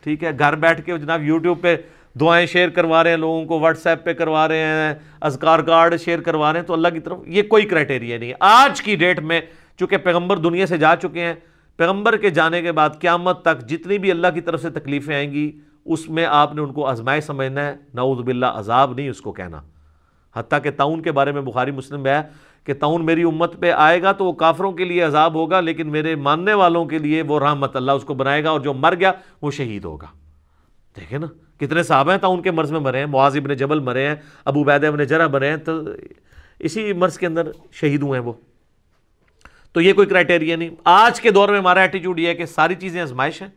ٹھیک 0.00 0.24
ہے، 0.24 0.30
گھر 0.38 0.56
بیٹھ 0.56 0.82
کے 0.82 0.98
جناب 0.98 1.22
یوٹیوب 1.22 1.60
پہ 1.60 1.76
دعائیں 2.20 2.46
شیئر 2.46 2.68
کروا 2.68 3.02
رہے 3.02 3.10
ہیں، 3.10 3.16
لوگوں 3.16 3.44
کو 3.44 3.60
واٹس 3.60 3.86
ایپ 3.86 4.04
پہ 4.04 4.12
کروا 4.12 4.48
رہے 4.48 4.58
ہیں، 4.58 4.94
اذکار 5.20 5.58
کارڈ 5.58 6.00
شیئر 6.00 6.20
کروا 6.20 6.52
رہے 6.52 6.60
ہیں، 6.60 6.66
تو 6.66 6.72
اللہ 6.72 6.88
کی 6.88 7.00
طرف 7.00 7.18
یہ 7.26 7.42
کوئی 7.42 7.66
کرائٹیریا 7.66 8.18
نہیں 8.18 8.30
ہے۔ 8.30 8.34
آج 8.40 8.82
کی 8.82 8.96
ڈیٹ 8.96 9.20
میں 9.20 9.40
چونکہ 9.78 9.96
پیغمبر 9.96 10.36
دنیا 10.36 10.66
سے 10.66 10.78
جا 10.78 10.96
چکے 10.96 11.20
ہیں، 11.20 11.34
پیغمبر 11.76 12.16
کے 12.16 12.30
جانے 12.30 12.62
کے 12.62 12.72
بعد 12.72 12.90
قیامت 13.00 13.42
تک 13.42 13.68
جتنی 13.68 13.98
بھی 13.98 14.10
اللہ 14.10 14.26
کی 14.34 14.40
طرف 14.40 14.62
سے 14.62 14.70
تکلیفیں 14.70 15.16
آئیں 15.16 15.32
گی، 15.32 15.52
اس 15.84 16.10
میں 16.10 16.26
آپ 16.26 16.54
نے 16.54 16.62
ان 16.62 16.72
کو 16.72 16.86
آزمائے 16.86 17.20
سمجھنا 17.20 17.66
ہے۔ 17.66 17.76
نعوذ 17.94 18.18
باللہ، 18.24 18.46
عذاب 18.46 18.94
نہیں 18.94 19.08
اس 19.08 19.20
کو 19.20 19.32
کہنا۔ 19.32 19.60
حتیٰ 20.34 20.62
کہ 20.62 20.70
تعاون 20.70 21.02
کے 21.02 21.12
بارے 21.12 21.32
میں 21.32 21.42
بخاری 21.42 21.70
مسلم 21.70 22.06
ہے۔ 22.06 22.22
کہ 22.64 22.74
تعاون 22.74 23.06
میری 23.06 23.22
امت 23.22 23.60
پہ 23.60 23.70
آئے 23.70 24.02
گا 24.02 24.12
تو 24.12 24.24
وہ 24.24 24.32
کافروں 24.32 24.72
کے 24.72 24.84
لیے 24.84 25.02
عذاب 25.02 25.34
ہوگا، 25.34 25.60
لیکن 25.60 25.88
میرے 25.88 26.16
ماننے 26.16 26.54
والوں 26.54 26.84
کے 26.84 26.98
لیے 26.98 27.22
وہ 27.22 27.40
رحمت 27.40 27.76
اللہ 27.76 27.92
اس 27.92 28.04
کو 28.04 28.14
بنائے 28.14 28.44
گا 28.44 28.50
اور 28.50 28.60
جو 28.60 28.74
مر 28.74 28.94
گیا 28.94 29.12
وہ 29.42 29.50
شہید 29.50 29.84
ہوگا۔ 29.84 30.06
دیکھیں 30.96 31.18
نا، 31.18 31.26
کتنے 31.60 31.82
صحابہ 31.82 32.10
ہیں 32.10 32.18
تعاون 32.18 32.42
کے 32.42 32.50
مرض 32.50 32.72
میں 32.72 32.80
مرے 32.80 32.98
ہیں، 32.98 33.06
معاذ 33.06 33.36
ابن 33.36 33.54
جبل 33.54 33.80
مرے 33.80 34.08
ہیں، 34.08 34.14
ابو 34.44 34.64
بید 34.64 34.84
ابن 34.84 35.04
جرا 35.04 35.26
مرے 35.26 35.48
ہیں، 35.48 35.56
تو 35.56 35.82
اسی 36.58 36.92
مرض 36.92 37.18
کے 37.18 37.26
اندر 37.26 37.48
شہید 37.72 38.02
ہوئے 38.02 38.20
ہیں 38.20 38.26
وہ۔ 38.26 38.32
تو 39.72 39.80
یہ 39.80 39.92
کوئی 39.92 40.06
کرائٹیریا 40.06 40.56
نہیں۔ 40.56 40.70
آج 40.84 41.20
کے 41.20 41.30
دور 41.30 41.48
میں 41.48 41.58
ہمارا 41.58 41.80
ایٹیچیوڈ 41.80 42.20
یہ 42.20 42.28
ہے 42.28 42.34
کہ 42.34 42.46
ساری 42.46 42.74
چیزیں 42.74 43.00
آزمائش 43.00 43.42
ہیں۔ 43.42 43.48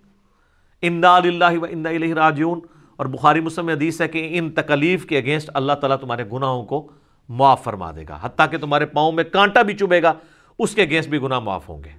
اندا 0.81 1.17
اللہ 1.17 1.57
و 1.61 1.65
اندا 1.69 1.89
الہ 1.89 2.13
راجعون۔ 2.13 2.59
اور 2.95 3.05
بخاری 3.05 3.39
مسلم 3.39 3.69
حدیث 3.69 4.01
ہے 4.01 4.07
کہ 4.07 4.27
ان 4.31 4.51
تکلیف 4.51 5.05
کے 5.05 5.17
اگینسٹ 5.17 5.49
اللہ 5.53 5.73
تعالیٰ 5.73 5.97
تمہارے 5.97 6.23
گناہوں 6.33 6.65
کو 6.65 6.91
معاف 7.29 7.63
فرما 7.63 7.91
دے 7.91 8.03
گا۔ 8.09 8.19
حتیٰ 8.21 8.49
کہ 8.51 8.57
تمہارے 8.57 8.85
پاؤں 8.85 9.11
میں 9.11 9.23
کانٹا 9.23 9.61
بھی 9.61 9.73
چبھے 9.73 10.03
گا، 10.03 10.13
اس 10.59 10.75
کے 10.75 10.81
اگینسٹ 10.81 11.09
بھی 11.09 11.21
گناہ 11.21 11.39
معاف 11.39 11.69
ہوں 11.69 11.83
گے۔ 11.83 11.89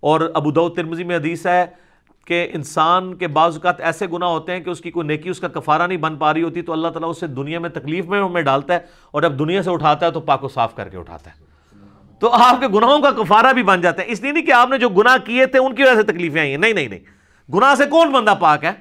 اور 0.00 0.30
ابو 0.34 0.68
ترمزی 0.68 1.04
میں 1.04 1.16
حدیث 1.16 1.46
ہے 1.46 1.66
کہ 2.26 2.48
انسان 2.52 3.14
کے 3.14 3.26
بعض 3.28 3.54
اوقات 3.54 3.80
ایسے 3.80 4.06
گناہ 4.12 4.28
ہوتے 4.28 4.52
ہیں 4.52 4.60
کہ 4.60 4.70
اس 4.70 4.80
کی 4.80 4.90
کوئی 4.90 5.06
نیکی، 5.06 5.28
اس 5.28 5.40
کا 5.40 5.48
کفارہ 5.48 5.86
نہیں 5.86 5.98
بن 5.98 6.16
پا 6.16 6.34
رہی 6.34 6.42
ہوتی، 6.42 6.62
تو 6.62 6.72
اللہ 6.72 6.88
تعالیٰ 6.88 7.10
اسے 7.10 7.26
دنیا 7.26 7.58
میں 7.58 7.70
تکلیف 7.70 8.06
میں 8.06 8.22
ہمیں 8.22 8.42
ڈالتا 8.42 8.74
ہے 8.74 8.78
اور 9.10 9.22
جب 9.22 9.38
دنیا 9.38 9.62
سے 9.62 9.70
اٹھاتا 9.70 10.06
ہے 10.06 10.10
تو 10.10 10.20
پاک 10.20 10.44
و 10.44 10.48
صاف 10.48 10.74
کر 10.74 10.88
کے 10.88 10.96
اٹھاتا 10.96 11.30
ہے۔ 11.30 11.44
تو 12.18 12.30
آپ 12.30 12.60
کے 12.60 12.68
گناہوں 12.68 12.98
کا 13.00 13.10
کفارہ 13.10 13.52
بھی 13.52 13.62
بن 13.62 13.80
جاتا 13.80 14.02
ہے۔ 14.02 14.06
اس 14.10 14.20
لیے 14.20 14.32
نہیں 14.32 14.46
کہ 14.46 14.52
آپ 14.52 14.68
نے 14.68 14.78
جو 14.78 14.88
گناہ 14.88 15.16
کیے 15.24 15.46
تھے 15.46 15.58
ان 15.58 15.74
کی 15.74 15.82
وجہ 15.82 15.94
سے 15.94 16.02
تکلیفیں 16.02 16.40
آئی 16.40 16.50
ہیں 16.50 16.58
نہیں 16.58 16.72
نہیں 16.72 16.88
نہیں۔ 16.88 17.00
گناہ 17.52 17.74
سے 17.74 17.84
کون 17.86 18.12
بندہ 18.12 18.34
پاک 18.40 18.64
ہے؟ 18.64 18.72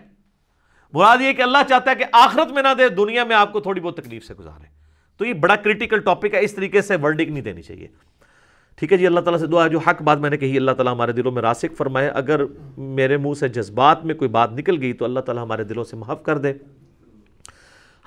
مراد 0.94 1.18
یہ 1.22 1.34
کہ 1.34 1.42
اللہ 1.42 1.58
چاہتا 1.70 1.92
ہے 1.92 1.96
کہ 1.96 2.06
آخرت 2.12 2.52
میں 2.52 2.64
نہ 2.64 2.74
دے، 2.78 2.90
دنیا 2.90 3.24
میں 3.24 3.36
آپ 3.36 3.54
کو 3.54 3.60
تھوڑی 3.60 3.82
بہت 3.82 3.98
تکلیف 3.98 4.26
سے 4.26 4.34
گزارے۔ 4.34 4.79
تو 5.20 5.26
یہ 5.26 5.34
بڑا 5.34 5.56
کرٹیکل 5.56 6.00
ٹاپک 6.00 6.34
ہے، 6.34 6.44
اس 6.44 6.54
طریقے 6.54 6.82
سے 6.82 6.96
ورڈک 6.96 7.30
نہیں 7.30 7.44
دینی 7.44 7.62
چاہیے۔ 7.62 7.88
ٹھیک 8.76 8.94
ہے 8.94 8.98
جی 8.98 9.08
اللہ 9.08 9.20
تعالیٰ 9.20 9.40
سے 9.40 9.48
دعا 9.48 9.64
ہے، 9.64 9.70
جو 9.70 9.80
حق 9.80 10.02
بات 10.02 10.18
میں 10.18 10.30
نے 10.30 10.38
کہی، 10.38 10.58
اللہ 10.58 10.72
تعالیٰ 10.72 10.94
ہمارے 10.94 11.12
دلوں 11.12 11.32
میں 11.32 11.42
راسک 11.42 11.78
فرمائے۔ 11.78 12.10
اگر 12.10 12.42
میرے 12.78 13.18
منہ 13.18 13.34
سے 13.34 13.48
جذبات 13.48 14.06
میں 14.06 14.16
کوئی 14.16 14.30
بات 14.30 14.54
نکل 14.54 14.82
گئی 14.82 14.94
تو 14.94 15.06
اللہ 15.06 15.20
تعالیٰ 15.20 15.44
ہمارے 15.44 15.64
دلوں 15.64 15.84
سے 15.84 15.96
محف 15.96 16.24
کر 16.24 16.38
دے۔ 16.38 16.54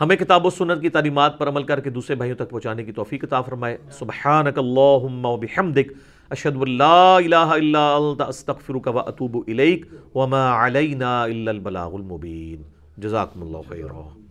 ہمیں 0.00 0.16
کتاب 0.16 0.46
و 0.46 0.50
سنت 0.50 0.82
کی 0.82 0.88
تعلیمات 0.88 1.38
پر 1.38 1.48
عمل 1.48 1.62
کر 1.62 1.80
کے 1.80 1.90
دوسرے 1.90 2.16
بھائیوں 2.16 2.36
تک 2.36 2.50
پہنچانے 2.50 2.84
کی 2.84 2.92
توفیق 2.92 3.24
عطا 3.24 3.40
فرمائے۔ 3.40 3.78
سبحانک 3.90 4.58
اللہم 4.58 5.24
و 5.24 5.36
بحمدک، 5.36 5.92
اشہد 6.30 6.56
اللہ 6.62 7.18
الہ 7.24 7.36
الا 7.36 7.94
انت، 7.94 8.20
استغفرک 8.20 8.88
و 8.94 8.98
اتوب 8.98 9.36
الیک۔ 9.46 9.86
وما 10.14 10.66
علینا 10.66 11.22
الا 11.22 11.50
البلاغ 11.50 11.94
المبین۔ 11.94 12.62
جزاکم 12.98 13.42
اللہ 13.42 13.58
خیرہ 13.68 14.21